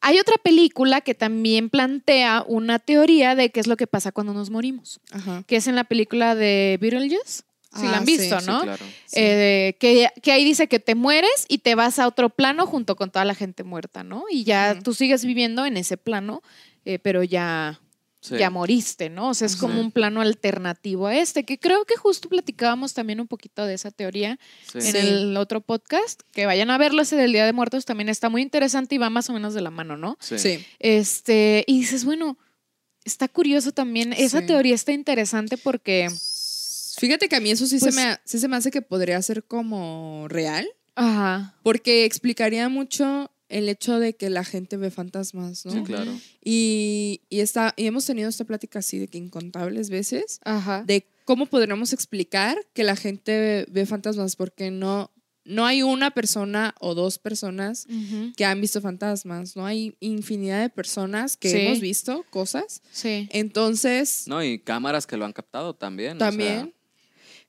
hay 0.00 0.18
otra 0.18 0.36
película 0.42 1.00
que 1.00 1.14
también 1.14 1.70
plantea 1.70 2.44
una 2.46 2.78
teoría 2.78 3.34
de 3.34 3.50
qué 3.50 3.60
es 3.60 3.66
lo 3.66 3.76
que 3.76 3.86
pasa 3.86 4.12
cuando 4.12 4.32
nos 4.34 4.50
morimos, 4.50 5.00
Ajá. 5.10 5.42
que 5.46 5.56
es 5.56 5.66
en 5.66 5.74
la 5.76 5.84
película 5.84 6.34
de 6.34 6.78
Beetlejuice. 6.80 7.42
Si 7.74 7.82
la 7.82 7.94
Ah, 7.94 7.96
han 7.98 8.06
sí, 8.06 8.16
visto, 8.16 8.40
Sí, 8.40 8.46
¿no? 8.46 8.62
claro. 8.62 8.84
Eh, 9.12 9.76
que, 9.78 10.08
que 10.22 10.32
ahí 10.32 10.44
dice 10.44 10.66
que 10.66 10.78
te 10.78 10.94
mueres 10.94 11.44
y 11.48 11.58
te 11.58 11.74
vas 11.74 11.98
a 11.98 12.06
otro 12.08 12.30
plano 12.30 12.66
junto 12.66 12.96
con 12.96 13.10
toda 13.10 13.24
la 13.26 13.34
gente 13.34 13.64
muerta, 13.64 14.02
¿no? 14.02 14.24
Y 14.30 14.44
ya 14.44 14.78
tú 14.82 14.94
sigues 14.94 15.24
viviendo 15.26 15.66
en 15.66 15.76
ese 15.76 15.98
plano, 15.98 16.42
eh, 16.86 16.98
pero 16.98 17.22
ya, 17.22 17.78
Sí. 18.28 18.36
ya 18.38 18.50
moriste, 18.50 19.08
¿no? 19.10 19.28
O 19.30 19.34
sea, 19.34 19.46
es 19.46 19.56
como 19.56 19.80
un 19.80 19.92
plano 19.92 20.20
alternativo 20.20 21.06
a 21.06 21.16
este, 21.16 21.44
que 21.44 21.58
creo 21.58 21.84
que 21.84 21.96
justo 21.96 22.28
platicábamos 22.28 22.92
también 22.94 23.20
un 23.20 23.28
poquito 23.28 23.64
de 23.66 23.74
esa 23.74 23.90
teoría 23.90 24.38
Sí. 24.72 24.78
en 24.78 24.82
Sí. 24.82 24.96
el 24.98 25.36
otro 25.36 25.60
podcast. 25.60 26.22
Que 26.32 26.46
vayan 26.46 26.70
a 26.70 26.78
verlo, 26.78 27.02
ese 27.02 27.16
del 27.16 27.32
Día 27.32 27.44
de 27.46 27.52
Muertos 27.52 27.84
también 27.84 28.08
está 28.08 28.28
muy 28.28 28.42
interesante 28.42 28.94
y 28.94 28.98
va 28.98 29.10
más 29.10 29.30
o 29.30 29.32
menos 29.32 29.54
de 29.54 29.60
la 29.60 29.70
mano, 29.70 29.96
¿no? 29.96 30.16
Sí. 30.20 30.38
Sí. 30.38 30.64
Este, 30.78 31.64
y 31.68 31.80
dices, 31.80 32.04
bueno, 32.04 32.36
está 33.04 33.28
curioso 33.28 33.70
también, 33.72 34.12
esa 34.12 34.40
Sí. 34.40 34.46
teoría 34.46 34.74
está 34.74 34.92
interesante 34.92 35.56
porque, 35.56 36.08
Fíjate 36.98 37.28
que 37.28 37.36
a 37.36 37.40
mí 37.40 37.50
eso 37.50 37.66
sí, 37.66 37.78
Pues- 37.78 37.94
se 37.94 38.00
me, 38.00 38.16
sí 38.24 38.38
se 38.38 38.48
me 38.48 38.56
hace 38.56 38.70
que 38.70 38.80
podría 38.82 39.20
ser 39.20 39.44
como 39.44 40.26
real, 40.28 40.66
ajá, 40.94 41.54
porque 41.62 42.06
explicaría 42.06 42.68
mucho 42.70 43.30
el 43.48 43.68
hecho 43.68 43.98
de 44.00 44.14
que 44.16 44.30
la 44.30 44.44
gente 44.44 44.76
ve 44.76 44.90
fantasmas, 44.90 45.64
¿no? 45.66 45.72
Sí, 45.72 45.82
claro. 45.82 46.12
Y, 46.44 47.22
y, 47.28 47.40
está, 47.40 47.74
y 47.76 47.86
hemos 47.86 48.04
tenido 48.06 48.28
esta 48.28 48.44
plática 48.44 48.78
así 48.80 48.98
de 48.98 49.08
que 49.08 49.18
incontables 49.18 49.90
veces, 49.90 50.40
ajá. 50.44 50.82
de 50.84 51.06
cómo 51.24 51.46
podríamos 51.46 51.92
explicar 51.92 52.56
que 52.72 52.84
la 52.84 52.96
gente 52.96 53.66
ve 53.70 53.86
fantasmas, 53.86 54.36
porque 54.36 54.70
no, 54.70 55.10
no 55.44 55.64
hay 55.66 55.82
una 55.82 56.10
persona 56.12 56.74
o 56.80 56.94
dos 56.94 57.18
personas 57.18 57.86
que 58.36 58.44
han 58.44 58.60
visto 58.60 58.80
fantasmas, 58.80 59.54
¿no? 59.56 59.64
Hay 59.66 59.96
infinidad 60.00 60.60
de 60.62 60.68
personas 60.70 61.36
que 61.36 61.50
Sí. 61.50 61.56
hemos 61.58 61.80
visto 61.80 62.24
cosas. 62.30 62.82
Sí. 62.90 63.28
Entonces, 63.32 64.24
No, 64.26 64.42
y 64.42 64.58
cámaras 64.58 65.06
que 65.06 65.16
lo 65.16 65.24
han 65.24 65.32
captado 65.32 65.74
también. 65.74 66.16
o 66.16 66.18
también... 66.18 66.72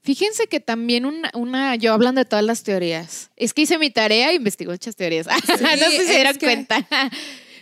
Fíjense 0.08 0.48
que 0.48 0.62
también 0.62 1.06
una, 1.06 1.30
una, 1.34 1.76
yo 1.76 1.92
hablando 1.92 2.20
de 2.20 2.24
todas 2.24 2.46
las 2.46 2.64
teorías, 2.64 3.30
es 3.36 3.54
que 3.54 3.64
hice 3.64 3.78
mi 3.78 3.90
tarea 3.90 4.32
e 4.32 4.36
investigué 4.36 4.72
muchas 4.72 4.96
teorías. 4.96 5.28
no 5.50 5.58
sé 5.58 5.92
si 5.92 6.06
se 6.06 6.14
dieron 6.14 6.38
que- 6.38 6.46
cuenta. 6.46 6.88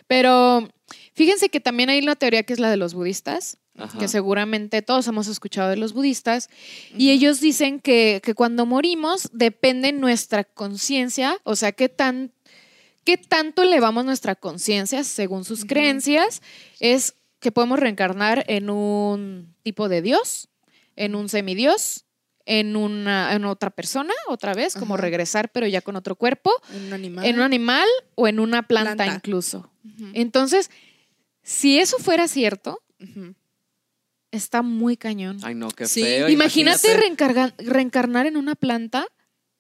Pero 0.06 0.70
fíjense 1.16 1.50
que 1.50 1.60
también 1.60 1.89
hay 1.89 1.98
una 2.04 2.16
teoría 2.16 2.43
que 2.43 2.54
es 2.54 2.60
la 2.60 2.70
de 2.70 2.78
los 2.78 2.93
budistas, 2.93 3.58
ajá. 3.76 3.98
que 3.98 4.08
seguramente 4.08 4.84
todos 4.84 5.08
hemos 5.08 5.26
escuchado 5.26 5.72
de 5.72 5.78
los 5.78 5.93
budistas, 5.93 6.52
y 6.96 7.10
ellos 7.10 7.39
dicen 7.39 7.80
que, 7.80 8.22
que 8.24 8.36
cuando 8.36 8.68
morimos 8.68 9.28
depende 9.34 9.91
nuestra 9.91 10.43
conciencia, 10.43 11.39
o 11.46 11.56
sea, 11.56 11.72
qué 11.72 11.89
tan 11.89 12.32
qué 13.06 13.18
tanto 13.18 13.64
elevamos 13.64 14.06
nuestra 14.06 14.36
conciencia 14.36 15.04
según 15.04 15.46
sus 15.46 15.66
creencias, 15.66 16.43
es 16.80 17.16
que 17.39 17.52
podemos 17.52 17.80
reencarnar 17.80 18.46
en 18.48 18.70
un 18.70 19.56
tipo 19.64 19.89
de 19.89 20.04
Dios, 20.04 20.50
en 20.96 21.16
un 21.16 21.28
semidios, 21.28 22.05
en 22.46 22.76
una 22.76 23.34
en 23.34 23.46
otra 23.46 23.70
persona, 23.72 24.14
otra 24.28 24.54
vez, 24.54 24.76
como 24.76 24.93
Ajá. 24.96 25.02
regresar, 25.02 25.52
pero 25.52 25.66
ya 25.68 25.82
con 25.82 25.96
otro 25.96 26.16
cuerpo, 26.16 26.52
En 26.74 26.86
un 26.86 26.93
animal. 26.93 27.26
en 27.26 27.36
un 27.38 27.41
animal 27.41 27.88
o 28.16 28.28
en 28.28 28.39
una 28.39 28.64
planta, 28.64 28.96
Planta. 28.96 29.16
incluso. 29.16 29.72
Entonces, 30.14 30.70
si 31.41 31.80
eso 31.80 31.98
fuera 31.98 32.28
cierto, 32.28 32.82
está 34.32 34.62
muy 34.62 34.98
cañón. 34.98 35.38
Ay, 35.43 35.56
no, 35.56 35.70
qué 35.70 35.88
Sí. 35.88 36.02
feo. 36.04 36.30
Imagínate, 36.30 36.88
reencarnar 37.58 38.26
en 38.28 38.38
una 38.38 38.56
planta. 38.56 39.08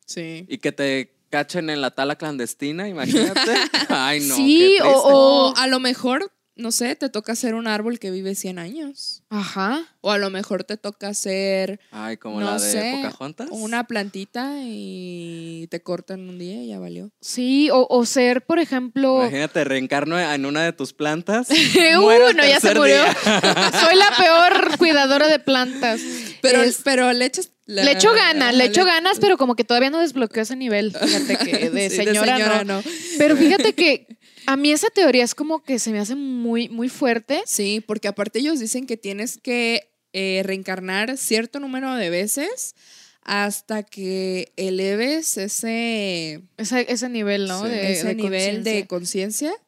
Sí. 0.05 0.45
Y 0.49 0.57
que 0.59 0.71
te 0.71 1.13
cachen 1.29 1.69
en 1.69 1.81
la 1.81 1.91
tala 1.91 2.15
clandestina, 2.17 2.87
imagínate. 2.87 3.39
Ay, 3.89 4.19
no. 4.21 4.35
Sí, 4.35 4.57
qué 4.77 4.83
triste. 4.83 4.83
o- 4.83 5.51
O 5.51 5.57
a 5.57 5.67
lo 5.67 5.79
mejor 5.79 6.31
no 6.57 6.71
sé, 6.71 6.95
te 6.95 7.09
toca 7.09 7.35
ser 7.35 7.53
un 7.55 7.67
árbol 7.67 7.99
que 7.99 8.11
vive 8.11 8.33
100 8.35 8.59
años. 8.59 9.23
Ajá. 9.29 9.83
O 10.01 10.11
a 10.11 10.17
lo 10.17 10.29
mejor 10.29 10.63
te 10.63 10.77
toca 10.77 11.13
ser 11.13 11.79
Ay, 11.91 12.17
como 12.17 12.39
no 12.39 12.45
la 12.45 12.53
de 12.59 12.71
sé, 12.71 12.93
Pocahontas. 13.03 13.47
una 13.51 13.85
plantita 13.87 14.53
y 14.63 15.67
te 15.69 15.81
cortan 15.81 16.29
un 16.29 16.37
día 16.39 16.61
y 16.63 16.67
ya 16.67 16.79
valió. 16.79 17.11
Sí, 17.21 17.69
o, 17.71 17.87
o 17.89 18.05
ser, 18.05 18.45
por 18.45 18.59
ejemplo. 18.59 19.21
Imagínate, 19.21 19.63
reencarno 19.63 20.19
en 20.19 20.45
una 20.45 20.63
de 20.63 20.73
tus 20.73 20.93
plantas. 20.93 21.47
Uh, 21.97 22.01
muero 22.01 22.29
el 22.29 22.37
no, 22.37 22.45
ya 22.45 22.59
se 22.59 22.73
murió. 22.73 23.03
Soy 23.23 23.95
la 23.95 24.11
peor 24.17 24.77
cuidadora 24.77 25.27
de 25.27 25.39
plantas. 25.39 25.99
Pero, 26.41 26.61
Es- 26.61 26.81
pero 26.83 27.11
le 27.13 27.25
echas... 27.25 27.51
la- 27.65 27.83
le 27.83 27.91
echo 27.91 28.13
ganas, 28.13 28.53
le 28.55 28.65
echo 28.65 28.85
ganas, 28.85 29.19
pero 29.19 29.37
como 29.37 29.55
que 29.55 29.63
todavía 29.63 29.89
no 29.89 29.99
desbloqueo 29.99 30.43
ese 30.43 30.55
nivel. 30.55 30.93
Fíjate 30.95 31.37
que 31.37 31.69
de 31.69 31.89
Sí, 31.89 31.95
señora, 31.97 32.63
no. 32.63 32.77
no. 32.77 32.83
Pero 33.17 33.35
fíjate 33.35 33.73
que 33.73 34.07
a 34.45 34.57
mí 34.57 34.71
esa 34.71 34.89
teoría 34.89 35.23
es 35.23 35.35
como 35.35 35.63
que 35.63 35.79
se 35.79 35.91
me 35.91 35.99
hace 35.99 36.15
muy, 36.15 36.69
muy 36.69 36.89
fuerte. 36.89 37.43
Sí, 37.45 37.83
porque 37.85 38.07
aparte 38.07 38.39
ellos 38.39 38.59
dicen 38.59 38.85
que 38.85 38.97
tienes 38.97 39.37
que 39.37 39.89
eh, 40.13 40.41
reencarnar 40.45 41.17
cierto 41.17 41.59
número 41.59 41.93
de 41.95 42.09
veces 42.09 42.75
hasta 43.21 43.83
que 43.83 44.53
eleves 44.55 45.37
ese, 45.37 46.43
Ese, 46.57 46.85
ese 46.91 47.09
nivel, 47.09 47.47
¿no? 47.47 47.63
Sí. 47.63 47.69
De, 47.69 47.91
ese 47.91 48.07
de 48.07 48.15
nivel 48.15 48.63
de 48.63 48.85
conciencia. 48.87 49.49
conciencia. 49.49 49.65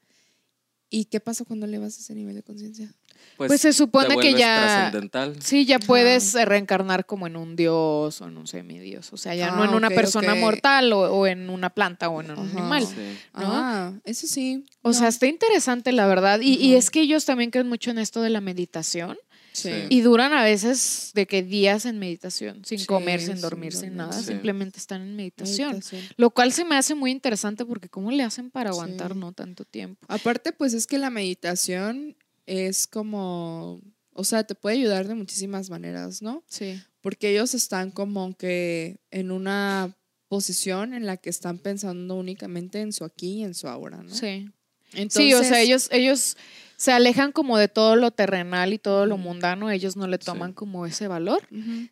¿Y 0.89 1.05
qué 1.05 1.19
pasa 1.19 1.43
cuando 1.43 1.65
elevas 1.65 1.97
ese 1.97 2.13
nivel 2.15 2.36
de 2.36 2.43
conciencia? 2.43 2.93
Pues 3.38 3.61
se 3.61 3.71
supone 3.73 4.15
te 4.15 4.21
que 4.21 4.33
ya- 4.33 4.61
trascendental. 4.89 5.35
Sí, 5.41 5.65
ya 5.65 5.79
puedes 5.79 6.33
reencarnar 6.33 7.05
como 7.05 7.27
en 7.27 7.35
un 7.38 7.55
dios 7.55 8.19
o 8.21 8.25
en 8.27 8.38
un 8.38 8.47
semidios. 8.47 9.13
O 9.13 9.17
sea, 9.17 9.35
ya 9.35 9.51
no 9.51 9.61
Ah, 9.63 9.65
en 9.67 9.73
una 9.75 9.88
ok, 9.89 9.93
persona 9.95 10.33
mortal 10.35 10.91
o, 10.93 10.99
o 11.13 11.27
en 11.27 11.49
una 11.49 11.69
planta 11.69 12.09
o 12.09 12.21
en 12.21 12.31
un 12.31 12.39
Ajá. 12.47 12.57
animal. 12.59 12.85
Sí. 12.85 12.95
¿no? 13.35 13.41
Ah, 13.53 13.93
eso 14.05 14.27
sí. 14.27 14.65
O 14.81 14.93
sea, 14.93 15.07
está 15.09 15.27
interesante, 15.27 15.91
la 15.91 16.07
verdad. 16.07 16.39
Y, 16.41 16.55
y 16.55 16.75
es 16.75 16.89
que 16.89 17.01
ellos 17.01 17.25
también 17.25 17.51
creen 17.51 17.69
mucho 17.69 17.91
en 17.91 17.99
esto 17.99 18.21
de 18.21 18.29
la 18.29 18.41
meditación. 18.41 19.17
sí. 19.53 19.71
Y 19.89 20.01
duran 20.01 20.33
a 20.33 20.43
veces 20.43 21.11
de 21.15 21.25
que 21.25 21.41
días 21.43 21.85
en 21.85 21.97
meditación, 21.99 22.63
sin 22.63 22.79
Sí, 22.79 22.85
comer, 22.85 23.19
sin 23.19 23.33
sin 23.33 23.41
dormir, 23.41 23.71
sin 23.73 23.81
dormir. 23.81 23.97
nada. 23.97 24.13
Sí. 24.13 24.25
Simplemente 24.25 24.77
están 24.79 25.01
en 25.01 25.15
meditación. 25.15 25.69
Meditación. 25.71 26.01
Lo 26.17 26.29
cual 26.29 26.51
se 26.53 26.63
me 26.63 26.75
hace 26.75 26.93
muy 26.95 27.09
interesante 27.11 27.65
porque 27.65 27.89
¿cómo 27.89 28.11
le 28.11 28.21
hacen 28.23 28.51
para 28.51 28.69
aguantar 28.69 29.13
Sí. 29.13 29.19
no 29.19 29.31
tanto 29.33 29.65
tiempo? 29.65 30.05
Aparte, 30.09 30.51
pues 30.53 30.73
es 30.75 30.85
que 30.88 30.97
la 30.99 31.09
meditación 31.09 32.15
es 32.48 32.88
como, 32.88 33.82
o 34.14 34.24
sea, 34.24 34.43
te 34.45 34.56
puede 34.56 34.78
ayudar 34.78 35.08
de 35.08 35.14
muchísimas 35.14 35.70
maneras, 35.70 36.24
¿no? 36.24 36.43
Sí. 36.48 36.82
Porque 37.02 37.30
ellos 37.30 37.54
están 37.54 37.91
como 37.91 38.36
que 38.36 38.98
en 39.12 39.30
una 39.32 39.95
posición 40.28 40.93
en 40.93 41.06
la 41.06 41.18
que 41.18 41.30
están 41.30 41.60
pensando 41.60 42.16
únicamente 42.16 42.82
en 42.82 42.91
su 42.91 43.06
aquí 43.06 43.39
y 43.39 43.43
en 43.43 43.54
su 43.54 43.68
ahora, 43.68 44.02
¿no? 44.02 44.14
Sí. 44.14 44.50
Entonces, 44.93 45.24
sí, 45.24 45.34
o 45.34 45.43
sea, 45.43 45.62
ellos, 45.62 45.89
ellos 45.91 46.38
se 46.78 46.91
alejan 46.91 47.32
como 47.32 47.58
de 47.58 47.68
todo 47.68 47.95
lo 47.95 48.12
terrenal 48.12 48.72
y 48.72 48.78
todo 48.78 49.06
lo 49.06 49.18
mundano, 49.18 49.70
ellos 49.70 49.98
no 49.98 50.08
le 50.08 50.18
toman 50.18 50.52
Sí. 50.52 50.56
como 50.56 50.86
ese 50.86 51.08
valor, 51.08 51.41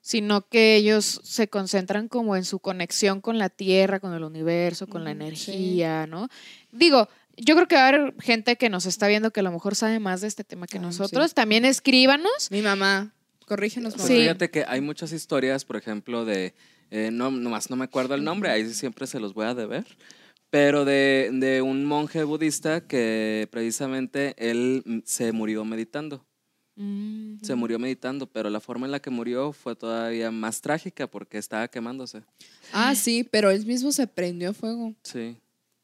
sino 0.02 0.48
que 0.48 0.76
ellos 0.76 1.20
se 1.24 1.50
concentran 1.50 2.08
como 2.08 2.36
en 2.36 2.46
su 2.46 2.60
conexión 2.60 3.20
con 3.20 3.38
la 3.38 3.50
tierra, 3.50 4.00
con 4.00 4.14
el 4.14 4.24
universo, 4.24 4.88
con 4.88 5.04
la 5.04 5.10
sí. 5.12 5.16
energía, 5.16 6.08
¿no? 6.08 6.30
Digo, 6.72 7.10
yo 7.38 7.56
creo 7.56 7.68
que 7.68 7.76
va 7.76 7.86
a 7.86 7.88
haber 7.90 8.14
gente 8.22 8.56
que 8.58 8.70
nos 8.70 8.86
está 8.86 9.08
viendo 9.08 9.32
que 9.32 9.40
a 9.42 9.44
lo 9.44 9.52
mejor 9.52 9.76
sabe 9.76 10.00
más 10.00 10.22
de 10.22 10.28
este 10.28 10.44
tema 10.44 10.68
que 10.68 10.78
Ah, 10.78 10.82
nosotros. 10.82 11.34
También 11.34 11.66
escríbanos. 11.66 12.50
Mi 12.52 12.62
mamá, 12.62 13.14
corrígenos, 13.46 13.94
Pues 13.96 14.04
mamá. 14.06 14.16
Sí. 14.16 14.22
fíjate 14.24 14.50
que 14.50 14.66
hay 14.68 14.82
muchas 14.82 15.12
historias, 15.12 15.66
por 15.66 15.76
ejemplo, 15.78 16.26
de. 16.26 16.54
eh, 16.92 17.10
no, 17.12 17.32
nomás 17.32 17.70
no 17.70 17.76
me 17.76 17.86
acuerdo 17.86 18.16
el 18.16 18.24
nombre, 18.24 18.50
ahí 18.50 18.72
siempre 18.74 19.08
se 19.08 19.20
los 19.20 19.34
voy 19.34 19.46
a 19.48 19.54
deber. 19.56 19.86
Pero 20.52 20.86
de, 20.86 21.30
de 21.34 21.62
un 21.62 21.86
monje 21.86 22.24
budista 22.24 22.88
que 22.88 23.48
precisamente 23.52 24.36
él 24.38 24.84
mm, 24.86 25.00
se 25.04 25.32
murió 25.32 25.66
meditando. 25.66 26.26
Mm, 26.78 27.38
Se 27.42 27.56
murió 27.56 27.80
meditando, 27.80 28.28
pero 28.28 28.50
la 28.50 28.60
forma 28.60 28.86
en 28.86 28.92
la 28.92 29.00
que 29.02 29.10
murió 29.10 29.52
fue 29.54 29.76
todavía 29.76 30.30
más 30.32 30.62
trágica 30.62 31.08
porque 31.08 31.38
estaba 31.38 31.68
quemándose. 31.70 32.22
Ah, 32.74 32.96
sí, 32.96 33.24
pero 33.30 33.50
él 33.50 33.66
mismo 33.66 33.92
se 33.92 34.08
prendió 34.08 34.54
fuego 34.54 34.94
Sí. 35.04 35.38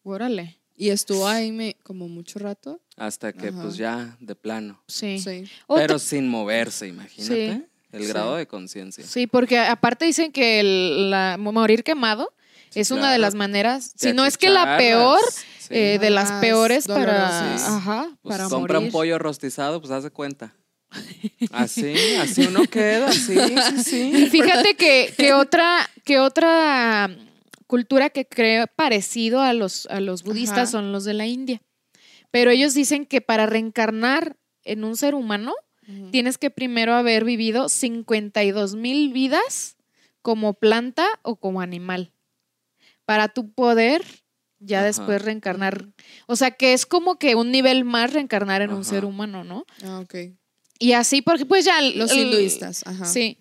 Órale. 0.03 0.57
Y 0.81 0.89
estuvo 0.89 1.27
ahí 1.27 1.51
me, 1.51 1.75
como 1.83 2.07
mucho 2.07 2.39
rato. 2.39 2.79
Hasta 2.97 3.33
que, 3.33 3.49
Ajá. 3.49 3.61
pues 3.61 3.77
ya, 3.77 4.17
de 4.19 4.33
plano. 4.35 4.81
Sí. 4.87 5.23
Pero 5.67 5.99
sin 5.99 6.27
moverse, 6.27 6.87
imagínate. 6.87 7.53
Sí. 7.53 7.63
El 7.91 8.01
Sí. 8.03 8.07
grado 8.07 8.35
de 8.35 8.47
conciencia. 8.47 9.05
Sí, 9.05 9.27
porque 9.27 9.59
aparte 9.59 10.05
dicen 10.05 10.31
que 10.31 10.59
el- 10.59 11.11
la, 11.11 11.37
morir 11.37 11.83
quemado 11.83 12.33
Sí, 12.71 12.79
es 12.79 12.89
una 12.89 13.11
de 13.11 13.19
las 13.19 13.35
maneras, 13.35 13.91
si 13.97 14.13
no 14.13 14.25
es 14.25 14.37
que 14.37 14.49
la 14.49 14.77
peor, 14.77 15.19
sí. 15.59 15.67
eh, 15.71 15.97
de 15.99 16.09
las 16.09 16.31
peores 16.41 16.87
para, 16.87 17.53
ajá, 17.55 18.09
Pues 18.23 18.37
para 18.37 18.49
compra 18.49 18.75
morir. 18.79 18.87
un 18.87 18.91
pollo 18.93 19.19
rostizado, 19.19 19.81
pues 19.81 19.91
haz 19.91 20.03
de 20.03 20.09
cuenta. 20.09 20.55
Así, 21.51 21.93
así 22.19 22.45
uno 22.47 22.63
queda, 22.63 23.09
así, 23.09 23.35
sí, 23.83 24.11
Y 24.13 24.17
sí. 24.23 24.29
fíjate 24.31 24.75
que, 24.75 25.13
que 25.17 25.33
otra, 25.33 25.87
que 26.05 26.19
otra 26.19 27.09
cultura 27.71 28.09
que 28.09 28.27
creo 28.27 28.67
parecido 28.67 29.39
a 29.39 29.53
los, 29.53 29.85
a 29.85 30.01
los 30.01 30.23
budistas 30.23 30.57
Ajá. 30.57 30.65
son 30.67 30.91
los 30.91 31.05
de 31.05 31.13
la 31.13 31.25
India. 31.25 31.61
Pero 32.29 32.51
ellos 32.51 32.73
dicen 32.73 33.05
que 33.05 33.21
para 33.21 33.45
reencarnar 33.45 34.35
en 34.65 34.83
un 34.83 34.97
ser 34.97 35.15
humano, 35.15 35.53
tienes 36.11 36.37
que 36.37 36.49
primero 36.49 36.93
haber 36.95 37.23
vivido 37.23 37.69
52 37.69 38.75
mil 38.75 39.13
vidas 39.13 39.77
como 40.21 40.53
planta 40.53 41.07
o 41.21 41.37
como 41.37 41.61
animal. 41.61 42.11
Para 43.05 43.29
tu 43.29 43.53
poder 43.53 44.03
ya 44.59 44.79
Ajá. 44.79 44.87
después 44.87 45.21
reencarnar. 45.21 45.87
O 46.27 46.35
sea 46.35 46.51
que 46.51 46.73
es 46.73 46.85
como 46.85 47.19
que 47.19 47.35
un 47.35 47.51
nivel 47.51 47.85
más 47.85 48.11
reencarnar 48.11 48.61
en 48.61 48.73
un 48.73 48.83
ser 48.83 49.05
humano, 49.05 49.45
¿no? 49.45 49.65
Ah, 49.81 50.01
ok. 50.01 50.15
Y 50.77 50.91
así, 50.91 51.21
porque 51.21 51.45
pues 51.45 51.63
ya... 51.63 51.79
Los 51.81 52.13
hinduistas, 52.13 52.85
ajá. 52.85 53.05
Sí. 53.05 53.37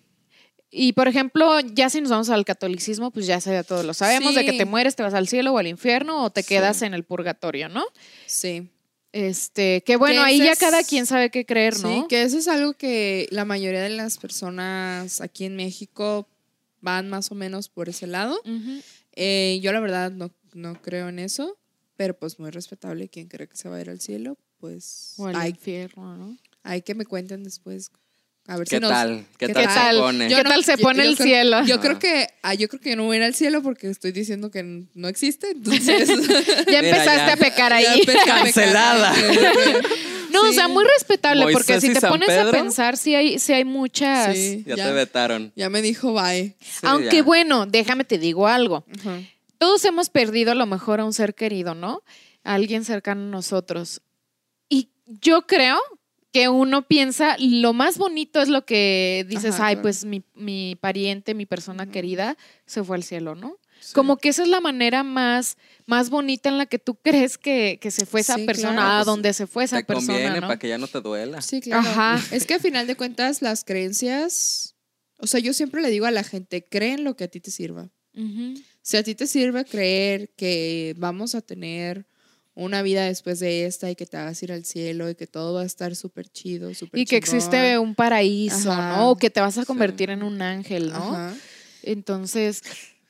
Y 0.73 0.93
por 0.93 1.07
ejemplo, 1.09 1.59
ya 1.59 1.89
si 1.89 1.99
nos 1.99 2.09
vamos 2.11 2.29
al 2.29 2.45
catolicismo, 2.45 3.11
pues 3.11 3.27
ya 3.27 3.41
se- 3.41 3.63
todos 3.65 3.83
lo 3.85 3.93
sabemos, 3.93 4.33
de 4.35 4.45
que 4.45 4.53
te 4.53 4.63
mueres, 4.65 4.95
te 4.95 5.03
vas 5.03 5.13
al 5.13 5.27
cielo 5.27 5.53
o 5.53 5.57
al 5.57 5.67
infierno 5.67 6.23
o 6.23 6.29
te 6.29 6.43
Sí. 6.43 6.47
quedas 6.47 6.81
en 6.81 6.93
el 6.93 7.03
purgatorio, 7.03 7.67
¿no? 7.67 7.83
Sí. 8.25 8.69
Este, 9.11 9.83
que 9.83 9.97
bueno, 9.97 10.21
Que 10.21 10.27
ahí 10.29 10.37
ya 10.37 10.53
es- 10.53 10.59
cada 10.59 10.83
quien 10.83 11.05
sabe 11.05 11.29
qué 11.29 11.45
creer, 11.45 11.77
¿no? 11.81 11.89
Sí, 12.03 12.05
que 12.07 12.23
eso 12.23 12.37
es 12.37 12.47
algo 12.47 12.73
que 12.73 13.27
la 13.31 13.43
mayoría 13.43 13.81
de 13.81 13.89
las 13.89 14.17
personas 14.17 15.19
aquí 15.19 15.43
en 15.43 15.57
México 15.57 16.27
van 16.79 17.09
más 17.09 17.29
o 17.31 17.35
menos 17.35 17.67
por 17.67 17.89
ese 17.89 18.07
lado. 18.07 18.39
Eh, 19.15 19.59
yo 19.61 19.73
la 19.73 19.81
verdad 19.81 20.09
no, 20.11 20.31
no 20.53 20.81
creo 20.81 21.09
en 21.09 21.19
eso, 21.19 21.57
pero 21.97 22.17
pues 22.17 22.39
muy 22.39 22.49
respetable 22.51 23.09
quien 23.09 23.27
cree 23.27 23.47
que 23.49 23.57
se 23.57 23.67
va 23.67 23.75
a 23.75 23.81
ir 23.81 23.89
al 23.89 23.99
cielo, 23.99 24.37
pues 24.57 25.15
O 25.17 25.27
al 25.27 25.35
hay, 25.35 25.49
infierno, 25.49 26.15
¿no? 26.15 26.37
hay 26.63 26.81
que 26.81 26.95
me 26.95 27.05
cuenten 27.05 27.43
después. 27.43 27.91
A 28.51 28.57
ver 28.57 28.67
¿Qué 28.67 28.75
si 28.77 28.81
nos- 28.81 28.89
tal? 28.91 29.25
¿Qué, 29.37 29.47
¿qué 29.47 29.53
tal, 29.53 29.63
¿Qué 29.63 29.69
se 29.69 29.75
tal? 29.79 29.97
pone? 29.97 30.27
¿Qué 30.27 30.43
tal 30.43 30.63
se 30.65 30.77
pone 30.77 31.03
el 31.05 31.15
creo- 31.15 31.25
cielo? 31.27 31.63
Yo 31.65 31.79
creo 31.79 31.97
que 31.99 32.27
ah, 32.41 32.53
yo 32.53 32.67
creo 32.67 32.81
que 32.81 32.89
yo 32.91 32.95
no 32.97 33.03
voy 33.05 33.15
a 33.15 33.19
ir 33.19 33.23
al 33.23 33.33
cielo 33.35 33.61
porque 33.63 33.89
estoy 33.89 34.11
diciendo 34.11 34.51
que 34.51 34.61
no 34.93 35.07
existe, 35.07 35.51
entonces 35.51 36.09
Ya 36.67 36.81
Mira, 36.81 36.97
empezaste 36.97 37.27
ya. 37.27 37.33
a 37.33 37.37
pecar 37.37 37.71
ahí. 37.73 37.85
Ya. 38.05 38.23
Cancelada. 38.25 39.13
No, 40.31 40.43
o 40.49 40.53
sea, 40.53 40.69
muy 40.69 40.85
respetable, 40.85 41.45
porque 41.51 41.81
si 41.81 41.91
te 41.93 41.99
San 41.99 42.09
pones 42.09 42.29
a 42.29 42.49
pensar, 42.51 42.95
sí 42.95 43.13
hay, 43.13 43.37
sí 43.37 43.51
hay 43.51 43.65
muchas. 43.65 44.33
Sí, 44.33 44.63
Ya, 44.65 44.75
te 44.75 44.91
vetaron. 44.93 45.51
Ya 45.57 45.69
me 45.69 45.81
dijo 45.81 46.13
bye. 46.13 46.55
Sí, 46.61 46.79
Aunque 46.83 47.17
ya. 47.17 47.23
bueno, 47.23 47.65
déjame 47.65 48.05
te 48.05 48.17
digo 48.17 48.47
algo. 48.47 48.85
Todos 49.57 49.83
hemos 49.83 50.09
perdido 50.09 50.53
a 50.53 50.55
lo 50.55 50.65
mejor 50.65 51.01
a 51.01 51.05
un 51.05 51.11
ser 51.11 51.35
querido, 51.35 51.75
¿no? 51.75 52.01
A 52.45 52.53
alguien 52.53 52.85
cercano 52.85 53.23
a 53.23 53.29
nosotros. 53.29 54.01
Y 54.69 54.89
yo 55.05 55.45
creo 55.45 55.79
que 56.31 56.47
uno 56.49 56.87
piensa, 56.87 57.35
lo 57.39 57.73
más 57.73 57.97
bonito 57.97 58.41
es 58.41 58.47
lo 58.49 58.65
que 58.65 59.25
dices, 59.27 59.55
Ajá, 59.55 59.67
ay, 59.67 59.75
claro. 59.75 59.81
pues 59.83 60.05
mi, 60.05 60.23
mi 60.33 60.77
pariente, 60.79 61.33
mi 61.33 61.45
persona 61.45 61.85
querida 61.91 62.37
se 62.65 62.83
fue 62.83 62.95
al 62.97 63.03
cielo, 63.03 63.35
¿no? 63.35 63.57
Sí. 63.81 63.93
Como 63.93 64.17
que 64.17 64.29
esa 64.29 64.43
es 64.43 64.47
la 64.49 64.61
manera 64.61 65.03
más, 65.03 65.57
más 65.87 66.09
bonita 66.09 66.49
en 66.49 66.57
la 66.59 66.67
que 66.67 66.77
tú 66.79 66.95
crees 67.03 67.37
que, 67.37 67.79
que 67.81 67.91
se 67.91 68.05
fue 68.05 68.21
esa 68.21 68.35
Sí, 68.35 68.45
persona, 68.45 68.73
claro, 68.75 68.89
a 68.91 68.97
pues, 68.99 69.05
donde 69.07 69.33
se 69.33 69.47
fue 69.47 69.63
esa 69.65 69.77
te 69.77 69.83
persona. 69.85 70.13
conviene 70.13 70.35
¿no? 70.41 70.47
para 70.47 70.59
que 70.59 70.69
ya 70.69 70.77
no 70.77 70.87
te 70.87 71.01
duela. 71.01 71.41
Sí, 71.41 71.59
claro. 71.61 71.81
Ajá. 71.89 72.21
Es 72.31 72.45
que 72.45 72.53
a 72.53 72.59
final 72.59 72.87
de 72.87 72.95
cuentas 72.95 73.41
las 73.41 73.63
creencias, 73.65 74.75
o 75.17 75.27
sea, 75.27 75.39
yo 75.39 75.53
siempre 75.53 75.81
le 75.81 75.89
digo 75.89 76.05
a 76.05 76.11
la 76.11 76.23
gente, 76.23 76.63
cree 76.63 76.93
en 76.93 77.03
lo 77.03 77.15
que 77.15 77.25
a 77.25 77.27
ti 77.27 77.39
te 77.39 77.51
sirva. 77.51 77.89
Si 78.81 78.97
a 78.97 79.03
ti 79.03 79.15
te 79.15 79.25
sirve 79.25 79.63
creer 79.65 80.29
que 80.35 80.93
vamos 80.97 81.33
a 81.33 81.41
tener 81.41 82.05
una 82.53 82.81
vida 82.81 83.05
después 83.05 83.39
de 83.39 83.65
esta 83.65 83.89
y 83.89 83.95
que 83.95 84.05
te 84.05 84.17
vas 84.17 84.41
a 84.41 84.45
ir 84.45 84.51
al 84.51 84.65
cielo 84.65 85.09
y 85.09 85.15
que 85.15 85.25
todo 85.27 85.53
va 85.53 85.61
a 85.61 85.65
estar 85.65 85.95
súper 85.95 86.27
chido, 86.29 86.73
súper 86.73 86.99
Y 86.99 87.05
que 87.05 87.15
existe 87.15 87.77
un 87.79 87.95
paraíso, 87.95 88.71
Ajá. 88.71 88.97
¿no? 88.97 89.11
O 89.11 89.15
que 89.15 89.29
te 89.29 89.39
vas 89.39 89.57
a 89.57 89.61
Sí. 89.61 89.67
convertir 89.67 90.09
en 90.09 90.21
un 90.23 90.41
ángel, 90.41 90.89
¿no? 90.91 90.97
Ajá. 90.97 91.33
Entonces, 91.83 92.61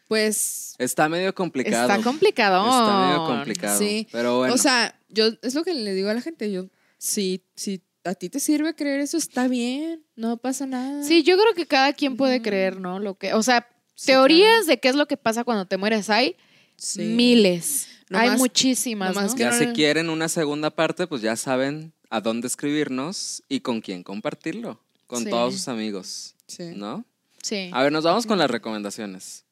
Pues, 0.07 0.75
Está 0.77 1.07
medio 1.07 1.33
complicado. 1.33 1.89
está 1.89 2.03
complicado. 2.03 2.65
Está 2.65 3.07
medio 3.07 3.25
complicado. 3.27 3.79
Sí. 3.79 4.07
Pero 4.11 4.39
bueno. 4.39 4.53
o 4.53 4.57
sea, 4.57 4.93
yo 5.07 5.27
es 5.41 5.55
lo 5.55 5.63
que 5.63 5.73
le 5.73 5.93
digo 5.93 6.09
a 6.09 6.13
la 6.13 6.19
gente, 6.19 6.51
yo, 6.51 6.67
si, 6.97 7.45
si 7.55 7.81
a 8.03 8.13
ti 8.13 8.27
te 8.27 8.41
sirve 8.41 8.75
creer 8.75 8.99
eso, 8.99 9.15
está 9.15 9.47
bien, 9.47 10.03
no 10.17 10.35
pasa 10.35 10.65
nada. 10.65 11.01
Sí, 11.05 11.23
yo 11.23 11.37
creo 11.37 11.53
que 11.55 11.65
cada 11.65 11.93
quien 11.93 12.17
puede 12.17 12.41
creer, 12.41 12.81
¿no? 12.81 12.99
Lo 12.99 13.17
que, 13.17 13.33
o 13.33 13.41
sea, 13.41 13.69
Sí, 13.95 14.07
teorías 14.07 14.49
claro. 14.51 14.65
de 14.65 14.79
qué 14.81 14.89
es 14.89 14.95
lo 14.95 15.07
que 15.07 15.15
pasa 15.15 15.45
cuando 15.45 15.65
te 15.65 15.77
mueres 15.77 16.09
hay 16.09 16.35
Sí. 16.75 17.03
miles. 17.03 17.87
Hay 18.19 18.37
muchísimas, 18.37 19.13
nomás 19.15 19.31
¿no? 19.31 19.37
que 19.37 19.43
Ya 19.43 19.51
no 19.51 19.57
si 19.57 19.65
quieren 19.67 20.09
una 20.09 20.27
segunda 20.29 20.69
parte, 20.69 21.07
pues 21.07 21.21
ya 21.21 21.35
saben 21.35 21.93
a 22.09 22.19
dónde 22.21 22.47
escribirnos 22.47 23.43
y 23.47 23.61
con 23.61 23.81
quién 23.81 24.03
compartirlo. 24.03 24.79
Con 25.07 25.23
Sí. 25.23 25.29
todos 25.29 25.53
sus 25.53 25.67
amigos, 25.67 26.35
Sí. 26.47 26.71
¿no? 26.75 27.05
Sí. 27.41 27.69
A 27.73 27.83
ver, 27.83 27.91
nos 27.91 28.03
vamos 28.03 28.25
con 28.25 28.37
las 28.37 28.49
recomendaciones. 28.51 29.45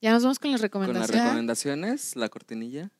Ya 0.00 0.12
nos 0.12 0.22
vamos 0.22 0.38
con 0.38 0.50
las 0.52 0.60
Con 0.60 0.62
las 0.62 0.62
recomendaciones. 0.62 1.24
recomendaciones, 1.24 2.16
la 2.16 2.28
cortinilla. 2.28 2.90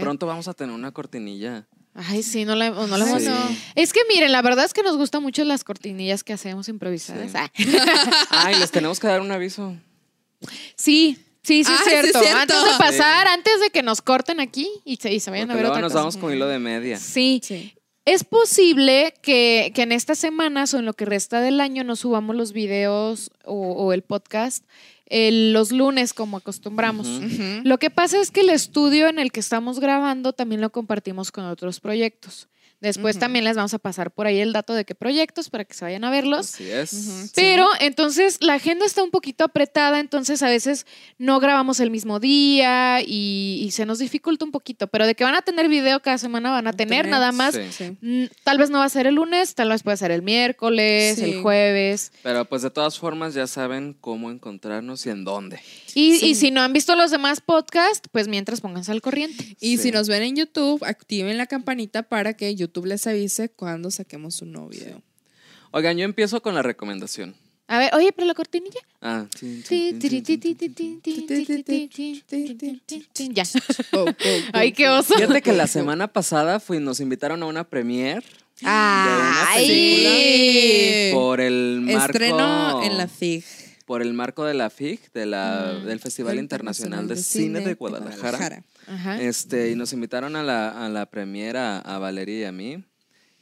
Pronto 0.00 0.26
vamos 0.26 0.48
a 0.48 0.54
tener 0.54 0.74
una 0.74 0.90
cortinilla. 0.90 1.66
Ay, 1.94 2.22
sí, 2.22 2.44
no 2.44 2.54
la, 2.56 2.70
no 2.70 2.86
la 2.98 3.08
hemos- 3.08 3.22
Sí. 3.22 3.58
Es 3.76 3.92
que 3.92 4.00
miren, 4.08 4.32
la 4.32 4.42
verdad 4.42 4.64
es 4.64 4.72
que 4.74 4.82
nos 4.82 4.96
gustan 4.96 5.22
mucho 5.22 5.44
las 5.44 5.62
cortinillas 5.64 6.24
que 6.24 6.32
hacemos 6.32 6.68
improvisadas. 6.68 7.30
Sí. 7.54 7.64
Ay, 8.30 8.58
les 8.58 8.70
tenemos 8.70 8.98
que 8.98 9.06
dar 9.06 9.20
un 9.20 9.30
aviso. 9.30 9.76
Sí, 10.76 11.18
sí, 11.42 11.64
sí, 11.64 11.72
Ah, 11.72 11.78
es 11.78 11.84
sí 11.84 11.94
es 12.10 12.18
cierto. 12.18 12.36
Antes 12.38 12.64
de 12.64 12.70
pasar, 12.78 13.26
antes 13.28 13.60
de 13.60 13.70
que 13.70 13.82
nos 13.82 14.00
corten 14.02 14.40
aquí 14.40 14.68
y 14.84 14.96
se, 14.96 15.12
y 15.12 15.20
se 15.20 15.30
vayan 15.30 15.48
Porque 15.48 15.52
a 15.52 15.56
ver 15.56 15.62
luego 15.64 15.74
otra 15.74 15.82
nos 15.82 15.92
cosa. 15.92 16.00
vamos 16.00 16.16
con 16.16 16.32
hilo 16.32 16.46
de 16.46 16.58
media. 16.58 16.98
Sí. 16.98 17.40
Sí. 17.42 17.74
Es 18.06 18.24
posible 18.24 19.12
que, 19.22 19.72
que 19.74 19.82
en 19.82 19.92
estas 19.92 20.18
semanas 20.18 20.72
o 20.74 20.78
en 20.78 20.86
lo 20.86 20.94
que 20.94 21.04
resta 21.04 21.40
del 21.40 21.60
año 21.60 21.84
nos 21.84 22.00
subamos 22.00 22.34
los 22.34 22.52
videos 22.52 23.30
o, 23.44 23.54
o 23.72 23.92
el 23.92 24.02
podcast 24.02 24.64
el- 25.06 25.52
los 25.52 25.70
lunes 25.72 26.14
como 26.14 26.36
acostumbramos. 26.38 27.06
Lo 27.64 27.78
que 27.78 27.90
pasa 27.90 28.20
es 28.20 28.30
que 28.30 28.40
el 28.40 28.50
estudio 28.50 29.08
en 29.08 29.18
el 29.18 29.32
que 29.32 29.40
estamos 29.40 29.80
grabando 29.80 30.32
también 30.32 30.60
lo 30.60 30.70
compartimos 30.70 31.30
con 31.32 31.44
otros 31.44 31.80
proyectos. 31.80 32.48
Después 32.80 33.18
también 33.18 33.44
les 33.44 33.56
vamos 33.56 33.74
a 33.74 33.78
pasar 33.78 34.10
por 34.10 34.26
ahí 34.26 34.38
el 34.40 34.52
dato 34.52 34.72
de 34.74 34.84
qué 34.84 34.94
proyectos 34.94 35.50
para 35.50 35.64
que 35.64 35.74
se 35.74 35.84
vayan 35.84 36.02
a 36.04 36.10
verlos. 36.10 36.54
Así 36.54 36.70
es. 36.70 37.30
Pero 37.34 37.66
entonces 37.80 38.38
la 38.40 38.54
agenda 38.54 38.86
está 38.86 39.02
un 39.02 39.10
poquito 39.10 39.44
apretada, 39.44 40.00
entonces 40.00 40.42
a 40.42 40.48
veces 40.48 40.86
no 41.18 41.40
grabamos 41.40 41.78
el 41.80 41.90
mismo 41.90 42.20
día 42.20 43.00
y, 43.02 43.60
y 43.64 43.70
se 43.72 43.84
nos 43.86 43.98
dificulta 43.98 44.44
un 44.44 44.50
poquito. 44.50 44.86
Pero 44.86 45.06
de 45.06 45.14
que 45.14 45.24
van 45.24 45.34
a 45.34 45.42
tener 45.42 45.68
video 45.68 46.00
cada 46.00 46.16
semana, 46.18 46.50
van 46.50 46.66
a 46.66 46.72
tener 46.72 46.90
Tener, 47.04 47.08
nada 47.10 47.32
más. 47.32 47.54
Sí. 47.70 47.96
Mm, 48.00 48.24
Tal 48.44 48.58
vez 48.58 48.70
no 48.70 48.78
va 48.78 48.86
a 48.86 48.88
ser 48.88 49.06
el 49.06 49.14
lunes, 49.16 49.54
tal 49.54 49.68
vez 49.68 49.82
puede 49.82 49.96
ser 49.98 50.10
el 50.10 50.22
miércoles, 50.22 51.16
Sí. 51.18 51.24
el 51.24 51.42
jueves. 51.42 52.12
Pero 52.22 52.44
pues 52.46 52.62
de 52.62 52.70
todas 52.70 52.98
formas 52.98 53.34
ya 53.34 53.46
saben 53.46 53.94
cómo 54.00 54.30
encontrarnos 54.30 55.04
y 55.06 55.10
en 55.10 55.24
dónde. 55.24 55.60
Y, 55.94 56.24
y, 56.24 56.34
si 56.34 56.50
no 56.50 56.60
han 56.60 56.72
visto 56.72 56.94
los 56.96 57.10
demás 57.10 57.40
podcasts, 57.40 58.08
pues 58.10 58.28
mientras 58.28 58.60
pónganse 58.60 58.92
al 58.92 59.00
corriente. 59.00 59.56
Y 59.60 59.78
si 59.78 59.90
nos 59.90 60.08
ven 60.08 60.22
en 60.22 60.36
YouTube, 60.36 60.84
activen 60.84 61.36
la 61.38 61.46
campanita 61.46 62.02
para 62.02 62.34
que 62.34 62.54
YouTube 62.54 62.86
les 62.86 63.06
avise 63.06 63.48
cuando 63.50 63.90
saquemos 63.90 64.40
un 64.42 64.52
nuevo 64.52 64.68
video. 64.68 64.96
Sí. 64.96 65.04
Oigan, 65.72 65.96
yo 65.96 66.04
empiezo 66.04 66.42
con 66.42 66.54
la 66.54 66.62
recomendación. 66.62 67.34
A 67.70 67.78
ver, 67.78 67.94
oye, 67.94 68.10
pero 68.10 68.26
la 68.26 68.34
cortinilla. 68.34 68.80
Ah, 69.00 69.26
ya. 73.32 73.44
Ay, 74.52 74.72
qué 74.72 74.88
oso. 74.88 75.14
Fíjate 75.14 75.40
que 75.40 75.52
la 75.52 75.68
semana 75.68 76.08
pasada 76.08 76.58
fui, 76.58 76.80
nos 76.80 76.98
invitaron 76.98 77.44
a 77.44 77.46
una 77.46 77.62
premiere. 77.62 78.26
Ah, 78.64 79.54
de 79.56 79.62
película 79.62 81.14
por 81.14 81.40
el 81.40 81.80
marco. 81.82 82.12
Estreno 82.12 82.82
en 82.82 82.98
la 82.98 83.06
FIG 83.06 83.44
por 83.90 84.02
el 84.02 84.12
marco 84.12 84.44
de 84.44 84.54
la 84.54 84.70
FIG, 84.70 85.10
de 85.12 85.26
la, 85.26 85.80
Mm. 85.82 85.86
del 85.86 85.98
Festival 85.98 86.38
Internacional 86.38 87.08
de 87.08 87.16
Cine 87.16 87.58
de 87.58 87.74
Guadalajara. 87.74 88.62
Ajá. 88.86 89.20
Este, 89.20 89.72
y 89.72 89.74
nos 89.74 89.92
invitaron 89.92 90.36
a 90.36 90.44
la, 90.44 90.86
a 90.86 90.88
la 90.88 91.06
premiere 91.06 91.58
a, 91.58 91.98
Valeria 91.98 92.38
y 92.38 92.44
a 92.44 92.52
mí. 92.52 92.84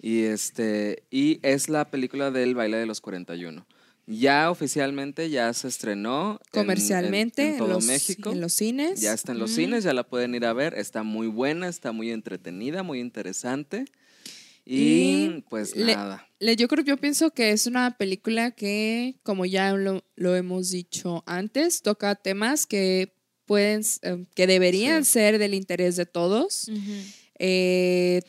Y 0.01 0.22
este, 0.22 1.03
y 1.11 1.38
es 1.42 1.68
la 1.68 1.90
película 1.90 2.30
del 2.30 2.55
baile 2.55 2.78
de 2.78 2.86
los 2.86 3.03
41. 3.03 3.66
Ya 4.07 4.51
oficialmente 4.51 5.28
ya 5.28 5.53
se 5.53 5.68
estrenó 5.68 6.40
en- 6.55 6.62
Comercialmente 6.62 7.42
en, 7.42 7.53
en, 7.53 7.59
todo 7.59 7.68
los, 7.68 7.84
México. 7.84 8.32
en 8.32 8.40
los 8.40 8.55
cines. 8.55 9.03
Ya 9.03 9.12
está 9.12 9.32
en 9.32 9.40
los 9.40 9.51
Mm. 9.51 9.55
cines, 9.55 9.84
ya 9.84 9.92
la 9.92 10.05
pueden 10.05 10.34
ir 10.34 10.46
a 10.46 10.55
ver. 10.55 10.72
Está 10.72 11.03
muy 11.03 11.26
buena, 11.26 11.68
está 11.68 11.92
muy 11.92 12.11
entretenida, 12.11 12.82
muy 12.82 13.01
interesante. 13.01 13.84
Y, 14.70 15.24
Y 15.38 15.44
pues 15.48 15.74
le- 15.74 15.94
nada. 15.96 16.28
Le- 16.40 16.56
Yo 16.56 16.68
creo, 16.68 16.84
yo 16.84 16.96
pienso 16.98 17.30
que 17.30 17.52
es 17.52 17.66
una 17.66 17.96
película 17.96 18.50
que, 18.50 19.16
como 19.22 19.46
ya 19.46 19.72
lo, 19.72 20.04
lo 20.14 20.36
hemos 20.36 20.70
dicho 20.70 21.24
antes, 21.26 21.80
toca 21.82 22.14
temas 22.16 22.66
que 22.66 23.14
pueden, 23.46 23.82
eh, 24.02 24.24
que 24.34 24.46
deberían 24.46 25.04
Sí. 25.06 25.12
ser 25.12 25.38
del 25.38 25.54
interés 25.54 25.96
de 25.96 26.04
todos. 26.04 26.70
Eh, 27.38 28.20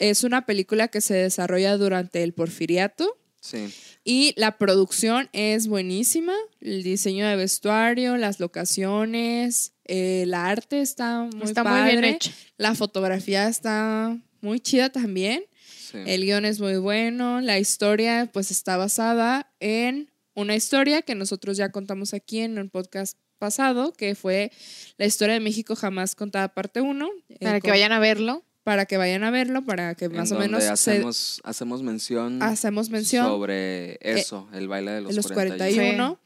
es 0.00 0.24
una 0.24 0.46
película 0.46 0.88
que 0.88 1.00
se 1.00 1.14
desarrolla 1.14 1.76
durante 1.76 2.22
el 2.24 2.32
porfiriato 2.32 3.16
Sí. 3.40 3.72
y 4.04 4.34
la 4.36 4.58
producción 4.58 5.28
es 5.32 5.68
buenísima. 5.68 6.34
El 6.60 6.82
diseño 6.82 7.26
de 7.28 7.36
vestuario, 7.36 8.16
las 8.16 8.40
locaciones, 8.40 9.72
eh, 9.84 10.22
el 10.22 10.34
arte 10.34 10.80
está 10.80 11.22
muy 11.22 11.44
Está 11.44 11.62
padre. 11.64 11.92
muy 11.94 12.02
bien 12.02 12.14
hecha. 12.16 12.32
La 12.56 12.74
fotografía 12.74 13.48
está 13.48 14.18
muy 14.40 14.60
chida 14.60 14.90
también. 14.90 15.44
Sí. 15.92 15.98
El 16.06 16.24
guion 16.24 16.44
es 16.44 16.58
muy 16.60 16.76
bueno. 16.76 17.40
La 17.40 17.58
historia, 17.58 18.28
pues, 18.32 18.50
está 18.50 18.76
basada 18.76 19.52
en 19.60 20.10
una 20.34 20.56
historia 20.56 21.02
que 21.02 21.14
nosotros 21.14 21.56
ya 21.56 21.70
contamos 21.70 22.14
aquí 22.14 22.40
en 22.40 22.58
el 22.58 22.70
podcast 22.70 23.18
pasado, 23.38 23.92
que 23.92 24.14
fue 24.14 24.50
la 24.96 25.06
historia 25.06 25.34
de 25.34 25.40
México 25.40 25.76
jamás 25.76 26.14
contada 26.14 26.48
parte 26.54 26.80
1. 26.80 27.08
Para 27.40 27.60
que 27.60 27.70
vayan 27.70 27.92
a 27.92 27.98
verlo. 27.98 28.44
Para 28.64 28.86
que 28.86 28.96
vayan 28.96 29.24
a 29.24 29.32
verlo, 29.32 29.64
para 29.64 29.96
que 29.96 30.04
En 30.04 30.12
más 30.14 30.30
o 30.30 30.38
menos 30.38 30.62
se- 30.62 30.70
hacemos, 30.70 31.40
hacemos 31.42 31.82
mención 31.82 32.40
hacemos 32.40 32.90
mención 32.90 33.26
sobre 33.26 33.98
eso, 34.00 34.48
el 34.52 34.68
baile 34.68 34.92
de 34.92 35.00
los, 35.00 35.16
los 35.16 35.26
41. 35.26 35.74
41. 35.74 36.20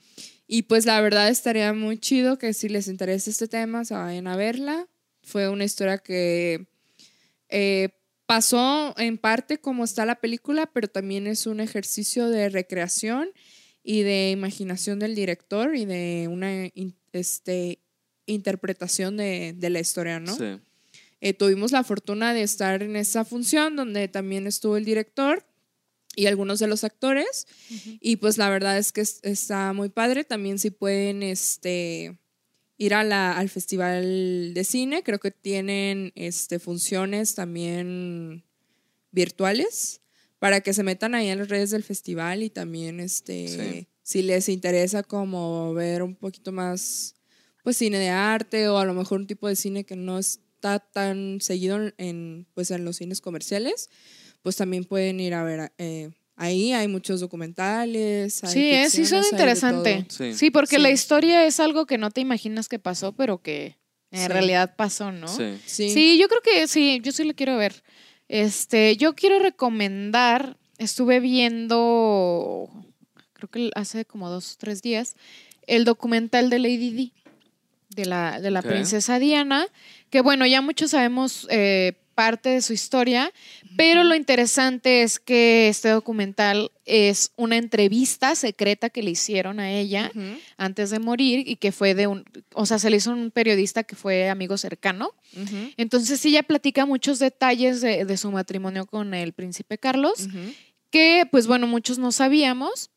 Y 0.46 0.62
pues 0.64 0.84
la 0.84 1.00
verdad 1.00 1.30
estaría 1.30 1.72
muy 1.72 1.96
chido 1.98 2.36
que 2.38 2.52
si 2.52 2.68
les 2.68 2.88
interesa 2.88 3.30
este 3.30 3.48
tema, 3.48 3.86
se 3.86 3.94
vayan 3.94 4.26
a 4.26 4.36
verla. 4.36 4.86
Fue 5.22 5.48
una 5.48 5.64
historia 5.64 5.96
que 5.96 6.66
eh, 7.48 7.88
pasó 8.26 8.94
en 8.98 9.18
parte 9.18 9.58
como 9.58 9.84
está 9.84 10.04
la 10.04 10.16
película, 10.20 10.66
pero 10.66 10.88
también 10.88 11.26
es 11.26 11.46
un 11.46 11.60
ejercicio 11.60 12.28
de 12.28 12.48
recreación 12.48 13.30
y 13.82 14.02
de 14.02 14.30
imaginación 14.32 14.98
del 14.98 15.14
director 15.14 15.76
y 15.76 15.84
de 15.84 16.28
una 16.30 16.66
in- 16.74 16.96
este, 17.12 17.78
interpretación 18.26 19.16
de, 19.16 19.54
de 19.56 19.70
la 19.70 19.80
historia, 19.80 20.18
¿no? 20.20 20.36
Sí. 20.36 20.58
Eh, 21.20 21.32
tuvimos 21.32 21.72
la 21.72 21.82
fortuna 21.84 22.34
de 22.34 22.42
estar 22.42 22.82
en 22.82 22.96
esa 22.96 23.24
función 23.24 23.74
donde 23.76 24.08
también 24.08 24.46
estuvo 24.46 24.76
el 24.76 24.84
director 24.84 25.46
y 26.14 26.26
algunos 26.26 26.58
de 26.58 26.66
los 26.66 26.82
actores. 26.84 27.46
Y 28.00 28.16
pues 28.16 28.38
la 28.38 28.50
verdad 28.50 28.76
es 28.78 28.92
que 28.92 29.00
es- 29.02 29.20
está 29.22 29.72
muy 29.72 29.88
padre. 29.88 30.24
También 30.24 30.58
si 30.58 30.70
pueden 30.70 31.22
este, 31.22 32.18
ir 32.78 32.94
a 32.94 33.04
la, 33.04 33.32
al 33.36 33.48
Festival 33.48 34.52
de 34.54 34.64
Cine, 34.64 35.02
creo 35.02 35.18
que 35.18 35.30
tienen 35.30 36.12
este, 36.14 36.58
funciones 36.58 37.34
también 37.34 38.44
virtuales 39.12 40.00
para 40.38 40.60
que 40.60 40.74
se 40.74 40.82
metan 40.82 41.14
ahí 41.14 41.28
en 41.28 41.38
las 41.38 41.48
redes 41.48 41.70
del 41.70 41.82
festival 41.82 42.42
y 42.42 42.50
también 42.50 43.00
este, 43.00 43.48
Sí. 43.48 43.88
si 44.02 44.22
les 44.22 44.48
interesa 44.48 45.02
como 45.02 45.72
ver 45.74 46.02
un 46.02 46.14
poquito 46.14 46.52
más 46.52 47.14
pues 47.64 47.78
cine 47.78 47.98
de 47.98 48.10
arte 48.10 48.68
o 48.68 48.78
a 48.78 48.84
lo 48.84 48.94
mejor 48.94 49.18
un 49.20 49.26
tipo 49.26 49.48
de 49.48 49.56
cine 49.56 49.84
que 49.84 49.96
no 49.96 50.18
está 50.18 50.78
tan 50.78 51.40
seguido 51.40 51.78
en 51.96 52.46
pues 52.54 52.70
en 52.70 52.84
los 52.84 52.96
cines 52.96 53.20
comerciales 53.20 53.88
pues 54.42 54.56
también 54.56 54.84
pueden 54.84 55.18
ir 55.18 55.34
a 55.34 55.42
ver 55.42 55.72
eh, 55.78 56.10
ahí 56.36 56.72
hay 56.72 56.86
muchos 56.88 57.20
documentales 57.20 58.44
hay 58.44 58.52
Sí, 58.52 58.70
es, 58.70 58.92
sí 58.92 59.02
de 59.04 59.22
interesante. 59.30 60.06
Sí. 60.08 60.34
Sí, 60.34 60.50
porque 60.50 60.76
Sí. 60.76 60.82
la 60.82 60.90
historia 60.90 61.44
es 61.46 61.58
algo 61.60 61.86
que 61.86 61.98
no 61.98 62.10
te 62.10 62.20
imaginas 62.20 62.68
que 62.68 62.78
pasó, 62.78 63.12
pero 63.12 63.38
que 63.42 63.76
en 64.10 64.20
Sí. 64.22 64.28
realidad 64.28 64.76
pasó, 64.76 65.10
¿no? 65.12 65.28
Sí. 65.28 65.58
sí, 65.66 65.90
Sí, 65.90 66.18
yo 66.18 66.28
creo 66.28 66.42
que 66.42 66.68
sí, 66.68 67.00
yo 67.02 67.10
sí 67.12 67.24
lo 67.24 67.34
quiero 67.34 67.56
ver. 67.56 67.82
Este, 68.28 68.96
yo 68.96 69.14
quiero 69.14 69.38
recomendar, 69.38 70.56
estuve 70.78 71.20
viendo, 71.20 72.68
creo 73.32 73.48
que 73.50 73.70
hace 73.74 74.04
como 74.04 74.28
dos 74.30 74.54
o 74.54 74.56
tres 74.58 74.82
días, 74.82 75.16
el 75.66 75.84
documental 75.84 76.50
de 76.50 76.58
Lady 76.58 76.90
Di, 76.90 77.12
de 77.90 78.04
la, 78.04 78.40
de 78.40 78.50
la 78.50 78.62
princesa 78.62 79.18
Diana, 79.18 79.66
que 80.10 80.20
bueno, 80.20 80.44
ya 80.46 80.60
muchos 80.60 80.90
sabemos 80.90 81.46
eh, 81.50 81.94
parte 82.16 82.48
de 82.48 82.62
su 82.62 82.72
historia, 82.72 83.30
pero 83.76 84.02
lo 84.02 84.14
interesante 84.14 85.02
es 85.02 85.20
que 85.20 85.68
este 85.68 85.90
documental 85.90 86.72
es 86.86 87.30
una 87.36 87.58
entrevista 87.58 88.34
secreta 88.34 88.88
que 88.88 89.02
le 89.02 89.10
hicieron 89.10 89.60
a 89.60 89.70
ella 89.70 90.10
antes 90.56 90.88
de 90.88 90.98
morir 90.98 91.46
y 91.46 91.56
que 91.56 91.72
fue 91.72 91.94
de 91.94 92.06
un, 92.06 92.24
o 92.54 92.64
sea, 92.64 92.78
se 92.78 92.88
le 92.88 92.96
hizo 92.96 93.12
un 93.12 93.30
periodista 93.30 93.84
que 93.84 93.96
fue 93.96 94.30
amigo 94.30 94.56
cercano. 94.56 95.10
Entonces 95.76 96.24
ella 96.24 96.42
platica 96.42 96.86
muchos 96.86 97.18
detalles 97.18 97.82
de, 97.82 98.06
de 98.06 98.16
su 98.16 98.32
matrimonio 98.32 98.86
con 98.86 99.12
el 99.12 99.34
príncipe 99.34 99.76
Carlos, 99.76 100.26
que 100.90 101.28
pues 101.30 101.46
bueno, 101.46 101.66
muchos 101.66 101.98
no 101.98 102.12
sabíamos. 102.12 102.90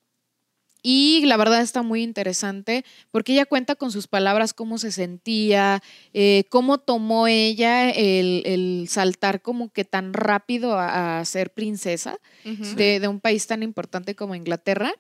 Y 0.91 1.23
la 1.25 1.37
verdad 1.37 1.61
está 1.61 1.83
muy 1.83 2.01
interesante 2.01 2.83
porque 3.11 3.33
ella 3.33 3.45
cuenta 3.45 3.75
con 3.75 3.91
sus 3.91 4.07
palabras 4.07 4.55
cómo 4.55 4.79
se 4.79 4.91
sentía, 4.91 5.83
eh, 6.15 6.45
cómo 6.49 6.79
tomó 6.79 7.27
ella 7.27 7.91
el, 7.91 8.41
el 8.43 8.87
saltar 8.89 9.43
como 9.43 9.71
que 9.71 9.85
tan 9.85 10.13
rápido 10.13 10.79
a, 10.79 11.19
a 11.19 11.25
ser 11.25 11.53
princesa 11.53 12.17
de, 12.43 12.99
de 12.99 13.07
un 13.07 13.19
país 13.19 13.45
tan 13.45 13.61
importante 13.61 14.15
como 14.15 14.33
Inglaterra. 14.33 14.91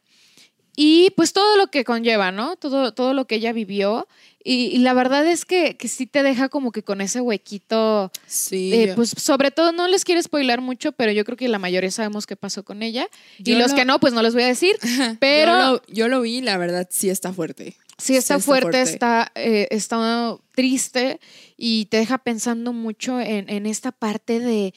Y 0.75 1.09
pues 1.17 1.33
todo 1.33 1.57
lo 1.57 1.71
que 1.71 1.83
conlleva, 1.83 2.31
¿no? 2.31 2.55
Todo, 2.55 2.93
todo 2.93 3.15
lo 3.15 3.25
que 3.25 3.35
ella 3.35 3.51
vivió. 3.51 4.07
Y, 4.43 4.67
y 4.67 4.77
la 4.79 4.93
verdad 4.93 5.27
es 5.27 5.43
que, 5.45 5.75
que 5.75 5.87
sí 5.89 6.05
te 6.07 6.23
deja 6.23 6.47
como 6.47 6.71
que 6.71 6.81
con 6.83 7.01
ese 7.01 7.19
huequito. 7.19 8.09
Sí. 8.25 8.71
eh, 8.73 8.93
pues 8.95 9.09
sobre 9.17 9.51
todo, 9.51 9.71
no 9.73 9.87
les 9.89 10.05
quiero 10.05 10.21
spoilar 10.23 10.61
mucho, 10.61 10.93
pero 10.93 11.11
yo 11.11 11.25
creo 11.25 11.35
que 11.37 11.47
la 11.49 11.59
mayoría 11.59 11.91
sabemos 11.91 12.25
qué 12.25 12.35
pasó 12.37 12.63
con 12.63 12.81
ella. 12.81 13.07
y 13.37 13.55
los 13.55 13.71
lo- 13.71 13.77
que 13.77 13.85
no, 13.85 13.99
pues 13.99 14.13
no 14.13 14.21
les 14.21 14.33
voy 14.33 14.43
a 14.43 14.47
decir. 14.47 14.77
Pero 15.19 15.51
yo 15.51 15.57
lo, 15.73 15.81
yo 15.87 16.07
lo 16.07 16.21
vi 16.21 16.41
la 16.41 16.57
verdad 16.57 16.87
sí 16.89 17.09
está 17.09 17.33
fuerte. 17.33 17.75
Sí, 17.97 18.15
está, 18.15 18.35
está 18.35 18.39
fuerte, 18.45 18.71
fuerte. 18.71 18.81
Está, 18.91 19.31
eh, 19.35 19.67
está 19.71 20.37
triste 20.55 21.19
y 21.57 21.85
te 21.87 21.97
deja 21.97 22.17
pensando 22.19 22.71
mucho 22.71 23.19
en, 23.19 23.49
en 23.49 23.65
esta 23.65 23.91
parte 23.91 24.39
de, 24.39 24.73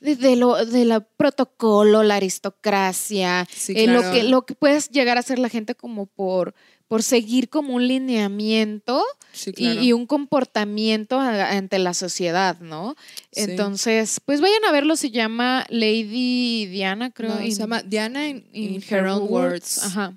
de, 0.00 0.16
de 0.16 0.36
lo 0.36 0.64
de 0.64 0.86
la 0.86 1.00
protocolo, 1.00 2.02
la 2.02 2.16
aristocracia, 2.16 3.46
Sí, 3.54 3.74
eh, 3.76 3.86
lo 3.86 4.00
que 4.10 4.22
lo 4.22 4.46
que 4.46 4.54
puedes 4.54 4.88
llegar 4.90 5.18
a 5.18 5.20
hacer 5.20 5.38
la 5.38 5.48
gente 5.50 5.74
como 5.74 6.06
por 6.06 6.54
por 6.94 7.02
seguir 7.02 7.48
como 7.48 7.74
un 7.74 7.88
lineamiento 7.88 9.02
Sí, 9.32 9.50
y- 9.50 9.52
claro. 9.54 9.82
y, 9.82 9.92
un 9.92 10.06
comportamiento 10.06 11.18
a- 11.18 11.50
ante 11.50 11.80
la 11.80 11.92
sociedad, 11.92 12.60
¿no? 12.60 12.94
Sí. 13.32 13.40
Entonces, 13.40 14.20
pues 14.24 14.40
vayan 14.40 14.64
a 14.64 14.70
verlo, 14.70 14.94
se 14.94 15.10
llama 15.10 15.66
Lady 15.70 16.66
Diana, 16.66 17.10
creo. 17.10 17.34
No, 17.34 17.42
in- 17.42 17.50
se 17.52 17.58
llama 17.62 17.82
Diana 17.82 18.28
in, 18.28 18.46
in 18.52 18.74
in 18.74 18.82
her 18.88 19.06
own 19.06 19.26
words. 19.28 19.82
Ajá. 19.82 20.16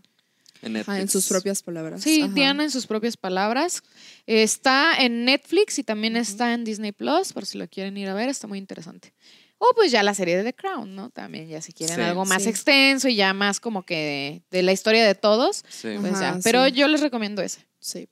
En, 0.62 0.78
Ajá, 0.78 1.00
en 1.00 1.10
sus 1.10 1.28
propias 1.28 1.64
palabras. 1.64 2.04
Sí, 2.04 2.22
Ajá. 2.22 2.32
Diana 2.36 2.64
en 2.64 2.70
sus 2.70 2.86
propias 2.86 3.18
palabras. 3.18 3.82
Está 4.28 4.94
en 5.00 5.26
Netflix 5.26 5.80
y 5.80 5.84
también 5.84 6.16
está 6.16 6.54
en 6.54 6.64
Disney 6.64 6.92
Plus, 6.92 7.34
por 7.34 7.48
si 7.48 7.58
lo 7.58 7.68
quieren 7.68 7.98
ir 7.98 8.08
a 8.08 8.14
ver, 8.14 8.30
está 8.30 8.46
muy 8.46 8.60
interesante. 8.60 9.14
O 9.60 9.72
pues 9.76 9.92
ya 9.92 10.04
la 10.04 10.14
serie 10.14 10.38
de 10.38 10.44
The 10.44 10.54
Crown, 10.54 10.96
¿no? 10.96 11.10
También 11.10 11.48
ya 11.50 11.62
si 11.62 11.74
quieren 11.74 11.96
Sí. 11.96 12.02
algo 12.02 12.26
más 12.26 12.44
Sí. 12.44 12.50
extenso 12.50 13.08
y 13.10 13.16
ya 13.16 13.34
más 13.34 13.60
como 13.60 13.84
que 13.84 13.96
de, 13.96 14.58
de 14.58 14.64
la 14.64 14.72
historia 14.72 15.06
de 15.06 15.16
todos, 15.16 15.64
Sí. 15.70 15.96
pues 16.00 16.14
Ajá, 16.14 16.36
ya. 16.36 16.40
Pero 16.44 16.66
sí. 16.66 16.72
yo 16.74 16.88
les 16.88 17.02
recomiendo 17.02 17.42
ese. 17.42 17.66
Sí. 17.80 18.08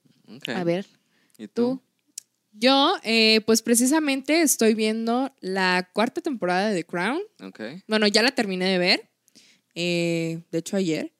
A 0.54 0.64
ver, 0.64 0.86
¿Y 1.38 1.46
tú. 1.46 1.52
tú? 1.76 1.82
Yo, 2.58 2.94
eh, 3.04 3.42
pues 3.46 3.60
precisamente 3.62 4.40
estoy 4.42 4.74
viendo 4.74 5.30
la 5.40 5.88
cuarta 5.92 6.20
temporada 6.22 6.70
de 6.70 6.74
The 6.82 6.86
Crown. 6.86 7.20
Ok. 7.42 7.60
Bueno, 7.86 8.06
ya 8.08 8.22
la 8.22 8.30
terminé 8.32 8.64
de 8.66 8.78
ver. 8.78 9.10
eh, 9.78 10.40
de 10.50 10.58
hecho, 10.58 10.76
ayer. 10.78 11.12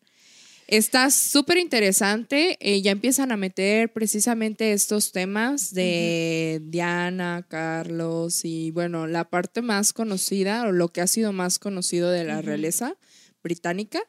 Está 0.66 1.10
súper 1.10 1.58
interesante. 1.58 2.56
eh, 2.60 2.82
ya 2.82 2.90
empiezan 2.90 3.30
a 3.30 3.36
meter 3.36 3.92
precisamente 3.92 4.72
estos 4.72 5.12
temas 5.12 5.72
de 5.72 6.60
Diana, 6.64 7.46
Carlos 7.48 8.44
y, 8.44 8.72
bueno, 8.72 9.06
la 9.06 9.28
parte 9.30 9.62
más 9.62 9.92
conocida 9.92 10.64
o 10.64 10.72
lo 10.72 10.88
que 10.88 11.00
ha 11.00 11.06
sido 11.06 11.32
más 11.32 11.58
conocido 11.60 12.10
de 12.10 12.24
la 12.24 12.42
realeza 12.42 12.96
británica. 13.44 14.00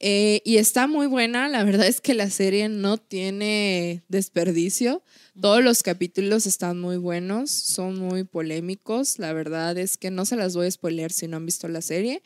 Eh, 0.00 0.42
y 0.44 0.56
está 0.56 0.88
muy 0.88 1.06
buena. 1.06 1.48
La 1.48 1.62
verdad 1.62 1.86
es 1.86 2.00
que 2.00 2.14
la 2.14 2.28
serie 2.28 2.68
no 2.68 2.98
tiene 2.98 4.02
desperdicio. 4.08 5.04
Todos 5.40 5.62
los 5.62 5.82
capítulos 5.84 6.46
están 6.46 6.80
muy 6.80 6.96
buenos, 6.96 7.50
son 7.50 7.98
muy 8.00 8.24
polémicos. 8.24 9.20
La 9.20 9.32
verdad 9.32 9.78
es 9.78 9.96
que 9.96 10.10
no 10.10 10.24
se 10.24 10.36
las 10.36 10.56
voy 10.56 10.66
a 10.66 10.70
spoilear 10.70 11.12
si 11.12 11.28
no 11.28 11.36
han 11.36 11.46
visto 11.46 11.68
la 11.68 11.80
serie. 11.80 12.22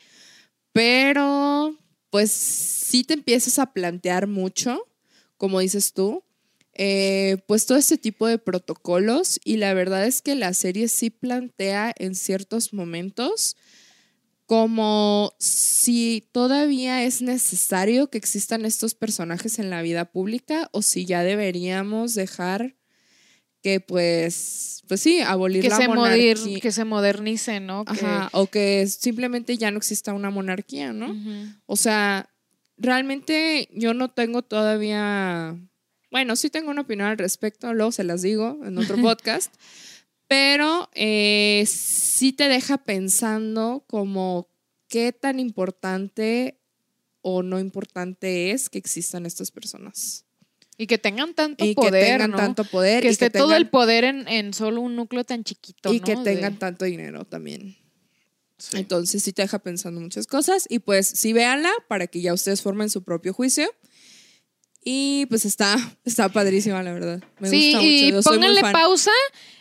Pero, 0.73 1.77
pues 2.09 2.31
sí 2.31 3.03
te 3.03 3.13
empiezas 3.13 3.59
a 3.59 3.73
plantear 3.73 4.27
mucho, 4.27 4.87
como 5.37 5.59
dices 5.59 5.93
tú, 5.93 6.23
eh, 6.73 7.37
pues 7.47 7.65
todo 7.65 7.77
este 7.77 7.97
tipo 7.97 8.27
de 8.27 8.37
protocolos. 8.37 9.39
Y 9.43 9.57
la 9.57 9.73
verdad 9.73 10.05
es 10.05 10.21
que 10.21 10.35
la 10.35 10.53
serie 10.53 10.87
sí 10.87 11.09
plantea 11.09 11.93
en 11.97 12.15
ciertos 12.15 12.73
momentos 12.73 13.55
como 14.49 15.35
si 15.37 16.27
todavía 16.31 17.03
es 17.03 17.21
necesario 17.21 18.09
que 18.09 18.17
existan 18.17 18.65
estos 18.65 18.95
personajes 18.95 19.59
en 19.59 19.69
la 19.69 19.83
vida 19.83 20.05
pública 20.05 20.69
o 20.71 20.81
si 20.81 21.05
ya 21.05 21.21
deberíamos 21.21 22.15
dejar 22.15 22.75
que 23.61 23.79
pues 23.79 24.83
pues 24.87 25.01
sí 25.01 25.21
abolir 25.21 25.61
Que 25.61 25.69
la 25.69 25.77
se, 25.77 25.87
monarquía. 25.87 26.59
que 26.61 26.71
se 26.71 26.83
modernice, 26.85 27.59
¿no? 27.59 27.85
Que- 27.85 28.05
o 28.31 28.47
que 28.47 28.87
simplemente 28.87 29.57
ya 29.57 29.69
no 29.71 29.77
exista 29.77 30.13
una 30.13 30.29
monarquía 30.29 30.93
no 30.93 31.13
o 31.65 31.75
sea 31.75 32.29
realmente 32.77 33.69
yo 33.73 33.93
no 33.93 34.09
tengo 34.09 34.41
todavía 34.41 35.57
bueno 36.11 36.35
sí 36.35 36.49
tengo 36.49 36.71
una 36.71 36.81
opinión 36.81 37.07
al 37.09 37.17
respecto 37.17 37.73
luego 37.73 37.91
se 37.91 38.03
las 38.03 38.21
digo 38.21 38.57
en 38.65 38.77
otro 38.77 38.95
podcast 39.01 39.53
pero 40.27 40.89
eh, 40.93 41.65
sí 41.67 42.33
te 42.33 42.47
deja 42.47 42.77
pensando 42.77 43.83
como 43.87 44.47
qué 44.87 45.11
tan 45.11 45.39
importante 45.39 46.59
o 47.21 47.43
no 47.43 47.59
importante 47.59 48.51
es 48.51 48.69
que 48.69 48.77
existan 48.77 49.25
estas 49.25 49.51
personas 49.51 50.25
Y 50.79 50.87
que 50.87 50.97
tengan 50.97 51.33
tanto 51.35 51.63
y 51.63 51.75
poder, 51.75 51.91
que 51.91 51.99
tengan 52.13 52.31
¿no? 52.31 52.37
tanto 52.37 52.63
poder 52.63 53.01
que 53.03 53.09
y 53.09 53.11
esté 53.11 53.29
que 53.29 53.37
todo 53.37 53.53
el 53.53 53.67
poder 53.69 54.05
en, 54.05 54.27
en 54.27 54.53
solo 54.55 54.79
un 54.81 54.95
núcleo 54.95 55.23
tan 55.25 55.43
chiquito, 55.43 55.93
y 55.93 55.99
¿no? 55.99 56.05
que 56.05 56.15
De- 56.15 56.23
tengan 56.23 56.57
tanto 56.57 56.85
dinero 56.85 57.25
también 57.25 57.75
Sí. 58.57 58.75
entonces 58.77 59.23
sí 59.23 59.31
te 59.31 59.41
deja 59.41 59.59
pensando 59.59 60.01
muchas 60.01 60.27
cosas 60.27 60.65
y 60.67 60.79
pues 60.79 61.07
sí 61.07 61.31
véanla 61.31 61.71
para 61.87 62.07
que 62.07 62.19
ya 62.19 62.33
ustedes 62.33 62.61
formen 62.61 62.89
su 62.89 63.03
propio 63.03 63.31
juicio 63.33 63.69
y 64.83 65.25
pues 65.27 65.45
está 65.45 65.75
está 66.05 66.29
padrísima 66.29 66.81
la 66.83 66.93
verdad 66.93 67.21
me 67.39 67.49
sí, 67.49 67.73
gusta 67.73 67.85
y 67.85 67.91
mucho 67.91 68.07
yo 68.09 68.13
muy 68.15 68.23
pónganle 68.23 68.61
pausa 68.73 69.11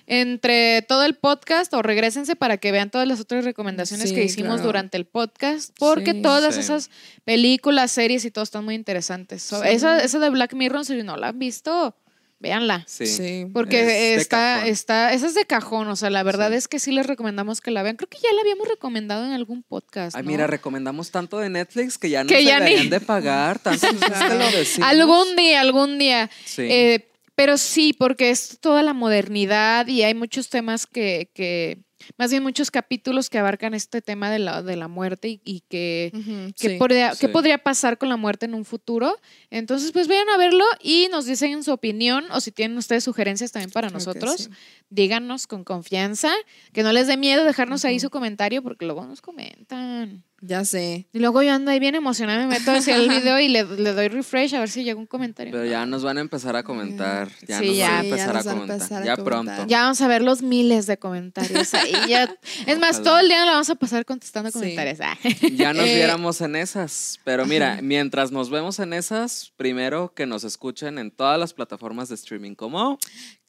entre 0.07 0.83
todo 0.83 1.05
el 1.05 1.15
podcast 1.15 1.75
o 1.75 1.83
regresense 1.83 2.35
para 2.37 2.57
que 2.57 2.73
vean 2.73 2.91
todas 2.91 3.07
las 3.07 3.21
otras 3.21 3.45
recomendaciones 3.45 4.09
Sí, 4.09 4.15
que 4.15 4.25
hicimos 4.25 4.55
claro. 4.55 4.67
durante 4.67 4.97
el 4.97 5.05
podcast, 5.05 5.71
porque 5.79 6.13
Sí. 6.13 6.23
todas 6.23 6.55
Sí. 6.55 6.61
esas 6.63 6.91
películas, 7.25 7.91
series 7.91 8.25
y 8.25 8.31
todo 8.31 8.43
están 8.43 8.65
muy 8.65 8.75
interesantes. 8.75 9.43
So, 9.43 9.61
Sí. 9.63 9.69
esa, 9.71 10.03
esa 10.03 10.19
de 10.19 10.31
Black 10.31 10.55
Mirror, 10.55 10.87
si 10.87 11.03
no 11.03 11.17
la 11.19 11.29
han 11.29 11.39
visto, 11.39 11.95
véanla. 12.41 12.85
Sí. 12.87 13.07
sí 13.07 13.47
Porque 13.53 14.15
Es 14.15 14.21
está, 14.23 14.67
está, 14.67 15.13
esa 15.13 15.27
es 15.27 15.35
de 15.35 15.45
cajón, 15.45 15.89
o 15.89 15.97
sea, 15.97 16.11
la 16.11 16.23
verdad 16.23 16.51
Sí. 16.51 16.57
es 16.57 16.69
que 16.69 16.79
sí 16.79 16.93
les 16.93 17.07
recomendamos 17.07 17.61
que 17.61 17.71
la 17.71 17.83
vean. 17.83 17.97
Creo 17.97 18.09
que 18.09 18.19
ya 18.23 18.33
la 18.35 18.41
habíamos 18.43 18.69
recomendado 18.69 19.25
en 19.27 19.33
algún 19.33 19.63
podcast. 19.63 20.17
Ay, 20.17 20.23
¿no? 20.23 20.31
mira, 20.31 20.47
recomendamos 20.47 21.11
tanto 21.11 21.39
de 21.39 21.51
Netflix 21.51 21.99
que 21.99 22.11
ya 22.11 22.23
no 22.25 22.29
Que 22.29 22.45
ya 22.45 22.59
deberían 22.61 22.85
ni- 22.85 22.91
de 22.91 23.01
pagar. 23.01 23.59
Tanto 23.59 23.87
es 23.87 23.93
que 23.97 24.35
lo 24.35 24.51
decimos. 24.57 24.89
Algún 24.89 25.37
día, 25.37 25.61
algún 25.61 25.99
día. 25.99 26.31
Sí. 26.45 26.63
Eh, 26.63 27.05
pero 27.35 27.57
sí, 27.57 27.93
porque 27.93 28.31
es 28.31 28.59
toda 28.61 28.83
la 28.83 28.95
modernidad 28.95 29.87
y 29.87 30.03
hay 30.03 30.15
muchos 30.15 30.49
temas 30.49 30.87
que, 30.87 31.31
que 31.35 31.79
más 32.17 32.31
bien 32.31 32.43
muchos 32.43 32.71
capítulos 32.71 33.31
que 33.31 33.39
abarcan 33.39 33.75
este 33.75 34.03
tema 34.03 34.31
de 34.31 34.39
la, 34.39 34.63
de 34.63 34.77
la 34.77 34.89
muerte 34.89 35.29
y, 35.29 35.41
y 35.45 35.61
que, 35.69 36.13
qué 36.57 36.71
sí. 36.71 36.77
podría, 36.79 37.13
podría 37.33 37.59
pasar 37.59 37.99
con 37.99 38.09
la 38.09 38.17
muerte 38.17 38.47
en 38.47 38.55
un 38.55 38.65
futuro. 38.65 39.17
Entonces, 39.51 39.93
pues 39.93 40.09
vayan 40.09 40.29
a 40.31 40.37
verlo 40.37 40.65
y 40.83 41.09
nos 41.11 41.27
dicen 41.27 41.63
su 41.63 41.73
opinión 41.73 42.25
o 42.31 42.41
si 42.41 42.53
tienen 42.53 42.77
ustedes 42.79 43.05
sugerencias 43.05 43.53
también 43.53 43.71
para 43.71 43.89
Creo 43.89 43.99
que 43.99 44.05
nosotros. 44.07 44.37
sí. 44.45 44.51
Díganos 44.91 45.47
con 45.47 45.65
confianza, 45.65 46.33
que 46.73 46.83
no 46.83 46.93
les 46.93 47.07
dé 47.07 47.17
miedo 47.17 47.45
dejarnos 47.45 47.85
ahí 47.85 48.01
su 48.01 48.11
comentario 48.11 48.63
porque 48.63 48.87
luego 48.87 49.05
nos 49.07 49.21
comentan. 49.21 50.25
Ya 50.41 50.65
sé 50.65 51.09
Y 51.13 51.19
luego 51.19 51.43
yo 51.43 51.53
ando 51.53 51.71
ahí 51.71 51.81
bien 51.81 51.95
emocionada, 51.95 52.47
me 52.47 52.59
meto 52.59 52.71
hacia 52.71 52.97
el 52.97 53.09
video 53.09 53.39
y 53.41 53.49
le, 53.49 53.65
le 53.65 53.93
doy 53.93 54.09
refresh 54.09 54.55
a 54.55 54.61
ver 54.61 54.69
si 54.71 54.85
llega 54.85 54.99
un 54.99 55.07
comentario. 55.07 55.53
Pero 55.53 55.65
ya 55.65 55.85
nos 55.87 56.03
van 56.05 56.19
a 56.19 56.21
empezar 56.21 56.55
a 56.57 56.63
comentar. 56.63 57.29
Ya 57.47 57.59
Sí, 57.59 57.67
nos 57.69 57.77
ya. 57.77 57.89
van 57.89 57.97
a 57.97 58.05
empezar 58.05 58.31
a 58.31 58.33
nos 58.35 58.45
comentar. 58.47 58.77
empezar 58.77 59.03
a 59.03 59.07
ya 59.07 59.17
comentar. 59.17 59.45
pronto. 59.57 59.67
Ya 59.71 59.83
vamos 59.83 60.01
a 60.01 60.09
ver 60.09 60.23
los 60.23 60.43
miles 60.43 60.87
de 60.87 60.99
comentarios 60.99 61.75
ahí. 61.75 61.93
Ya. 62.09 62.35
Es 62.67 62.79
más, 62.79 62.97
Ojalá. 62.97 63.05
todo 63.05 63.19
el 63.21 63.29
día 63.29 63.45
la 63.45 63.53
vamos 63.53 63.71
a 63.71 63.75
pasar 63.75 64.05
contestando 64.05 64.51
Sí. 64.51 64.59
comentarios. 64.59 64.99
Ah. 65.01 65.17
Ya 65.55 65.73
nos 65.73 65.87
Eh, 65.87 65.95
viéramos 65.97 66.41
en 66.41 66.57
esas. 66.57 67.19
Pero 67.25 67.45
mira, 67.47 67.81
mientras 67.83 68.31
nos 68.31 68.51
vemos 68.51 68.79
en 68.79 68.93
esas, 68.93 69.53
primero 69.57 70.13
que 70.15 70.27
nos 70.27 70.45
escuchen 70.45 70.99
en 70.99 71.11
todas 71.11 71.39
las 71.39 71.53
plataformas 71.53 72.09
de 72.09 72.15
streaming 72.15 72.55
como 72.55 72.99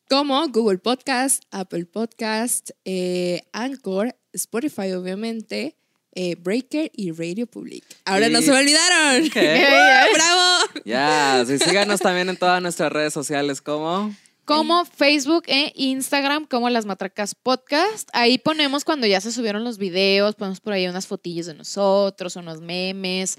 como 0.09 0.47
Google 0.47 0.79
Podcast, 0.79 1.43
Apple 1.51 1.85
Podcast, 1.85 2.71
eh, 2.83 3.43
Anchor, 3.53 4.15
Spotify, 4.33 4.93
obviamente, 4.93 5.77
eh, 6.15 6.35
Breaker 6.35 6.91
y 6.95 7.11
Radio 7.11 7.45
Public. 7.47 7.83
Ahora 8.05 8.27
Y- 8.27 8.31
no 8.31 8.41
se 8.41 8.51
me 8.51 8.57
olvidaron. 8.59 9.25
Ok. 9.27 9.35
¡Bravo! 10.13 10.81
Ya, 10.85 11.43
sí, 11.47 11.57
síganos 11.59 11.99
también 11.99 12.29
en 12.29 12.37
todas 12.37 12.61
nuestras 12.61 12.91
redes 12.91 13.13
sociales 13.13 13.61
como 13.61 14.13
Como 14.45 14.85
Facebook 14.85 15.43
e 15.47 15.71
Instagram, 15.75 16.45
como 16.47 16.69
Las 16.69 16.85
Matracas 16.85 17.35
Podcast. 17.35 18.09
Ahí 18.13 18.37
ponemos 18.39 18.83
cuando 18.83 19.05
ya 19.07 19.21
se 19.21 19.31
subieron 19.31 19.63
los 19.63 19.77
videos, 19.77 20.35
ponemos 20.35 20.59
por 20.59 20.73
ahí 20.73 20.87
unas 20.87 21.05
fotillos 21.07 21.45
de 21.45 21.53
nosotros, 21.53 22.35
unos 22.35 22.59
memes. 22.59 23.37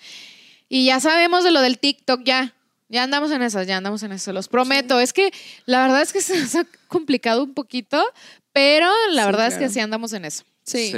Y 0.69 0.87
ya 0.87 1.01
sabemos 1.01 1.43
de 1.43 1.51
lo 1.51 1.61
del 1.63 1.79
TikTok, 1.81 2.23
ya. 2.25 2.55
Ya 2.89 3.03
andamos 3.05 3.31
en 3.33 3.43
eso, 3.43 3.63
ya 3.63 3.77
andamos 3.77 4.03
en 4.05 4.13
eso, 4.13 4.33
los 4.33 4.49
prometo. 4.49 4.99
Es 5.01 5.13
que 5.13 5.33
la 5.67 5.83
verdad 5.83 6.03
es 6.03 6.13
que 6.13 6.21
se 6.21 6.39
nos 6.41 6.55
ha 6.57 6.65
complicado 6.89 7.43
un 7.45 7.55
poquito, 7.55 8.05
pero 8.53 8.89
la 9.13 9.23
Sí, 9.23 9.27
verdad 9.27 9.47
es 9.49 9.55
que 9.59 9.69
sí 9.69 9.79
andamos 9.81 10.13
en 10.13 10.25
eso. 10.25 10.45
Sí. 10.65 10.93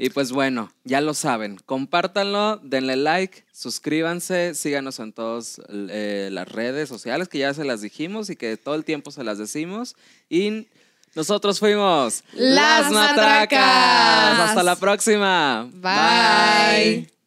Y 0.00 0.10
pues 0.10 0.30
bueno, 0.30 0.72
ya 0.84 1.00
lo 1.00 1.12
saben. 1.12 1.58
Compártanlo, 1.66 2.58
denle 2.62 2.94
like, 2.94 3.44
suscríbanse, 3.52 4.54
síganos 4.54 5.00
en 5.00 5.12
todas 5.12 5.60
eh, 5.68 6.28
las 6.30 6.48
redes 6.48 6.88
sociales 6.88 7.28
que 7.28 7.38
ya 7.38 7.52
se 7.52 7.64
las 7.64 7.80
dijimos 7.80 8.30
y 8.30 8.36
que 8.36 8.56
todo 8.56 8.76
el 8.76 8.84
tiempo 8.84 9.10
se 9.10 9.24
las 9.24 9.38
decimos. 9.38 9.96
Y 10.30 10.68
nosotros 11.16 11.58
fuimos 11.58 12.22
Las 12.32 12.92
Matracas. 12.92 14.40
Hasta 14.40 14.62
la 14.62 14.76
próxima. 14.76 15.68
Bye. 15.72 17.17